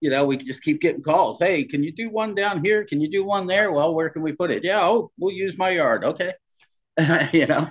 you 0.01 0.09
know, 0.09 0.25
we 0.25 0.35
just 0.35 0.63
keep 0.63 0.81
getting 0.81 1.03
calls. 1.03 1.39
Hey, 1.39 1.63
can 1.63 1.83
you 1.83 1.91
do 1.91 2.09
one 2.09 2.33
down 2.35 2.65
here? 2.65 2.83
Can 2.83 2.99
you 2.99 3.09
do 3.09 3.23
one 3.23 3.45
there? 3.45 3.71
Well, 3.71 3.93
where 3.93 4.09
can 4.09 4.23
we 4.23 4.33
put 4.33 4.49
it? 4.49 4.63
Yeah, 4.63 4.81
oh, 4.81 5.11
we'll 5.17 5.33
use 5.33 5.57
my 5.57 5.69
yard. 5.69 6.03
Okay. 6.03 6.33
you 7.31 7.45
know. 7.45 7.69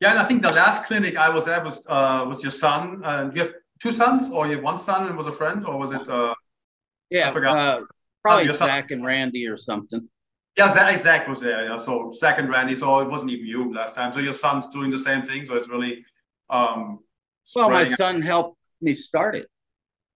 Yeah, 0.00 0.10
and 0.10 0.18
I 0.18 0.24
think 0.24 0.42
the 0.42 0.52
last 0.52 0.86
clinic 0.86 1.16
I 1.16 1.30
was 1.30 1.48
at 1.48 1.64
was 1.64 1.84
uh, 1.88 2.24
was 2.28 2.42
your 2.42 2.52
son. 2.52 3.04
Uh, 3.04 3.30
you 3.34 3.42
have 3.42 3.52
two 3.80 3.92
sons, 3.92 4.30
or 4.30 4.46
you 4.46 4.54
have 4.54 4.62
one 4.62 4.78
son 4.78 5.06
and 5.06 5.16
was 5.16 5.26
a 5.26 5.32
friend, 5.32 5.66
or 5.66 5.78
was 5.78 5.92
it? 5.92 6.08
Uh, 6.08 6.34
yeah, 7.10 7.30
uh, 7.30 7.82
probably 8.22 8.52
Zach 8.52 8.90
and 8.92 9.04
Randy 9.04 9.48
or 9.48 9.56
something. 9.56 10.08
Yeah, 10.56 10.72
Zach, 10.72 11.02
Zach 11.02 11.26
was 11.26 11.40
there. 11.40 11.68
Yeah, 11.68 11.78
so 11.78 12.12
Zach 12.14 12.38
and 12.38 12.48
Randy. 12.48 12.76
So 12.76 13.00
it 13.00 13.08
wasn't 13.08 13.32
even 13.32 13.46
you 13.46 13.74
last 13.74 13.94
time. 13.94 14.12
So 14.12 14.20
your 14.20 14.32
son's 14.32 14.68
doing 14.68 14.90
the 14.90 14.98
same 14.98 15.22
thing. 15.22 15.44
So 15.44 15.56
it's 15.56 15.68
really. 15.68 16.04
Um, 16.48 17.00
well, 17.56 17.70
my 17.70 17.84
son 17.84 18.22
helped 18.22 18.58
me 18.80 18.94
start 18.94 19.34
it. 19.34 19.48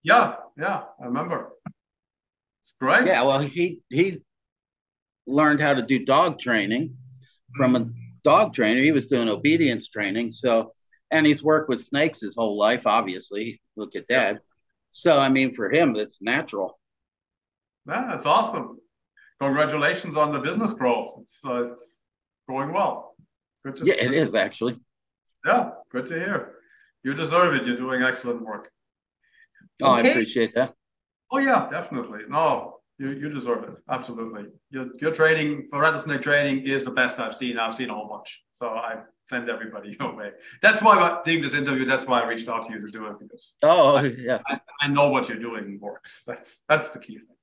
Yeah, 0.03 0.37
yeah, 0.57 0.83
I 1.01 1.07
remember. 1.07 1.51
It's 2.63 2.75
great. 2.81 3.07
Yeah, 3.07 3.23
well, 3.23 3.41
he 3.41 3.81
he 3.89 4.19
learned 5.27 5.61
how 5.61 5.75
to 5.75 5.83
do 5.83 6.05
dog 6.05 6.39
training 6.39 6.97
from 7.57 7.77
a 7.77 7.89
dog 8.25 8.55
trainer. 8.55 8.81
He 8.81 8.93
was 8.93 9.09
doing 9.09 9.29
obedience 9.29 9.89
training, 9.89 10.31
so 10.31 10.73
and 11.11 11.27
he's 11.27 11.43
worked 11.43 11.69
with 11.69 11.83
snakes 11.83 12.21
his 12.21 12.35
whole 12.37 12.59
life. 12.59 12.87
Obviously, 12.87 13.61
look 13.77 13.97
at 13.97 14.07
that. 14.09 14.35
Yeah. 14.35 14.39
So, 14.91 15.19
I 15.19 15.29
mean, 15.29 15.55
for 15.55 15.71
him, 15.71 15.97
it's 15.97 16.21
natural. 16.23 16.79
Yeah, 17.87 18.07
that's 18.11 18.27
awesome. 18.27 18.79
Congratulations 19.41 20.17
on 20.17 20.33
the 20.33 20.39
business 20.39 20.73
growth. 20.73 21.15
It's 21.21 21.41
uh, 21.45 21.71
it's 21.71 22.03
going 22.49 22.73
well. 22.73 23.15
Good 23.65 23.77
to 23.77 23.87
yeah, 23.87 23.95
see. 23.95 24.01
it 24.01 24.13
is 24.15 24.35
actually. 24.35 24.79
Yeah, 25.47 25.71
good 25.91 26.07
to 26.07 26.15
hear. 26.15 26.55
You 27.05 27.15
deserve 27.15 27.55
it. 27.55 27.67
You're 27.67 27.77
doing 27.77 28.03
excellent 28.03 28.43
work. 28.43 28.71
Oh, 29.83 29.99
okay. 29.99 30.09
I 30.09 30.11
appreciate 30.11 30.55
that. 30.55 30.75
Oh 31.31 31.39
yeah, 31.39 31.69
definitely. 31.71 32.21
No, 32.29 32.79
you, 32.99 33.11
you 33.11 33.29
deserve 33.29 33.65
it. 33.65 33.77
Absolutely. 33.89 34.47
Your, 34.71 34.87
your 34.99 35.13
training 35.13 35.69
for 35.71 35.81
rattlesnake 35.81 36.23
training 36.23 36.67
is 36.67 36.85
the 36.85 36.91
best 36.91 37.19
I've 37.19 37.35
seen. 37.35 37.59
I've 37.59 37.75
seen 37.75 37.91
a 37.91 37.95
whole 37.95 38.09
bunch. 38.09 38.43
So 38.53 38.69
I 38.69 39.03
send 39.25 39.49
everybody 39.49 39.97
your 40.01 40.15
way. 40.17 40.31
That's 40.63 40.83
why 40.83 40.97
I'm 40.99 41.23
doing 41.25 41.43
this 41.43 41.55
interview. 41.55 41.85
That's 41.85 42.07
why 42.07 42.23
I 42.23 42.27
reached 42.27 42.49
out 42.49 42.67
to 42.67 42.73
you 42.73 42.85
to 42.85 42.91
do 42.91 43.07
it 43.07 43.19
because 43.21 43.57
oh 43.63 43.97
I, 43.97 44.03
yeah, 44.19 44.41
I, 44.47 44.61
I, 44.81 44.89
know 44.89 45.11
what 45.11 45.29
you're 45.29 45.39
doing 45.39 45.79
works. 45.81 46.25
That's 46.27 46.65
that's 46.69 46.91
the 46.91 46.99
key 46.99 47.19
thing. 47.19 47.37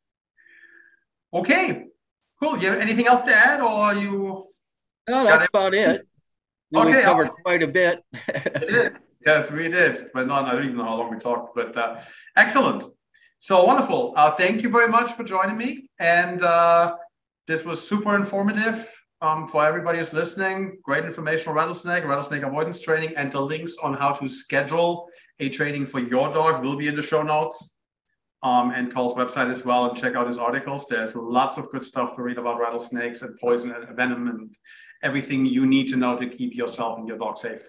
Okay, 1.33 1.85
cool. 2.41 2.57
You 2.57 2.71
have 2.71 2.79
anything 2.79 3.07
else 3.07 3.21
to 3.21 3.33
add, 3.35 3.61
or 3.61 3.93
you? 3.95 4.45
No, 5.07 5.23
that's 5.23 5.47
about 5.47 5.73
it. 5.73 6.07
Okay, 6.75 6.97
we 6.97 7.01
covered 7.03 7.29
quite 7.29 7.63
a 7.63 7.67
bit. 7.67 8.03
it 8.13 8.93
is. 8.93 9.01
Yes, 9.25 9.51
we 9.51 9.67
did, 9.69 10.07
but 10.13 10.27
not, 10.27 10.45
I 10.45 10.53
don't 10.53 10.65
even 10.65 10.77
know 10.77 10.83
how 10.83 10.97
long 10.97 11.11
we 11.11 11.17
talked, 11.17 11.55
but 11.55 11.75
uh, 11.75 11.99
excellent. 12.35 12.83
So 13.39 13.63
wonderful. 13.65 14.13
Uh, 14.15 14.29
thank 14.31 14.61
you 14.61 14.69
very 14.69 14.87
much 14.87 15.13
for 15.13 15.23
joining 15.23 15.57
me. 15.57 15.89
And 15.99 16.43
uh, 16.43 16.95
this 17.47 17.65
was 17.65 17.85
super 17.87 18.15
informative 18.15 18.91
um, 19.21 19.47
for 19.47 19.65
everybody 19.65 19.97
who's 19.97 20.13
listening. 20.13 20.77
Great 20.83 21.05
information 21.05 21.49
on 21.49 21.55
rattlesnake, 21.55 22.05
rattlesnake 22.05 22.43
avoidance 22.43 22.79
training, 22.79 23.13
and 23.17 23.31
the 23.31 23.41
links 23.41 23.77
on 23.81 23.95
how 23.95 24.11
to 24.11 24.29
schedule 24.29 25.07
a 25.39 25.49
training 25.49 25.87
for 25.87 25.99
your 25.99 26.31
dog 26.31 26.63
will 26.63 26.77
be 26.77 26.87
in 26.87 26.95
the 26.95 27.01
show 27.01 27.23
notes 27.23 27.77
um, 28.43 28.71
and 28.71 28.93
Carl's 28.93 29.15
website 29.15 29.49
as 29.49 29.65
well. 29.65 29.89
And 29.89 29.97
check 29.97 30.13
out 30.13 30.27
his 30.27 30.37
articles. 30.37 30.85
There's 30.87 31.15
lots 31.15 31.57
of 31.57 31.71
good 31.71 31.83
stuff 31.83 32.15
to 32.15 32.21
read 32.21 32.37
about 32.37 32.59
rattlesnakes 32.59 33.23
and 33.23 33.35
poison 33.41 33.71
and 33.71 33.95
venom 33.97 34.27
and 34.27 34.55
everything 35.01 35.47
you 35.47 35.65
need 35.65 35.87
to 35.87 35.95
know 35.95 36.15
to 36.15 36.29
keep 36.29 36.55
yourself 36.55 36.99
and 36.99 37.07
your 37.07 37.17
dog 37.17 37.39
safe. 37.39 37.67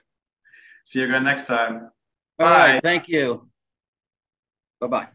See 0.87 1.01
you 1.01 1.07
again 1.07 1.25
next 1.25 1.47
time. 1.47 1.91
Bye. 2.39 2.45
right. 2.45 2.83
Thank 2.83 3.09
you. 3.09 3.49
Bye 4.81 4.87
bye. 4.87 5.09